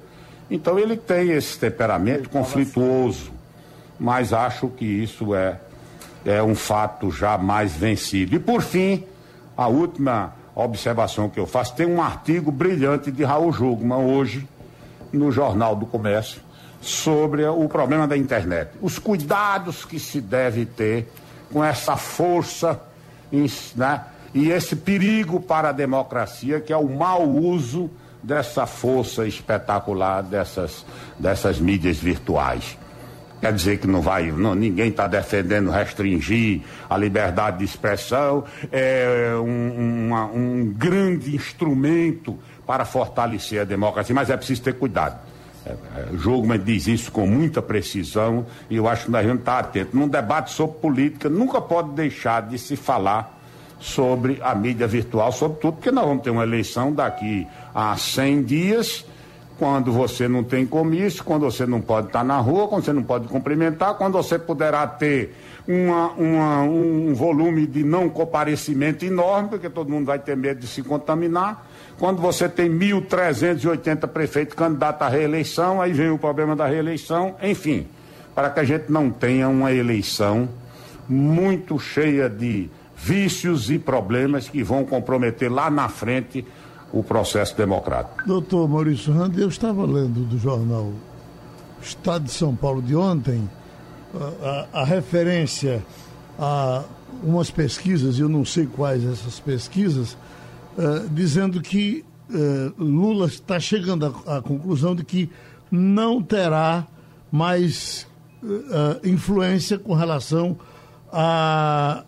Então 0.51 0.79
ele 0.79 0.97
tem 0.97 1.31
esse 1.31 1.59
temperamento 1.59 2.29
conflituoso, 2.29 3.31
mas 3.99 4.33
acho 4.33 4.69
que 4.69 4.85
isso 4.85 5.35
é, 5.35 5.59
é 6.25 6.43
um 6.43 6.55
fato 6.55 7.11
já 7.11 7.38
mais 7.38 7.73
vencido. 7.73 8.35
E 8.35 8.38
por 8.38 8.62
fim, 8.62 9.05
a 9.57 9.67
última 9.67 10.35
observação 10.55 11.29
que 11.29 11.41
eu 11.41 11.47
faço, 11.47 11.75
tem 11.75 11.87
um 11.87 12.03
artigo 12.03 12.51
brilhante 12.51 13.11
de 13.11 13.25
Raul 13.25 13.53
Jugman 13.53 13.99
hoje 13.99 14.47
no 15.12 15.31
Jornal 15.31 15.75
do 15.75 15.87
Comércio 15.87 16.41
sobre 16.81 17.45
o 17.45 17.69
problema 17.69 18.07
da 18.07 18.17
internet. 18.17 18.71
Os 18.81 18.99
cuidados 18.99 19.85
que 19.85 19.99
se 19.99 20.21
deve 20.21 20.67
ter 20.67 21.11
com 21.53 21.62
essa 21.62 21.97
força 21.97 22.81
né, 23.75 24.01
e 24.35 24.51
esse 24.51 24.77
perigo 24.77 25.40
para 25.40 25.68
a 25.68 25.73
democracia, 25.73 26.61
que 26.61 26.73
é 26.73 26.77
o 26.77 26.88
mau 26.88 27.29
uso 27.29 27.90
dessa 28.23 28.66
força 28.66 29.27
espetacular 29.27 30.23
dessas, 30.23 30.87
dessas 31.18 31.59
mídias 31.59 31.99
virtuais. 31.99 32.79
Quer 33.40 33.53
dizer 33.53 33.79
que 33.79 33.88
não 33.88 34.01
vai, 34.01 34.31
não, 34.31 34.55
ninguém 34.55 34.88
está 34.88 35.09
defendendo 35.09 35.68
restringir 35.68 36.62
a 36.88 36.97
liberdade 36.97 37.59
de 37.59 37.64
expressão, 37.64 38.45
é 38.71 39.33
um, 39.35 40.07
uma, 40.07 40.27
um 40.27 40.73
grande 40.73 41.35
instrumento 41.35 42.38
para 42.64 42.85
fortalecer 42.85 43.61
a 43.61 43.64
democracia, 43.64 44.14
mas 44.14 44.31
é 44.31 44.37
preciso 44.37 44.62
ter 44.62 44.75
cuidado. 44.75 45.18
É, 45.66 45.71
é, 45.71 46.16
Jogman 46.16 46.59
diz 46.59 46.87
isso 46.87 47.11
com 47.11 47.27
muita 47.27 47.61
precisão 47.61 48.47
e 48.71 48.77
eu 48.77 48.88
acho 48.88 49.07
que 49.07 49.11
nós 49.11 49.27
vamos 49.27 49.40
estar 49.40 49.59
atentos. 49.59 49.92
Num 49.92 50.07
debate 50.07 50.53
sobre 50.53 50.79
política, 50.79 51.29
nunca 51.29 51.61
pode 51.61 51.90
deixar 51.90 52.42
de 52.42 52.59
se 52.59 52.77
falar 52.77 53.42
sobre 53.83 54.38
a 54.40 54.55
mídia 54.55 54.87
virtual, 54.87 55.33
sobretudo 55.33 55.75
porque 55.75 55.90
nós 55.90 56.07
vamos 56.07 56.23
ter 56.23 56.31
uma 56.31 56.45
eleição 56.45 56.92
daqui 56.92 57.47
a 57.75 57.97
100 57.97 58.42
dias, 58.45 59.05
quando 59.59 59.92
você 59.92 60.29
não 60.29 60.45
tem 60.45 60.64
comício, 60.64 61.25
quando 61.25 61.42
você 61.42 61.66
não 61.66 61.81
pode 61.81 62.07
estar 62.07 62.25
na 62.25 62.38
rua, 62.38 62.68
quando 62.68 62.85
você 62.85 62.92
não 62.92 63.03
pode 63.03 63.27
cumprimentar, 63.27 63.95
quando 63.95 64.12
você 64.12 64.38
poderá 64.38 64.87
ter 64.87 65.35
uma, 65.66 66.11
uma, 66.12 66.62
um 66.62 67.12
volume 67.12 67.66
de 67.66 67.83
não 67.83 68.09
comparecimento 68.09 69.05
enorme, 69.05 69.49
porque 69.51 69.68
todo 69.68 69.90
mundo 69.90 70.07
vai 70.07 70.18
ter 70.18 70.37
medo 70.37 70.61
de 70.61 70.68
se 70.68 70.83
contaminar. 70.83 71.66
Quando 71.99 72.23
você 72.23 72.49
tem 72.49 72.71
1.380 72.71 74.07
prefeitos 74.09 74.55
candidatos 74.55 75.03
à 75.03 75.09
reeleição, 75.09 75.83
aí 75.83 75.92
vem 75.92 76.11
o 76.11 76.18
problema 76.18 76.55
da 76.55 76.66
reeleição, 76.66 77.35
enfim, 77.42 77.87
para 78.35 78.49
que 78.49 78.61
a 78.61 78.64
gente 78.64 78.90
não 78.90 79.11
tenha 79.11 79.49
uma 79.49 79.73
eleição 79.73 80.49
muito 81.09 81.79
cheia 81.79 82.29
de 82.29 82.71
vícios 83.03 83.69
e 83.69 83.79
problemas 83.81 84.49
que 84.49 84.62
vão 84.62 84.85
comprometer 84.85 85.51
lá 85.51 85.69
na 85.69 85.88
frente 85.88 86.45
o 86.93 87.03
processo 87.03 87.57
democrático. 87.57 88.25
Doutor 88.27 88.69
Maurício 88.69 89.12
Rand, 89.12 89.33
eu 89.37 89.49
estava 89.49 89.85
lendo 89.85 90.25
do 90.25 90.38
jornal 90.38 90.93
Estado 91.83 92.27
de 92.27 92.31
São 92.31 92.55
Paulo 92.55 92.81
de 92.81 92.95
ontem 92.95 93.51
a, 94.15 94.79
a, 94.79 94.83
a 94.83 94.85
referência 94.85 95.85
a 96.38 96.85
umas 97.25 97.50
pesquisas, 97.50 98.19
eu 98.19 98.29
não 98.29 98.44
sei 98.44 98.67
quais 98.67 99.05
essas 99.05 99.40
pesquisas, 99.40 100.17
uh, 100.77 101.09
dizendo 101.11 101.61
que 101.61 102.05
uh, 102.31 102.83
Lula 102.83 103.27
está 103.27 103.59
chegando 103.59 104.07
à, 104.27 104.38
à, 104.38 104.42
conclusão 104.42 104.94
de 104.94 105.05
que 105.05 105.29
não 105.71 106.23
terá 106.23 106.87
mais 107.31 108.07
uh, 108.42 109.07
influência 109.07 109.79
com 109.79 109.94
relação 109.94 110.57
a 111.13 112.05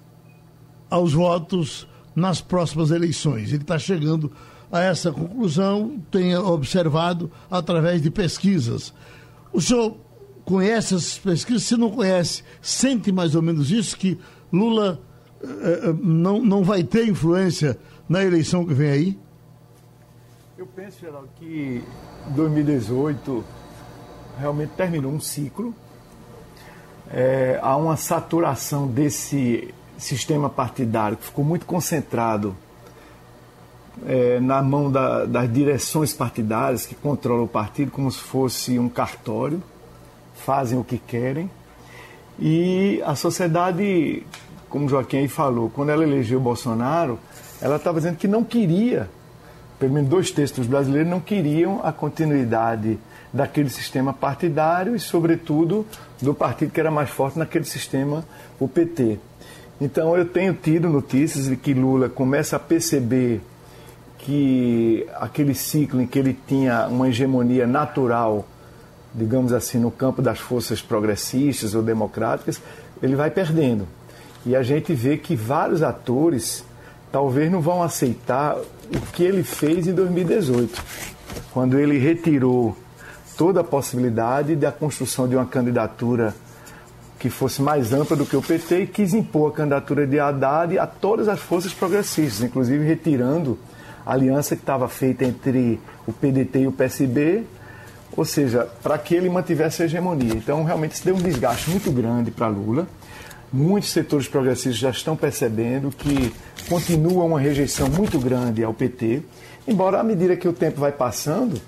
aos 0.91 1.13
votos 1.13 1.87
nas 2.15 2.41
próximas 2.41 2.91
eleições. 2.91 3.53
Ele 3.53 3.63
está 3.63 3.79
chegando 3.79 4.31
a 4.71 4.81
essa 4.81 5.13
conclusão, 5.13 6.01
tenha 6.11 6.41
observado 6.43 7.31
através 7.51 8.03
de 8.03 8.11
pesquisas. 8.11 8.93
O 9.53 9.61
senhor 9.61 9.97
conhece 10.45 10.95
essas 10.95 11.19
pesquisas? 11.19 11.63
Se 11.63 11.77
não 11.77 11.91
conhece, 11.91 12.43
sente 12.61 13.11
mais 13.13 13.35
ou 13.35 13.43
menos 13.43 13.71
isso, 13.71 13.97
que 13.97 14.19
Lula 14.53 15.01
eh, 15.43 15.47
eh 15.85 15.95
não, 16.03 16.43
não 16.43 16.63
vai 16.63 16.83
ter 16.83 17.07
influência 17.07 17.79
na 18.09 18.25
eleição 18.25 18.65
que 18.65 18.75
vem 18.75 18.91
aí? 18.91 19.19
Eu 20.57 20.67
penso, 20.67 21.01
Geraldo, 21.01 21.29
que 21.37 21.83
2018 22.35 23.45
realmente 24.39 24.71
terminou 24.71 25.13
um 25.13 25.21
ciclo. 25.21 25.75
É, 27.11 27.59
há 27.63 27.77
uma 27.77 27.97
saturação 27.97 28.87
desse 28.87 29.73
sistema 29.99 30.49
partidário 30.49 31.17
que 31.17 31.25
ficou 31.25 31.45
muito 31.45 31.67
concentrado 31.67 32.57
é, 34.07 34.41
na 34.41 34.63
mão 34.63 34.91
da, 34.91 35.25
das 35.25 35.53
direções 35.53 36.13
partidárias 36.13 36.87
que 36.87 36.95
controlam 36.95 37.45
o 37.45 37.49
partido 37.49 37.91
como 37.91 38.11
se 38.11 38.19
fosse 38.19 38.79
um 38.79 38.89
cartório, 38.89 39.63
fazem 40.35 40.79
o 40.79 40.85
que 40.85 40.99
querem. 40.99 41.51
E 42.39 43.01
a 43.05 43.15
sociedade, 43.15 44.25
como 44.69 44.89
Joaquim 44.89 45.19
aí 45.19 45.29
falou, 45.29 45.71
quando 45.71 45.91
ela 45.91 46.03
elegeu 46.03 46.41
Bolsonaro, 46.41 47.19
ela 47.61 47.77
estava 47.77 47.99
dizendo 47.99 48.17
que 48.17 48.27
não 48.27 48.43
queria, 48.43 49.09
pelo 49.79 49.93
menos 49.93 50.11
dois 50.11 50.31
textos 50.31 50.67
brasileiros 50.67 51.09
não 51.09 51.21
queriam 51.21 51.81
a 51.85 51.93
continuidade 51.93 52.99
daquele 53.33 53.69
sistema 53.69 54.13
partidário 54.13 54.95
e, 54.95 55.01
sobretudo, 55.01 55.87
do 56.21 56.35
partido 56.35 56.73
que 56.73 56.81
era 56.81 56.91
mais 56.91 57.11
forte 57.11 57.39
naquele 57.39 57.65
sistema, 57.65 58.25
o 58.61 58.69
PT. 58.69 59.19
Então, 59.81 60.17
eu 60.17 60.25
tenho 60.25 60.55
tido 60.55 60.89
notícias 60.89 61.47
de 61.47 61.57
que 61.57 61.75
Lula 61.75 62.09
começa 62.09 62.57
a 62.57 62.61
perceber 62.61 63.41
que 64.19 65.07
aquele 65.17 65.55
ciclo 65.55 66.01
em 66.01 66.07
que 66.07 66.19
ele 66.19 66.39
tinha 66.47 66.87
uma 66.87 67.09
hegemonia 67.09 67.67
natural, 67.67 68.47
digamos 69.15 69.53
assim, 69.53 69.79
no 69.79 69.91
campo 69.91 70.23
das 70.23 70.39
forças 70.39 70.81
progressistas 70.81 71.75
ou 71.75 71.83
democráticas, 71.83 72.61
ele 73.03 73.17
vai 73.17 73.31
perdendo. 73.31 73.87
E 74.47 74.55
a 74.55 74.63
gente 74.63 74.95
vê 74.95 75.17
que 75.17 75.35
vários 75.35 75.83
atores 75.83 76.65
talvez 77.11 77.51
não 77.51 77.61
vão 77.61 77.83
aceitar 77.83 78.57
o 78.57 79.01
que 79.13 79.23
ele 79.23 79.43
fez 79.43 79.87
em 79.87 79.93
2018, 79.93 80.83
quando 81.53 81.79
ele 81.79 81.99
retirou 81.99 82.77
toda 83.37 83.61
a 83.61 83.65
possibilidade 83.65 84.57
da 84.57 84.73
construção 84.73 85.29
de 85.29 85.37
uma 85.37 85.47
candidatura 85.47 86.35
que 87.19 87.31
fosse 87.31 87.63
mais 87.63 87.93
ampla 87.93 88.17
do 88.17 88.27
que 88.27 88.37
o 88.37 88.43
PT 88.43 88.81
e 88.81 88.87
quis 88.87 89.15
impor 89.15 89.53
a 89.53 89.55
candidatura 89.55 90.07
de 90.07 90.19
Haddad 90.19 90.79
a 90.79 90.87
todas 90.87 91.29
as 91.29 91.41
forças 91.41 91.73
progressistas, 91.73 92.43
inclusive 92.43 92.85
retirando 92.85 93.59
a 94.05 94.13
aliança 94.13 94.55
que 94.55 94.63
estava 94.63 94.89
feita 94.89 95.25
entre 95.25 95.81
o 96.07 96.13
PDT 96.13 96.61
e 96.61 96.67
o 96.67 96.73
PSB, 96.73 97.45
ou 98.17 98.25
seja, 98.25 98.69
para 98.83 98.99
que 98.99 99.15
ele 99.15 99.29
mantivesse 99.29 99.83
a 99.83 99.87
hegemonia. 99.87 100.35
Então, 100.35 100.63
realmente, 100.65 100.93
isso 100.93 101.05
deu 101.05 101.17
um 101.17 101.21
desgaste 101.21 101.71
muito 101.71 101.91
grande 101.91 102.31
para 102.31 102.47
Lula. 102.47 102.87
Muitos 103.53 103.91
setores 103.91 104.29
progressistas 104.29 104.77
já 104.77 104.91
estão 104.91 105.17
percebendo 105.17 105.91
que 105.91 106.33
continua 106.69 107.25
uma 107.25 107.41
rejeição 107.41 107.89
muito 107.89 108.19
grande 108.19 108.63
ao 108.63 108.75
PT, 108.75 109.23
embora 109.67 110.01
à 110.01 110.05
medida 110.05 110.37
que 110.37 110.49
o 110.49 110.53
tempo 110.53 110.81
vai 110.81 110.93
passando, 110.93 111.61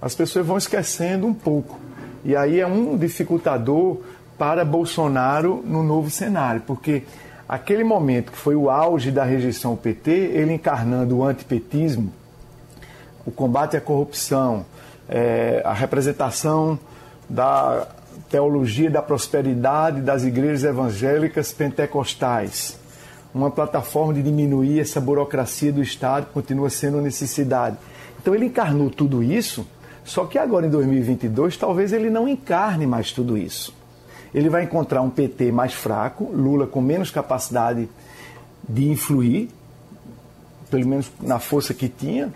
as 0.00 0.14
pessoas 0.14 0.46
vão 0.46 0.58
esquecendo 0.58 1.26
um 1.26 1.34
pouco. 1.34 1.78
E 2.24 2.34
aí 2.34 2.60
é 2.60 2.66
um 2.66 2.96
dificultador 2.96 3.98
para 4.38 4.64
Bolsonaro 4.64 5.62
no 5.66 5.82
novo 5.82 6.08
cenário, 6.08 6.62
porque 6.64 7.02
aquele 7.48 7.82
momento 7.82 8.30
que 8.30 8.38
foi 8.38 8.54
o 8.54 8.70
auge 8.70 9.10
da 9.10 9.24
rejeição 9.24 9.72
ao 9.72 9.76
PT, 9.76 10.10
ele 10.10 10.54
encarnando 10.54 11.18
o 11.18 11.24
antipetismo, 11.24 12.12
o 13.26 13.32
combate 13.32 13.76
à 13.76 13.80
corrupção, 13.80 14.64
é, 15.08 15.60
a 15.64 15.72
representação 15.72 16.78
da 17.28 17.88
teologia 18.30 18.90
da 18.90 19.02
prosperidade 19.02 20.00
das 20.00 20.22
igrejas 20.22 20.64
evangélicas 20.64 21.52
pentecostais, 21.52 22.78
uma 23.34 23.50
plataforma 23.50 24.14
de 24.14 24.22
diminuir 24.22 24.80
essa 24.80 25.00
burocracia 25.00 25.72
do 25.72 25.82
Estado, 25.82 26.26
continua 26.32 26.70
sendo 26.70 27.00
necessidade. 27.00 27.76
Então 28.20 28.34
ele 28.34 28.46
encarnou 28.46 28.88
tudo 28.88 29.22
isso, 29.22 29.66
só 30.04 30.24
que 30.24 30.38
agora 30.38 30.66
em 30.66 30.70
2022 30.70 31.56
talvez 31.56 31.92
ele 31.92 32.08
não 32.08 32.28
encarne 32.28 32.86
mais 32.86 33.12
tudo 33.12 33.36
isso 33.36 33.77
ele 34.34 34.48
vai 34.48 34.64
encontrar 34.64 35.02
um 35.02 35.10
PT 35.10 35.50
mais 35.52 35.72
fraco, 35.72 36.24
Lula 36.24 36.66
com 36.66 36.80
menos 36.80 37.10
capacidade 37.10 37.88
de 38.68 38.88
influir, 38.88 39.48
pelo 40.70 40.86
menos 40.86 41.10
na 41.20 41.38
força 41.38 41.72
que 41.72 41.88
tinha, 41.88 42.32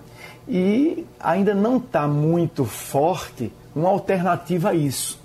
e 0.49 1.07
ainda 1.21 1.55
não 1.55 1.77
está 1.77 2.09
muito 2.09 2.65
forte 2.65 3.53
uma 3.75 3.89
alternativa 3.89 4.71
a 4.71 4.75
isso. 4.75 5.21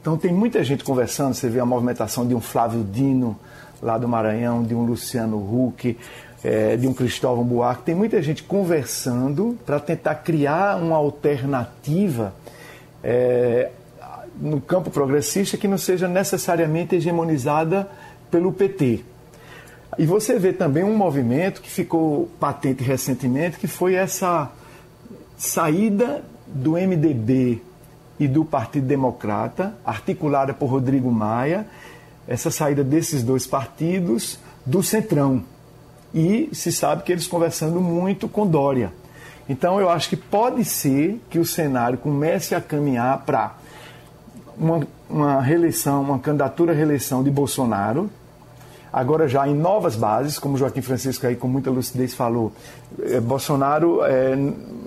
Então 0.00 0.16
tem 0.16 0.32
muita 0.32 0.62
gente 0.62 0.84
conversando, 0.84 1.34
você 1.34 1.48
vê 1.48 1.60
a 1.60 1.66
movimentação 1.66 2.26
de 2.26 2.34
um 2.34 2.40
Flávio 2.40 2.84
Dino 2.84 3.38
lá 3.82 3.98
do 3.98 4.08
Maranhão, 4.08 4.62
de 4.62 4.74
um 4.74 4.84
Luciano 4.84 5.36
Huck, 5.36 5.96
é, 6.42 6.76
de 6.76 6.86
um 6.86 6.94
Cristóvão 6.94 7.44
Buarque, 7.44 7.82
tem 7.82 7.94
muita 7.94 8.22
gente 8.22 8.42
conversando 8.42 9.56
para 9.66 9.80
tentar 9.80 10.16
criar 10.16 10.76
uma 10.76 10.96
alternativa 10.96 12.32
é, 13.02 13.70
no 14.40 14.60
campo 14.60 14.90
progressista 14.90 15.56
que 15.56 15.68
não 15.68 15.78
seja 15.78 16.06
necessariamente 16.06 16.96
hegemonizada 16.96 17.88
pelo 18.30 18.52
PT. 18.52 19.04
E 19.98 20.06
você 20.06 20.38
vê 20.38 20.52
também 20.52 20.84
um 20.84 20.96
movimento 20.96 21.60
que 21.60 21.70
ficou 21.70 22.28
patente 22.38 22.82
recentemente, 22.82 23.58
que 23.58 23.66
foi 23.66 23.94
essa 23.94 24.50
saída 25.36 26.22
do 26.46 26.72
MDB 26.72 27.62
e 28.18 28.28
do 28.28 28.44
Partido 28.44 28.86
Democrata, 28.86 29.74
articulada 29.84 30.52
por 30.52 30.66
Rodrigo 30.66 31.10
Maia, 31.10 31.66
essa 32.26 32.50
saída 32.50 32.84
desses 32.84 33.22
dois 33.22 33.46
partidos 33.46 34.38
do 34.64 34.82
Centrão. 34.82 35.42
E 36.14 36.48
se 36.52 36.70
sabe 36.70 37.02
que 37.02 37.12
eles 37.12 37.26
conversando 37.26 37.80
muito 37.80 38.28
com 38.28 38.46
Dória. 38.46 38.92
Então 39.48 39.80
eu 39.80 39.88
acho 39.88 40.10
que 40.10 40.16
pode 40.16 40.64
ser 40.64 41.20
que 41.30 41.38
o 41.38 41.44
cenário 41.44 41.98
comece 41.98 42.54
a 42.54 42.60
caminhar 42.60 43.24
para 43.24 43.56
uma, 44.58 44.86
uma 45.08 45.40
reeleição, 45.40 46.02
uma 46.02 46.18
candidatura 46.18 46.72
à 46.72 46.74
reeleição 46.74 47.22
de 47.22 47.30
Bolsonaro, 47.30 48.10
agora 48.92 49.28
já 49.28 49.46
em 49.46 49.54
novas 49.54 49.96
bases, 49.96 50.38
como 50.38 50.56
Joaquim 50.56 50.82
Francisco 50.82 51.26
aí 51.26 51.36
com 51.36 51.46
muita 51.46 51.70
lucidez 51.70 52.14
falou, 52.14 52.52
é, 53.00 53.20
Bolsonaro 53.20 54.02
é, 54.04 54.36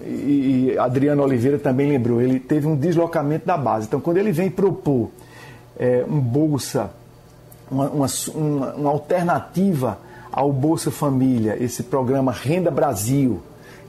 e, 0.05 0.76
Adriano 0.78 1.24
Oliveira 1.24 1.57
também 1.57 1.88
lembrou, 1.88 2.22
ele 2.22 2.39
teve 2.39 2.67
um 2.67 2.76
deslocamento 2.76 3.45
da 3.45 3.57
base. 3.57 3.88
Então, 3.88 3.99
quando 3.99 4.17
ele 4.17 4.32
vem 4.32 4.49
propor 4.49 5.09
é, 5.80 6.03
um 6.07 6.19
bolsa, 6.19 6.91
uma, 7.69 7.89
uma, 7.89 8.07
uma, 8.36 8.74
uma 8.74 8.89
alternativa 8.89 9.99
ao 10.32 10.51
Bolsa 10.51 10.91
Família, 10.91 11.57
esse 11.59 11.84
programa 11.84 12.32
Renda 12.32 12.72
Brasil, 12.72 13.41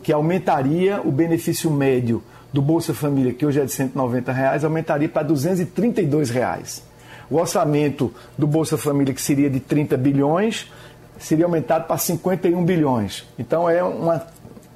que 0.03 0.13
aumentaria 0.13 1.01
o 1.05 1.13
benefício 1.13 1.71
médio 1.71 2.23
do 2.53 2.61
Bolsa 2.61 2.93
Família, 2.93 3.33
que 3.33 3.47
hoje 3.47 3.61
é 3.61 3.65
de 3.65 3.73
190 3.73 4.33
reais, 4.33 4.65
aumentaria 4.65 5.09
para 5.09 5.23
232 5.23 6.31
reais. 6.31 6.83
O 7.31 7.37
orçamento 7.37 8.13
do 8.37 8.47
Bolsa 8.47 8.77
Família, 8.77 9.15
que 9.15 9.23
seria 9.23 9.49
de 9.49 9.59
30 9.59 9.97
bilhões, 9.97 10.71
seria 11.19 11.47
aumentado 11.47 11.87
para 11.87 11.97
51 11.97 12.63
bilhões. 12.65 13.27
Então 13.39 13.71
é 13.71 13.83
uma, 13.83 14.27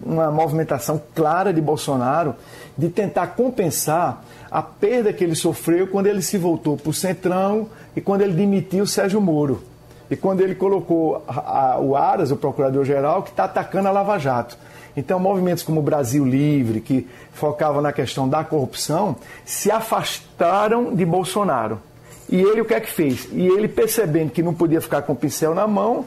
uma 0.02 0.30
movimentação 0.30 1.00
clara 1.14 1.52
de 1.52 1.60
Bolsonaro 1.60 2.34
de 2.78 2.88
tentar 2.88 3.28
compensar 3.28 4.24
a 4.50 4.62
perda 4.62 5.12
que 5.12 5.22
ele 5.22 5.34
sofreu 5.34 5.86
quando 5.88 6.06
ele 6.06 6.22
se 6.22 6.38
voltou 6.38 6.76
para 6.76 6.90
o 6.90 6.94
Centrão 6.94 7.68
e 7.94 8.00
quando 8.00 8.22
ele 8.22 8.32
demitiu 8.32 8.86
Sérgio 8.86 9.20
Moro. 9.20 9.62
E 10.10 10.16
quando 10.16 10.40
ele 10.40 10.54
colocou 10.54 11.24
a, 11.26 11.72
a, 11.72 11.80
o 11.80 11.96
Aras, 11.96 12.30
o 12.30 12.36
procurador-geral, 12.36 13.22
que 13.22 13.30
está 13.30 13.44
atacando 13.44 13.88
a 13.88 13.90
Lava 13.90 14.18
Jato. 14.18 14.56
Então, 14.96 15.18
movimentos 15.20 15.62
como 15.62 15.80
o 15.80 15.82
Brasil 15.82 16.24
Livre, 16.24 16.80
que 16.80 17.06
focavam 17.32 17.82
na 17.82 17.92
questão 17.92 18.28
da 18.28 18.42
corrupção, 18.42 19.16
se 19.44 19.70
afastaram 19.70 20.94
de 20.94 21.04
Bolsonaro. 21.04 21.80
E 22.28 22.40
ele 22.40 22.60
o 22.60 22.64
que 22.64 22.74
é 22.74 22.80
que 22.80 22.90
fez? 22.90 23.28
E 23.32 23.46
ele, 23.46 23.68
percebendo 23.68 24.30
que 24.30 24.42
não 24.42 24.54
podia 24.54 24.80
ficar 24.80 25.02
com 25.02 25.12
o 25.12 25.16
pincel 25.16 25.54
na 25.54 25.66
mão, 25.66 26.04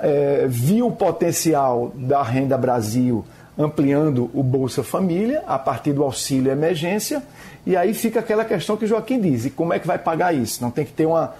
é, 0.00 0.46
viu 0.48 0.86
o 0.86 0.92
potencial 0.92 1.90
da 1.94 2.22
Renda 2.22 2.56
Brasil 2.56 3.24
ampliando 3.58 4.30
o 4.32 4.42
Bolsa 4.42 4.84
Família 4.84 5.42
a 5.46 5.58
partir 5.58 5.92
do 5.92 6.04
auxílio 6.04 6.52
emergência, 6.52 7.20
e 7.66 7.76
aí 7.76 7.92
fica 7.92 8.20
aquela 8.20 8.44
questão 8.44 8.76
que 8.76 8.86
Joaquim 8.86 9.20
diz: 9.20 9.46
e 9.46 9.50
como 9.50 9.74
é 9.74 9.80
que 9.80 9.86
vai 9.86 9.98
pagar 9.98 10.32
isso? 10.32 10.62
Não 10.62 10.70
tem 10.70 10.84
que 10.84 10.92
ter 10.92 11.06
uma, 11.06 11.34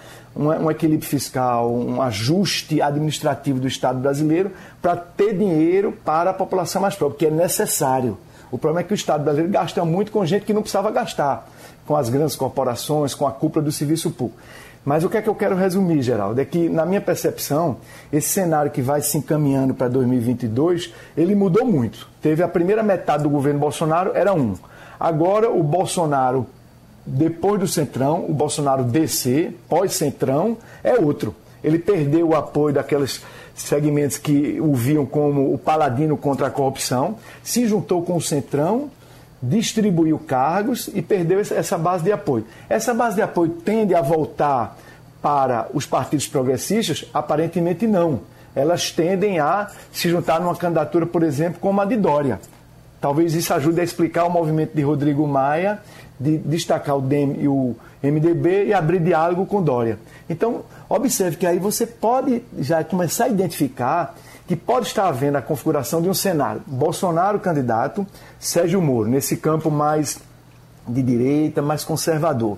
um 0.47 0.71
equilíbrio 0.71 1.07
fiscal, 1.07 1.69
um 1.69 2.01
ajuste 2.01 2.81
administrativo 2.81 3.59
do 3.59 3.67
Estado 3.67 3.99
brasileiro 3.99 4.51
para 4.81 4.95
ter 4.95 5.37
dinheiro 5.37 5.91
para 6.05 6.29
a 6.29 6.33
população 6.33 6.81
mais 6.81 6.95
pobre, 6.95 7.17
que 7.17 7.25
é 7.25 7.31
necessário. 7.31 8.17
O 8.49 8.57
problema 8.57 8.81
é 8.81 8.83
que 8.83 8.93
o 8.93 8.95
Estado 8.95 9.23
brasileiro 9.23 9.51
gasta 9.51 9.83
muito 9.83 10.11
com 10.11 10.25
gente 10.25 10.45
que 10.45 10.53
não 10.53 10.61
precisava 10.61 10.89
gastar, 10.91 11.47
com 11.85 11.95
as 11.95 12.09
grandes 12.09 12.35
corporações, 12.35 13.13
com 13.13 13.27
a 13.27 13.31
cúpula 13.31 13.65
do 13.65 13.71
serviço 13.71 14.09
público. 14.11 14.39
Mas 14.85 15.03
o 15.03 15.09
que 15.09 15.17
é 15.17 15.21
que 15.21 15.27
eu 15.27 15.35
quero 15.35 15.55
resumir, 15.55 16.01
Geraldo? 16.01 16.39
É 16.39 16.45
que, 16.45 16.69
na 16.69 16.85
minha 16.85 17.01
percepção, 17.01 17.77
esse 18.11 18.29
cenário 18.29 18.71
que 18.71 18.81
vai 18.81 19.01
se 19.01 19.17
encaminhando 19.17 19.73
para 19.73 19.89
2022, 19.89 20.93
ele 21.17 21.35
mudou 21.35 21.65
muito. 21.65 22.07
Teve 22.21 22.41
a 22.41 22.47
primeira 22.47 22.81
metade 22.81 23.23
do 23.23 23.29
governo 23.29 23.59
Bolsonaro, 23.59 24.11
era 24.15 24.33
um. 24.33 24.55
Agora, 24.97 25.49
o 25.49 25.61
Bolsonaro 25.61 26.47
depois 27.05 27.59
do 27.59 27.67
Centrão, 27.67 28.25
o 28.27 28.33
Bolsonaro 28.33 28.83
descer, 28.83 29.57
pós-Centrão, 29.67 30.57
é 30.83 30.93
outro. 30.93 31.35
Ele 31.63 31.79
perdeu 31.79 32.29
o 32.29 32.35
apoio 32.35 32.73
daquelas 32.73 33.21
segmentos 33.55 34.17
que 34.17 34.59
o 34.61 34.73
viam 34.73 35.05
como 35.05 35.53
o 35.53 35.57
paladino 35.57 36.15
contra 36.15 36.47
a 36.47 36.51
corrupção, 36.51 37.17
se 37.43 37.67
juntou 37.67 38.01
com 38.03 38.15
o 38.15 38.21
Centrão, 38.21 38.89
distribuiu 39.41 40.17
cargos 40.19 40.89
e 40.93 41.01
perdeu 41.01 41.39
essa 41.39 41.77
base 41.77 42.03
de 42.03 42.11
apoio. 42.11 42.45
Essa 42.69 42.93
base 42.93 43.15
de 43.15 43.21
apoio 43.21 43.51
tende 43.51 43.95
a 43.95 44.01
voltar 44.01 44.77
para 45.21 45.67
os 45.73 45.85
partidos 45.85 46.27
progressistas? 46.27 47.05
Aparentemente 47.13 47.85
não. 47.87 48.21
Elas 48.55 48.91
tendem 48.91 49.39
a 49.39 49.69
se 49.91 50.09
juntar 50.09 50.39
numa 50.39 50.55
candidatura, 50.55 51.05
por 51.05 51.23
exemplo, 51.23 51.59
como 51.59 51.79
a 51.81 51.85
de 51.85 51.95
Dória. 51.95 52.39
Talvez 52.99 53.33
isso 53.33 53.53
ajude 53.53 53.79
a 53.79 53.83
explicar 53.83 54.25
o 54.25 54.29
movimento 54.29 54.75
de 54.75 54.81
Rodrigo 54.81 55.25
Maia 55.25 55.79
de 56.19 56.37
destacar 56.37 56.97
o 56.97 57.01
DEM 57.01 57.37
e 57.39 57.47
o 57.47 57.75
MDB 58.03 58.65
e 58.67 58.73
abrir 58.73 58.99
diálogo 58.99 59.45
com 59.45 59.61
Dória. 59.61 59.97
Então, 60.29 60.63
observe 60.89 61.37
que 61.37 61.47
aí 61.47 61.59
você 61.59 61.85
pode 61.85 62.43
já 62.59 62.83
começar 62.83 63.25
a 63.25 63.29
identificar 63.29 64.15
que 64.47 64.55
pode 64.55 64.87
estar 64.87 65.07
havendo 65.07 65.37
a 65.37 65.43
configuração 65.43 66.01
de 66.01 66.09
um 66.09 66.13
cenário. 66.13 66.61
Bolsonaro 66.65 67.39
candidato, 67.39 68.05
Sérgio 68.39 68.81
Moro, 68.81 69.07
nesse 69.07 69.37
campo 69.37 69.69
mais 69.69 70.19
de 70.87 71.03
direita, 71.03 71.61
mais 71.61 71.83
conservador. 71.83 72.57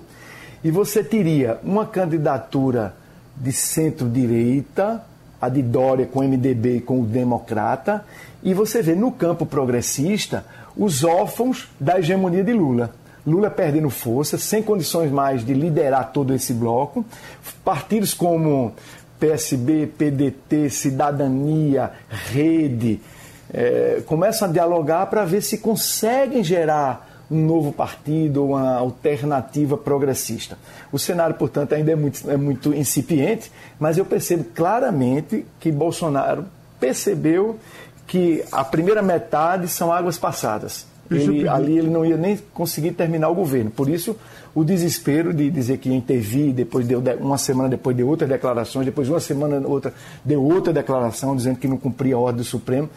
E 0.64 0.70
você 0.70 1.04
teria 1.04 1.58
uma 1.62 1.84
candidatura 1.84 2.94
de 3.36 3.52
centro-direita, 3.52 5.04
a 5.38 5.48
de 5.50 5.60
Dória 5.60 6.06
com 6.06 6.20
o 6.20 6.22
MDB 6.22 6.76
e 6.76 6.80
com 6.80 7.00
o 7.00 7.04
Democrata, 7.04 8.04
e 8.42 8.54
você 8.54 8.80
vê 8.80 8.94
no 8.94 9.12
campo 9.12 9.44
progressista 9.44 10.46
os 10.74 11.04
órfãos 11.04 11.68
da 11.78 11.98
hegemonia 11.98 12.42
de 12.42 12.52
Lula. 12.54 12.90
Lula 13.26 13.50
perdendo 13.50 13.88
força, 13.88 14.36
sem 14.36 14.62
condições 14.62 15.10
mais 15.10 15.44
de 15.44 15.54
liderar 15.54 16.12
todo 16.12 16.34
esse 16.34 16.52
bloco. 16.52 17.04
Partidos 17.64 18.12
como 18.14 18.74
PSB, 19.20 19.86
PDT, 19.86 20.68
Cidadania, 20.68 21.92
Rede, 22.08 23.00
é, 23.52 24.02
começam 24.06 24.48
a 24.48 24.50
dialogar 24.50 25.06
para 25.06 25.24
ver 25.24 25.42
se 25.42 25.58
conseguem 25.58 26.42
gerar 26.42 27.24
um 27.30 27.46
novo 27.46 27.72
partido, 27.72 28.44
uma 28.44 28.74
alternativa 28.74 29.78
progressista. 29.78 30.58
O 30.90 30.98
cenário, 30.98 31.34
portanto, 31.36 31.72
ainda 31.74 31.92
é 31.92 31.96
muito, 31.96 32.30
é 32.30 32.36
muito 32.36 32.74
incipiente, 32.74 33.50
mas 33.78 33.96
eu 33.96 34.04
percebo 34.04 34.44
claramente 34.54 35.46
que 35.60 35.72
Bolsonaro 35.72 36.44
percebeu 36.78 37.58
que 38.06 38.44
a 38.52 38.64
primeira 38.64 39.00
metade 39.00 39.68
são 39.68 39.92
águas 39.92 40.18
passadas. 40.18 40.91
Ele, 41.16 41.48
ali 41.48 41.78
ele 41.78 41.90
não 41.90 42.04
ia 42.04 42.16
nem 42.16 42.38
conseguir 42.52 42.92
terminar 42.92 43.28
o 43.28 43.34
governo. 43.34 43.70
Por 43.70 43.88
isso, 43.88 44.16
o 44.54 44.64
desespero 44.64 45.32
de 45.32 45.50
dizer 45.50 45.78
que 45.78 45.88
ia 45.88 45.96
intervir, 45.96 46.52
depois 46.52 46.86
deu 46.86 47.02
uma 47.20 47.38
semana 47.38 47.68
depois 47.68 47.96
deu 47.96 48.08
outras 48.08 48.28
declarações, 48.28 48.84
depois 48.84 49.08
uma 49.08 49.20
semana 49.20 49.66
outra 49.66 49.94
deu 50.24 50.42
outra 50.42 50.72
declaração 50.72 51.34
dizendo 51.34 51.58
que 51.58 51.68
não 51.68 51.76
cumpria 51.76 52.14
a 52.14 52.18
ordem 52.18 52.38
do 52.38 52.44
Supremo. 52.44 52.88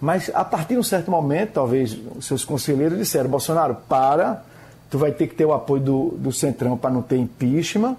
Mas 0.00 0.30
a 0.34 0.44
partir 0.44 0.74
de 0.74 0.80
um 0.80 0.82
certo 0.82 1.10
momento, 1.10 1.52
talvez 1.52 1.96
os 2.16 2.26
seus 2.26 2.44
conselheiros 2.44 2.98
disseram, 2.98 3.30
Bolsonaro, 3.30 3.76
para, 3.88 4.42
tu 4.90 4.98
vai 4.98 5.12
ter 5.12 5.28
que 5.28 5.34
ter 5.34 5.44
o 5.44 5.52
apoio 5.52 5.82
do, 5.82 6.08
do 6.18 6.32
Centrão 6.32 6.76
para 6.76 6.90
não 6.90 7.00
ter 7.00 7.16
impeachment, 7.16 7.96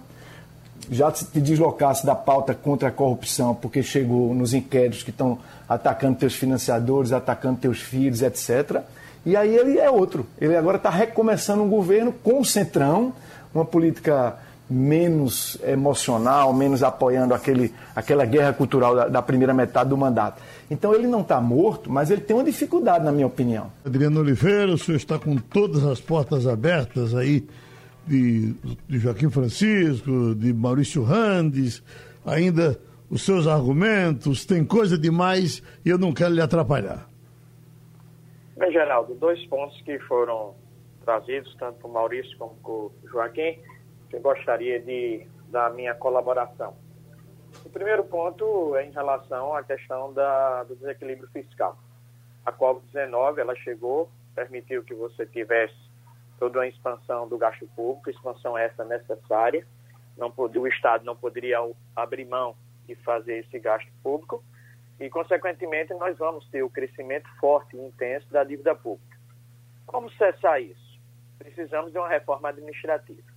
já 0.91 1.11
te 1.11 1.41
deslocasse 1.41 2.05
da 2.05 2.13
pauta 2.13 2.53
contra 2.53 2.89
a 2.89 2.91
corrupção, 2.91 3.55
porque 3.55 3.81
chegou 3.81 4.33
nos 4.33 4.53
inquéritos 4.53 5.03
que 5.03 5.09
estão 5.09 5.39
atacando 5.67 6.17
teus 6.17 6.35
financiadores, 6.35 7.11
atacando 7.11 7.59
teus 7.59 7.79
filhos, 7.79 8.21
etc. 8.21 8.81
E 9.25 9.35
aí 9.35 9.55
ele 9.55 9.79
é 9.79 9.89
outro. 9.89 10.25
Ele 10.39 10.55
agora 10.55 10.77
está 10.77 10.89
recomeçando 10.89 11.63
um 11.63 11.69
governo 11.69 12.11
com 12.11 12.39
o 12.39 12.45
Centrão, 12.45 13.13
uma 13.53 13.65
política 13.65 14.37
menos 14.69 15.57
emocional, 15.63 16.51
menos 16.53 16.81
apoiando 16.81 17.33
aquele, 17.33 17.73
aquela 17.95 18.25
guerra 18.25 18.53
cultural 18.53 18.95
da, 18.95 19.07
da 19.07 19.21
primeira 19.21 19.53
metade 19.53 19.89
do 19.89 19.97
mandato. 19.97 20.41
Então 20.69 20.93
ele 20.93 21.07
não 21.07 21.21
está 21.21 21.39
morto, 21.39 21.91
mas 21.91 22.09
ele 22.09 22.21
tem 22.21 22.35
uma 22.35 22.43
dificuldade, 22.43 23.05
na 23.05 23.11
minha 23.11 23.27
opinião. 23.27 23.71
Adriano 23.85 24.19
Oliveira, 24.19 24.73
o 24.73 24.77
senhor 24.77 24.97
está 24.97 25.19
com 25.19 25.37
todas 25.37 25.83
as 25.85 26.01
portas 26.01 26.47
abertas 26.47 27.13
aí 27.13 27.47
de, 28.07 28.55
de 28.87 28.99
Joaquim 28.99 29.29
Francisco, 29.29 30.33
de 30.35 30.53
Maurício 30.53 31.03
Randes, 31.03 31.83
ainda 32.25 32.79
os 33.09 33.21
seus 33.21 33.45
argumentos, 33.45 34.45
tem 34.45 34.63
coisa 34.65 34.97
demais 34.97 35.61
e 35.83 35.89
eu 35.89 35.97
não 35.97 36.11
quero 36.11 36.33
lhe 36.33 36.41
atrapalhar. 36.41 37.07
Bem, 38.57 38.71
Geraldo, 38.71 39.13
dois 39.15 39.45
pontos 39.47 39.81
que 39.81 39.99
foram 39.99 40.55
trazidos, 41.03 41.53
tanto 41.57 41.77
por 41.79 41.91
Maurício 41.91 42.37
como 42.37 42.55
por 42.55 42.93
Joaquim, 43.11 43.59
que 44.09 44.15
eu 44.15 44.21
gostaria 44.21 44.79
de 44.79 45.27
dar 45.49 45.73
minha 45.73 45.93
colaboração. 45.93 46.73
O 47.65 47.69
primeiro 47.69 48.05
ponto 48.05 48.73
é 48.77 48.85
em 48.85 48.91
relação 48.91 49.53
à 49.53 49.61
questão 49.61 50.13
da, 50.13 50.63
do 50.63 50.75
desequilíbrio 50.77 51.27
fiscal. 51.33 51.77
A 52.45 52.53
Covid-19 52.53 53.39
ela 53.39 53.55
chegou, 53.57 54.09
permitiu 54.33 54.85
que 54.85 54.93
você 54.93 55.25
tivesse 55.25 55.75
toda 56.39 56.59
uma 56.59 56.67
expansão 56.67 57.27
do 57.27 57.37
gasto 57.37 57.67
público, 57.75 58.09
expansão 58.09 58.57
essa 58.57 58.85
necessária. 58.85 59.67
Não 60.17 60.33
o 60.37 60.67
Estado 60.67 61.03
não 61.03 61.15
poderia 61.15 61.57
abrir 61.93 62.23
mão 62.23 62.55
de 62.87 62.95
fazer 62.95 63.39
esse 63.39 63.59
gasto 63.59 63.91
público 64.01 64.41
e, 64.99 65.09
consequentemente, 65.09 65.93
nós 65.93 66.17
vamos 66.17 66.47
ter 66.49 66.63
o 66.63 66.69
crescimento 66.69 67.27
forte 67.39 67.75
e 67.75 67.79
intenso 67.79 68.29
da 68.31 68.43
dívida 68.43 68.73
pública. 68.73 69.17
Como 69.85 70.09
cessar 70.11 70.61
isso? 70.61 70.99
Precisamos 71.37 71.91
de 71.91 71.97
uma 71.97 72.07
reforma 72.07 72.49
administrativa. 72.49 73.35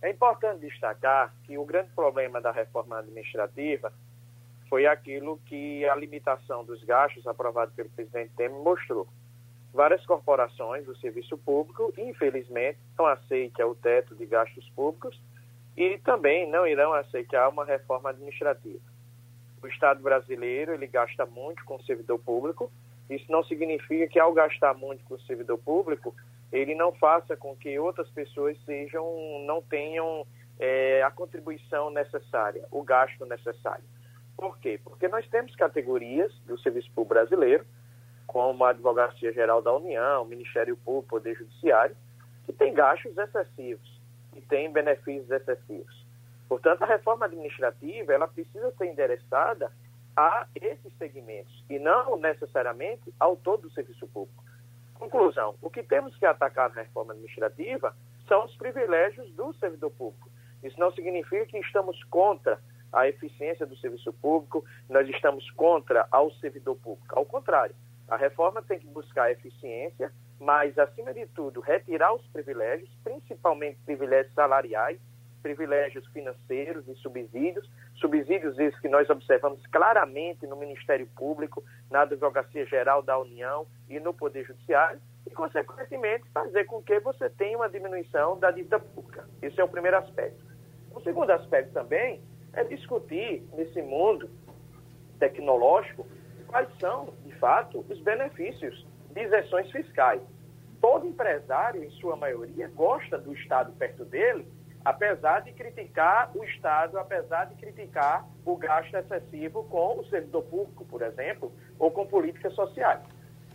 É 0.00 0.10
importante 0.10 0.60
destacar 0.60 1.34
que 1.44 1.58
o 1.58 1.64
grande 1.64 1.90
problema 1.90 2.40
da 2.40 2.52
reforma 2.52 2.98
administrativa 2.98 3.92
foi 4.68 4.86
aquilo 4.86 5.38
que 5.46 5.86
a 5.88 5.94
limitação 5.94 6.64
dos 6.64 6.82
gastos 6.84 7.26
aprovado 7.26 7.72
pelo 7.72 7.90
presidente 7.90 8.32
Temer 8.36 8.58
mostrou. 8.58 9.08
Várias 9.72 10.04
corporações 10.06 10.86
do 10.86 10.96
serviço 10.98 11.36
público, 11.38 11.92
infelizmente, 11.98 12.78
não 12.96 13.06
aceitam 13.06 13.70
o 13.70 13.74
teto 13.74 14.14
de 14.14 14.24
gastos 14.26 14.68
públicos 14.70 15.20
e 15.76 15.98
também 15.98 16.48
não 16.48 16.66
irão 16.66 16.92
aceitar 16.92 17.48
uma 17.48 17.64
reforma 17.64 18.10
administrativa 18.10 18.93
o 19.64 19.68
Estado 19.68 20.02
brasileiro 20.02 20.72
ele 20.72 20.86
gasta 20.86 21.24
muito 21.26 21.64
com 21.64 21.76
o 21.76 21.82
servidor 21.82 22.18
público. 22.18 22.70
Isso 23.08 23.30
não 23.30 23.42
significa 23.44 24.06
que 24.08 24.18
ao 24.18 24.32
gastar 24.32 24.74
muito 24.74 25.04
com 25.04 25.14
o 25.14 25.20
servidor 25.22 25.58
público, 25.58 26.14
ele 26.52 26.74
não 26.74 26.92
faça 26.92 27.36
com 27.36 27.54
que 27.56 27.78
outras 27.78 28.08
pessoas 28.10 28.56
sejam, 28.64 29.04
não 29.46 29.60
tenham 29.62 30.26
é, 30.58 31.02
a 31.02 31.10
contribuição 31.10 31.90
necessária, 31.90 32.64
o 32.70 32.82
gasto 32.82 33.26
necessário. 33.26 33.84
Por 34.36 34.58
quê? 34.58 34.80
Porque 34.82 35.08
nós 35.08 35.26
temos 35.28 35.54
categorias 35.56 36.32
do 36.46 36.58
serviço 36.58 36.90
público 36.92 37.14
brasileiro, 37.14 37.64
como 38.26 38.64
a 38.64 38.70
Advocacia 38.70 39.32
Geral 39.32 39.62
da 39.62 39.72
União, 39.72 40.24
Ministério 40.24 40.76
Público, 40.76 41.08
Poder 41.08 41.36
Judiciário, 41.36 41.96
que 42.44 42.52
tem 42.52 42.74
gastos 42.74 43.16
excessivos 43.16 44.00
e 44.34 44.40
tem 44.40 44.72
benefícios 44.72 45.30
excessivos. 45.30 46.03
Portanto, 46.48 46.82
a 46.82 46.86
reforma 46.86 47.26
administrativa 47.26 48.12
ela 48.12 48.28
precisa 48.28 48.70
ser 48.72 48.86
endereçada 48.86 49.72
a 50.16 50.46
esses 50.54 50.92
segmentos 50.96 51.64
e 51.68 51.78
não 51.78 52.16
necessariamente 52.16 53.12
ao 53.18 53.36
todo 53.36 53.62
do 53.62 53.70
serviço 53.70 54.06
público. 54.06 54.44
Conclusão: 54.94 55.54
o 55.60 55.70
que 55.70 55.82
temos 55.82 56.16
que 56.16 56.26
atacar 56.26 56.70
na 56.70 56.82
reforma 56.82 57.12
administrativa 57.12 57.94
são 58.28 58.44
os 58.44 58.56
privilégios 58.56 59.30
do 59.32 59.52
servidor 59.54 59.90
público. 59.90 60.30
Isso 60.62 60.78
não 60.78 60.92
significa 60.92 61.44
que 61.46 61.58
estamos 61.58 62.02
contra 62.04 62.58
a 62.92 63.08
eficiência 63.08 63.66
do 63.66 63.76
serviço 63.76 64.12
público, 64.12 64.64
nós 64.88 65.08
estamos 65.08 65.50
contra 65.50 66.06
ao 66.10 66.30
servidor 66.34 66.76
público. 66.76 67.18
Ao 67.18 67.26
contrário, 67.26 67.74
a 68.08 68.16
reforma 68.16 68.62
tem 68.62 68.78
que 68.78 68.86
buscar 68.86 69.30
eficiência, 69.30 70.12
mas, 70.38 70.78
acima 70.78 71.12
de 71.12 71.26
tudo, 71.26 71.60
retirar 71.60 72.14
os 72.14 72.26
privilégios, 72.28 72.88
principalmente 73.02 73.78
privilégios 73.84 74.32
salariais, 74.34 74.98
privilégios 75.44 76.06
financeiros 76.06 76.88
e 76.88 76.94
subsídios, 76.94 77.70
subsídios 77.96 78.58
esses 78.58 78.80
que 78.80 78.88
nós 78.88 79.10
observamos 79.10 79.60
claramente 79.66 80.46
no 80.46 80.56
Ministério 80.56 81.06
Público, 81.14 81.62
na 81.90 82.00
Advocacia 82.00 82.64
Geral 82.64 83.02
da 83.02 83.18
União 83.18 83.66
e 83.86 84.00
no 84.00 84.14
Poder 84.14 84.46
Judiciário, 84.46 84.98
e, 85.26 85.30
consequentemente, 85.30 86.24
fazer 86.32 86.64
com 86.64 86.82
que 86.82 86.98
você 86.98 87.28
tenha 87.28 87.58
uma 87.58 87.68
diminuição 87.68 88.38
da 88.38 88.50
dívida 88.50 88.80
pública. 88.80 89.28
Esse 89.42 89.60
é 89.60 89.64
o 89.64 89.68
primeiro 89.68 89.98
aspecto. 89.98 90.42
O 90.94 91.00
segundo 91.02 91.30
aspecto 91.30 91.74
também 91.74 92.22
é 92.54 92.64
discutir, 92.64 93.46
nesse 93.52 93.82
mundo 93.82 94.30
tecnológico, 95.18 96.06
quais 96.46 96.68
são, 96.80 97.12
de 97.22 97.34
fato, 97.34 97.84
os 97.86 98.00
benefícios 98.00 98.86
de 99.10 99.22
isenções 99.22 99.70
fiscais. 99.70 100.22
Todo 100.80 101.06
empresário, 101.06 101.84
em 101.84 101.90
sua 101.90 102.16
maioria, 102.16 102.68
gosta 102.68 103.18
do 103.18 103.34
Estado 103.34 103.72
perto 103.72 104.06
dele 104.06 104.46
apesar 104.84 105.40
de 105.40 105.52
criticar 105.52 106.30
o 106.36 106.44
Estado, 106.44 106.98
apesar 106.98 107.46
de 107.46 107.54
criticar 107.54 108.26
o 108.44 108.56
gasto 108.56 108.94
excessivo 108.94 109.64
com 109.64 109.98
o 109.98 110.04
servidor 110.06 110.42
público, 110.44 110.84
por 110.84 111.00
exemplo, 111.00 111.50
ou 111.78 111.90
com 111.90 112.06
políticas 112.06 112.52
sociais. 112.54 113.00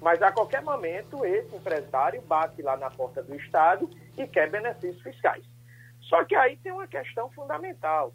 Mas 0.01 0.21
a 0.21 0.31
qualquer 0.31 0.61
momento 0.63 1.23
esse 1.25 1.55
empresário 1.55 2.21
bate 2.23 2.61
lá 2.61 2.75
na 2.77 2.89
porta 2.89 3.21
do 3.21 3.35
Estado 3.35 3.89
e 4.17 4.25
quer 4.25 4.49
benefícios 4.49 5.01
fiscais. 5.03 5.43
Só 6.01 6.23
que 6.25 6.35
aí 6.35 6.57
tem 6.57 6.71
uma 6.71 6.87
questão 6.87 7.29
fundamental. 7.31 8.13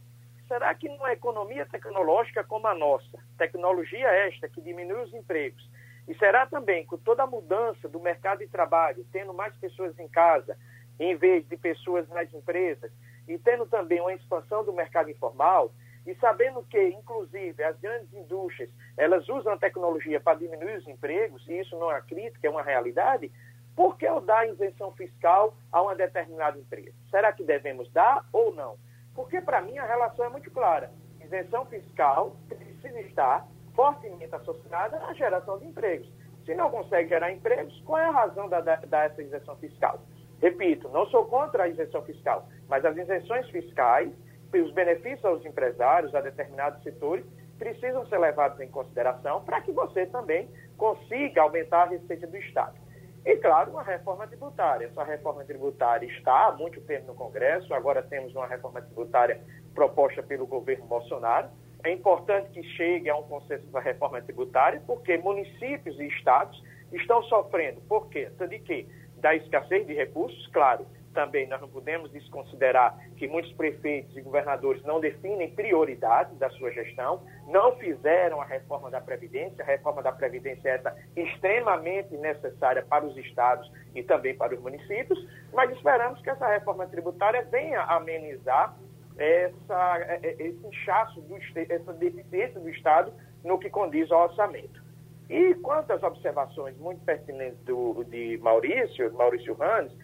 será 0.49 0.75
que 0.75 0.89
numa 0.89 1.13
economia 1.13 1.65
tecnológica 1.65 2.45
como 2.45 2.67
a 2.67 2.75
nossa, 2.75 3.19
tecnologia 3.39 4.09
esta 4.09 4.49
que 4.49 4.61
diminui 4.61 5.03
os 5.03 5.15
empregos, 5.15 5.71
e 6.07 6.15
será 6.17 6.47
também 6.47 6.85
com 6.85 6.99
toda 6.99 7.23
a 7.23 7.27
mudança 7.27 7.89
do 7.89 7.99
mercado 7.99 8.41
de 8.41 8.49
trabalho, 8.49 9.07
tendo 9.11 9.33
mais 9.33 9.57
pessoas 9.57 9.99
em 9.99 10.09
casa, 10.09 10.57
em 10.99 11.17
vez 11.17 11.47
de 11.49 11.57
pessoas 11.57 12.09
nas 12.09 12.33
empresas, 12.33 12.91
e 13.27 13.39
tendo 13.39 13.67
também 13.67 14.01
uma 14.01 14.13
expansão 14.13 14.65
do 14.65 14.73
mercado 14.73 15.11
informal, 15.11 15.73
e 16.07 16.15
sabendo 16.17 16.63
que, 16.65 16.89
inclusive, 16.89 17.63
as 17.63 17.79
grandes 17.81 18.13
indústrias, 18.13 18.71
elas 18.97 19.27
usam 19.29 19.55
a 19.55 19.59
tecnologia 19.59 20.21
para 20.21 20.39
diminuir 20.39 20.77
os 20.77 20.87
empregos, 20.87 21.47
e 21.49 21.59
isso 21.61 21.79
não 21.79 21.91
é 21.91 22.01
crítica, 22.03 22.47
é 22.47 22.51
uma 22.51 22.63
realidade, 22.63 23.33
por 23.75 23.97
que 23.97 24.07
eu 24.07 24.21
dar 24.21 24.47
isenção 24.47 24.93
fiscal 24.93 25.55
a 25.73 25.83
uma 25.83 25.97
determinada 25.97 26.59
empresa? 26.59 26.95
Será 27.11 27.33
que 27.33 27.43
devemos 27.43 27.91
dar 27.93 28.25
ou 28.33 28.55
não? 28.55 28.77
Porque, 29.15 29.41
para 29.41 29.61
mim, 29.63 29.79
a 29.79 29.87
relação 29.87 30.25
é 30.25 30.29
muito 30.29 30.51
clara. 30.51 30.93
Isenção 31.21 31.67
fiscal 31.67 32.37
precisa 32.49 33.01
estar 33.01 33.49
fortemente 33.75 34.35
associada 34.35 35.05
à 35.07 35.13
geração 35.15 35.59
de 35.59 35.67
empregos. 35.67 36.09
Se 36.45 36.55
não 36.55 36.71
consegue 36.71 37.09
gerar 37.09 37.33
empregos, 37.33 37.81
qual 37.85 37.99
é 37.99 38.05
a 38.05 38.11
razão 38.11 38.49
da, 38.49 38.61
da, 38.61 38.77
dessa 38.77 39.23
isenção 39.23 39.57
fiscal? 39.57 40.01
Repito, 40.45 40.91
não 40.91 41.07
sou 41.07 41.25
contra 41.25 41.63
a 41.63 41.69
isenção 41.69 42.03
fiscal, 42.03 42.47
mas 42.69 42.85
as 42.85 42.95
isenções 42.95 43.49
fiscais 43.49 44.13
os 44.53 44.71
benefícios 44.73 45.25
aos 45.25 45.45
empresários, 45.45 46.15
a 46.15 46.21
determinados 46.21 46.81
setores, 46.83 47.25
precisam 47.59 48.07
ser 48.07 48.19
levados 48.19 48.61
em 48.61 48.69
consideração 48.69 49.43
para 49.43 49.61
que 49.63 49.73
você 49.73 50.07
também 50.07 50.49
consiga 50.77 51.43
aumentar 51.43 51.85
a 51.85 51.87
receita 51.87 52.27
do 52.27 52.37
Estado. 52.37 52.77
E, 53.25 53.37
claro, 53.39 53.73
uma 53.73 53.83
reforma 53.83 54.29
tributária. 54.29 54.87
Essa 54.87 55.03
reforma 55.03 55.43
tributária 55.45 56.07
está 56.07 56.49
há 56.49 56.53
muito 56.53 56.81
tempo 56.83 57.07
no 57.07 57.15
Congresso, 57.15 57.73
agora 57.73 58.01
temos 58.03 58.35
uma 58.35 58.47
reforma 58.47 58.83
tributária 58.83 59.41
proposta 59.75 60.23
pelo 60.23 60.47
governo 60.47 60.85
Bolsonaro. 60.85 61.49
É 61.83 61.91
importante 61.91 62.51
que 62.51 62.63
chegue 62.77 63.09
a 63.09 63.17
um 63.17 63.25
consenso 63.25 63.67
da 63.73 63.81
reforma 63.81 64.21
tributária, 64.21 64.81
porque 64.87 65.17
municípios 65.17 65.99
e 65.99 66.07
estados 66.07 66.63
estão 66.93 67.23
sofrendo. 67.25 67.81
Por 67.89 68.09
quê? 68.09 68.31
De 68.49 68.59
quê? 68.61 68.87
Da 69.25 69.35
escassez 69.35 69.87
de 69.87 69.95
recursos, 69.95 70.47
claro, 70.49 70.87
também 71.15 71.49
nós 71.49 71.59
não 71.59 71.69
podemos 71.71 72.13
desconsiderar 72.13 72.95
que 73.17 73.27
muitos 73.27 73.51
prefeitos 73.55 74.15
e 74.15 74.21
governadores 74.21 74.83
não 74.83 75.01
definem 75.01 75.51
prioridades 75.51 76.37
da 76.37 76.51
sua 76.51 76.71
gestão, 76.73 77.23
não 77.49 77.75
fizeram 77.77 78.39
a 78.39 78.45
reforma 78.45 78.91
da 78.91 79.01
Previdência, 79.01 79.65
a 79.65 79.67
reforma 79.67 80.03
da 80.03 80.13
Previdência 80.13 80.69
é 80.69 81.23
extremamente 81.23 82.15
necessária 82.19 82.83
para 82.83 83.07
os 83.07 83.17
estados 83.17 83.73
e 83.95 84.03
também 84.03 84.37
para 84.37 84.55
os 84.55 84.61
municípios, 84.61 85.19
mas 85.55 85.71
esperamos 85.71 86.21
que 86.21 86.29
essa 86.29 86.47
reforma 86.47 86.87
tributária 86.87 87.49
venha 87.51 87.81
amenizar 87.81 88.77
essa, 89.17 89.99
é, 90.01 90.21
é, 90.23 90.33
esse 90.33 90.67
inchaço, 90.67 91.23
do, 91.23 91.35
essa 91.57 91.95
deficiência 91.95 92.61
do 92.61 92.69
Estado 92.69 93.11
no 93.43 93.59
que 93.59 93.71
condiz 93.71 94.13
ao 94.13 94.25
orçamento. 94.25 94.84
E 95.29 95.55
quanto 95.55 95.93
às 95.93 96.03
observações 96.03 96.77
muito 96.79 97.03
pertinentes 97.05 97.59
do, 97.61 98.05
de 98.05 98.39
Maurício, 98.39 99.13
Maurício 99.15 99.55
Randes, 99.55 99.97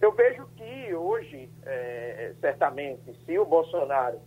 eu 0.00 0.12
vejo 0.12 0.46
que 0.56 0.94
hoje, 0.94 1.48
é, 1.64 2.34
certamente, 2.40 3.14
se 3.24 3.38
o 3.38 3.46
Bolsonaro 3.46 4.20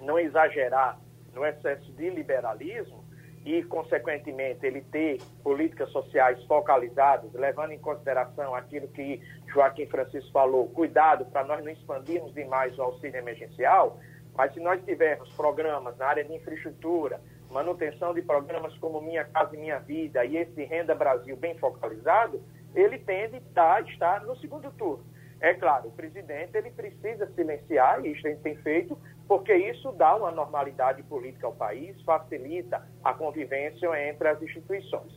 não 0.00 0.18
exagerar 0.18 0.98
no 1.34 1.44
excesso 1.44 1.92
de 1.92 2.08
liberalismo 2.08 3.04
e, 3.44 3.62
consequentemente, 3.62 4.66
ele 4.66 4.80
ter 4.80 5.18
políticas 5.44 5.90
sociais 5.90 6.42
focalizadas, 6.44 7.30
levando 7.34 7.72
em 7.72 7.78
consideração 7.78 8.54
aquilo 8.54 8.88
que 8.88 9.20
Joaquim 9.52 9.86
Francisco 9.86 10.32
falou, 10.32 10.68
cuidado 10.70 11.26
para 11.26 11.44
nós 11.44 11.62
não 11.62 11.70
expandirmos 11.70 12.32
demais 12.32 12.76
o 12.78 12.82
auxílio 12.82 13.18
emergencial, 13.18 14.00
mas 14.34 14.52
se 14.52 14.60
nós 14.60 14.82
tivermos 14.84 15.30
programas 15.34 15.96
na 15.98 16.06
área 16.06 16.24
de 16.24 16.34
infraestrutura, 16.34 17.20
manutenção 17.50 18.14
de 18.14 18.22
programas 18.22 18.76
como 18.78 19.00
Minha 19.00 19.24
Casa 19.24 19.54
e 19.54 19.58
Minha 19.58 19.78
Vida 19.78 20.24
e 20.24 20.36
esse 20.36 20.64
Renda 20.64 20.94
Brasil 20.94 21.36
bem 21.36 21.56
focalizado, 21.58 22.42
ele 22.74 22.98
tende 22.98 23.42
a 23.56 23.80
estar 23.80 24.24
no 24.24 24.36
segundo 24.36 24.70
turno. 24.72 25.04
É 25.40 25.52
claro, 25.54 25.88
o 25.88 25.92
presidente 25.92 26.56
ele 26.56 26.70
precisa 26.70 27.26
silenciar, 27.34 28.04
e 28.04 28.12
isso 28.12 28.26
ele 28.26 28.36
tem 28.36 28.56
feito, 28.56 28.98
porque 29.28 29.54
isso 29.54 29.92
dá 29.92 30.16
uma 30.16 30.30
normalidade 30.30 31.02
política 31.02 31.46
ao 31.46 31.54
país, 31.54 32.00
facilita 32.02 32.86
a 33.04 33.12
convivência 33.12 34.08
entre 34.08 34.28
as 34.28 34.40
instituições. 34.40 35.12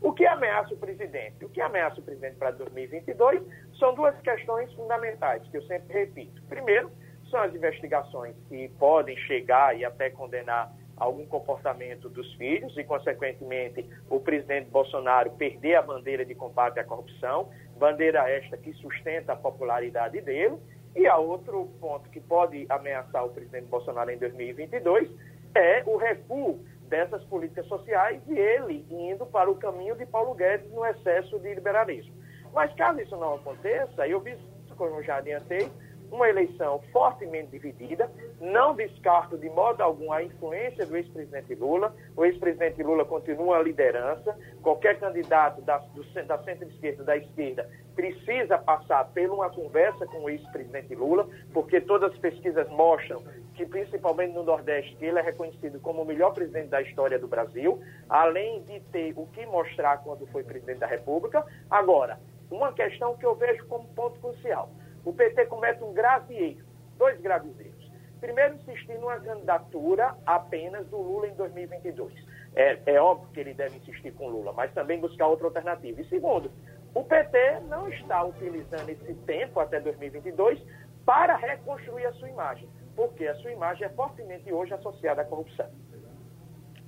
O 0.00 0.12
que 0.12 0.26
ameaça 0.26 0.74
o 0.74 0.76
presidente? 0.76 1.44
O 1.44 1.48
que 1.48 1.60
ameaça 1.60 1.98
o 1.98 2.02
presidente 2.02 2.36
para 2.36 2.50
2022 2.52 3.42
são 3.78 3.94
duas 3.94 4.18
questões 4.20 4.72
fundamentais, 4.74 5.42
que 5.48 5.56
eu 5.56 5.62
sempre 5.62 5.92
repito. 5.92 6.42
Primeiro, 6.48 6.90
são 7.30 7.40
as 7.40 7.54
investigações 7.54 8.36
que 8.48 8.68
podem 8.78 9.16
chegar 9.16 9.76
e 9.76 9.84
até 9.84 10.10
condenar 10.10 10.70
algum 10.96 11.26
comportamento 11.26 12.08
dos 12.08 12.32
filhos 12.34 12.76
e, 12.76 12.84
consequentemente, 12.84 13.88
o 14.08 14.20
presidente 14.20 14.70
Bolsonaro 14.70 15.30
perder 15.32 15.76
a 15.76 15.82
bandeira 15.82 16.24
de 16.24 16.34
combate 16.34 16.78
à 16.78 16.84
corrupção, 16.84 17.50
bandeira 17.76 18.28
esta 18.30 18.56
que 18.56 18.72
sustenta 18.74 19.32
a 19.32 19.36
popularidade 19.36 20.20
dele. 20.20 20.56
E 20.94 21.06
a 21.06 21.16
outro 21.16 21.68
ponto 21.80 22.08
que 22.10 22.20
pode 22.20 22.66
ameaçar 22.68 23.24
o 23.24 23.30
presidente 23.30 23.66
Bolsonaro 23.66 24.10
em 24.10 24.18
2022 24.18 25.10
é 25.54 25.82
o 25.84 25.96
recuo 25.96 26.60
dessas 26.88 27.24
políticas 27.24 27.66
sociais 27.66 28.22
e 28.28 28.38
ele 28.38 28.86
indo 28.90 29.26
para 29.26 29.50
o 29.50 29.56
caminho 29.56 29.96
de 29.96 30.06
Paulo 30.06 30.34
Guedes 30.34 30.70
no 30.70 30.84
excesso 30.86 31.38
de 31.40 31.54
liberalismo. 31.54 32.14
Mas 32.52 32.72
caso 32.74 33.00
isso 33.00 33.16
não 33.16 33.34
aconteça, 33.34 34.06
eu 34.06 34.20
vi, 34.20 34.36
como 34.76 34.96
eu 34.96 35.02
já 35.02 35.16
adiantei, 35.16 35.68
uma 36.14 36.28
eleição 36.28 36.80
fortemente 36.92 37.50
dividida. 37.50 38.10
Não 38.40 38.74
descarto 38.74 39.36
de 39.36 39.50
modo 39.50 39.82
algum 39.82 40.12
a 40.12 40.22
influência 40.22 40.86
do 40.86 40.96
ex-presidente 40.96 41.54
Lula. 41.54 41.94
O 42.16 42.24
ex-presidente 42.24 42.82
Lula 42.82 43.04
continua 43.04 43.58
a 43.58 43.62
liderança. 43.62 44.36
Qualquer 44.62 44.98
candidato 45.00 45.60
da, 45.62 45.78
da 46.26 46.38
centro-esquerda, 46.38 47.02
da 47.02 47.16
esquerda, 47.16 47.68
precisa 47.96 48.58
passar 48.58 49.04
por 49.06 49.30
uma 49.30 49.50
conversa 49.50 50.06
com 50.06 50.18
o 50.24 50.30
ex-presidente 50.30 50.94
Lula, 50.94 51.28
porque 51.52 51.80
todas 51.80 52.12
as 52.12 52.18
pesquisas 52.18 52.68
mostram 52.70 53.22
que, 53.54 53.66
principalmente 53.66 54.32
no 54.34 54.42
Nordeste, 54.42 54.96
ele 55.00 55.18
é 55.18 55.22
reconhecido 55.22 55.80
como 55.80 56.02
o 56.02 56.04
melhor 56.04 56.32
presidente 56.32 56.68
da 56.68 56.82
história 56.82 57.18
do 57.18 57.28
Brasil, 57.28 57.80
além 58.08 58.62
de 58.62 58.80
ter 58.92 59.12
o 59.16 59.26
que 59.26 59.44
mostrar 59.46 59.98
quando 59.98 60.26
foi 60.28 60.42
presidente 60.42 60.78
da 60.78 60.86
República. 60.86 61.44
Agora, 61.70 62.18
uma 62.50 62.72
questão 62.72 63.16
que 63.16 63.26
eu 63.26 63.34
vejo 63.34 63.66
como 63.66 63.86
ponto 63.88 64.18
crucial 64.20 64.68
o 65.04 65.12
PT 65.12 65.46
comete 65.46 65.82
um 65.82 65.92
grave 65.92 66.34
erro, 66.34 66.66
dois 66.96 67.20
graves 67.20 67.58
erros. 67.58 67.92
Primeiro, 68.20 68.54
insistir 68.54 68.98
numa 68.98 69.20
candidatura 69.20 70.16
apenas 70.24 70.86
do 70.86 70.96
Lula 70.96 71.28
em 71.28 71.34
2022. 71.34 72.14
É, 72.54 72.78
é 72.86 73.00
óbvio 73.00 73.28
que 73.32 73.40
ele 73.40 73.52
deve 73.52 73.76
insistir 73.76 74.12
com 74.12 74.28
Lula, 74.28 74.52
mas 74.52 74.72
também 74.72 74.98
buscar 74.98 75.26
outra 75.26 75.46
alternativa. 75.46 76.00
E 76.00 76.08
segundo, 76.08 76.50
o 76.94 77.02
PT 77.02 77.60
não 77.68 77.88
está 77.88 78.24
utilizando 78.24 78.88
esse 78.88 79.14
tempo 79.26 79.60
até 79.60 79.80
2022 79.80 80.58
para 81.04 81.36
reconstruir 81.36 82.06
a 82.06 82.12
sua 82.14 82.30
imagem, 82.30 82.68
porque 82.96 83.26
a 83.26 83.34
sua 83.36 83.52
imagem 83.52 83.84
é 83.84 83.90
fortemente 83.90 84.50
hoje 84.52 84.72
associada 84.72 85.22
à 85.22 85.24
corrupção. 85.24 85.68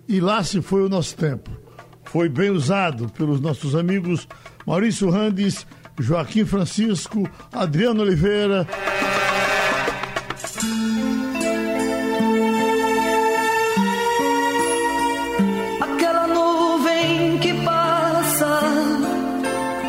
E 0.09 0.21
lá 0.21 0.43
se 0.43 0.63
foi 0.63 0.83
o 0.83 0.89
nosso 0.89 1.17
tempo. 1.17 1.51
Foi 2.05 2.29
bem 2.29 2.51
usado 2.51 3.11
pelos 3.13 3.41
nossos 3.41 3.75
amigos 3.75 4.29
Maurício 4.65 5.11
Randes 5.11 5.67
Joaquim 5.99 6.45
Francisco, 6.45 7.29
Adriano 7.53 8.03
Oliveira. 8.03 8.67
Aquela 15.81 16.27
nuvem 16.27 17.39
que 17.39 17.53
passa, 17.65 18.61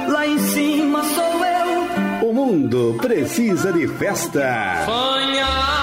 lá 0.09 0.27
em 0.27 0.39
cima 0.39 1.03
sou 1.03 1.45
eu. 1.45 2.29
O 2.29 2.33
mundo 2.33 2.97
precisa 3.01 3.71
de 3.73 3.87
festa. 3.87 4.85
Sonhar 4.85 5.76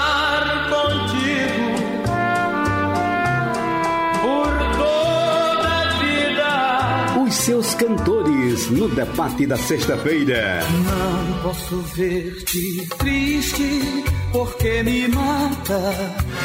seus 7.45 7.75
cantores 7.75 8.71
no 8.71 8.89
debate 8.89 9.45
da 9.45 9.55
sexta-feira. 9.55 10.61
Não 10.83 11.43
posso 11.43 11.77
ver-te 11.93 12.87
triste 12.97 14.03
porque 14.31 14.81
me 14.81 15.07
mata. 15.09 15.79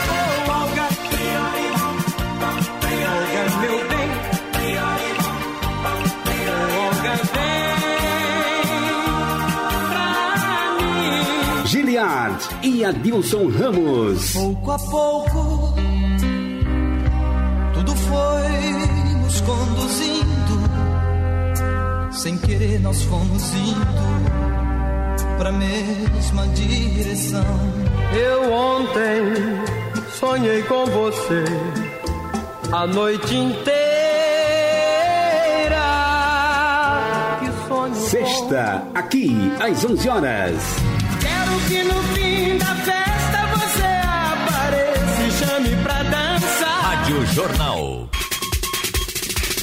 Oh, 0.06 0.50
Olga, 0.50 0.88
Olga, 3.08 3.42
meu 3.60 3.78
bem. 3.88 4.10
Olga, 6.76 7.14
vem 7.14 7.24
pra 7.32 7.48
mim. 11.62 11.64
Giliard 11.66 12.48
e 12.62 12.84
Adilson 12.84 13.48
Ramos. 13.48 14.32
Pouco 14.34 14.70
a 14.70 14.78
pouco, 14.78 15.59
querer 22.50 22.80
nós 22.80 23.00
fomos 23.02 23.54
indo 23.54 23.78
pra 25.38 25.52
mesma 25.52 26.48
direção. 26.48 27.44
Eu 28.12 28.52
ontem 28.52 29.22
sonhei 30.18 30.60
com 30.64 30.84
você 30.86 31.44
a 32.72 32.88
noite 32.88 33.36
inteira. 33.36 33.70
Que 37.38 37.68
sonho 37.68 37.94
Sexta, 37.94 38.82
aqui, 38.96 39.30
às 39.60 39.84
11 39.84 40.08
horas. 40.08 40.56
Quero 41.20 41.60
que 41.68 41.84
no 41.84 42.02
fim 42.14 42.58
da 42.58 42.74
festa 42.74 43.46
você 43.54 43.86
apareça 44.32 45.22
e 45.22 45.30
chame 45.30 45.82
pra 45.84 46.02
dançar. 46.02 46.82
Rádio 46.82 47.26
Jornal. 47.26 48.08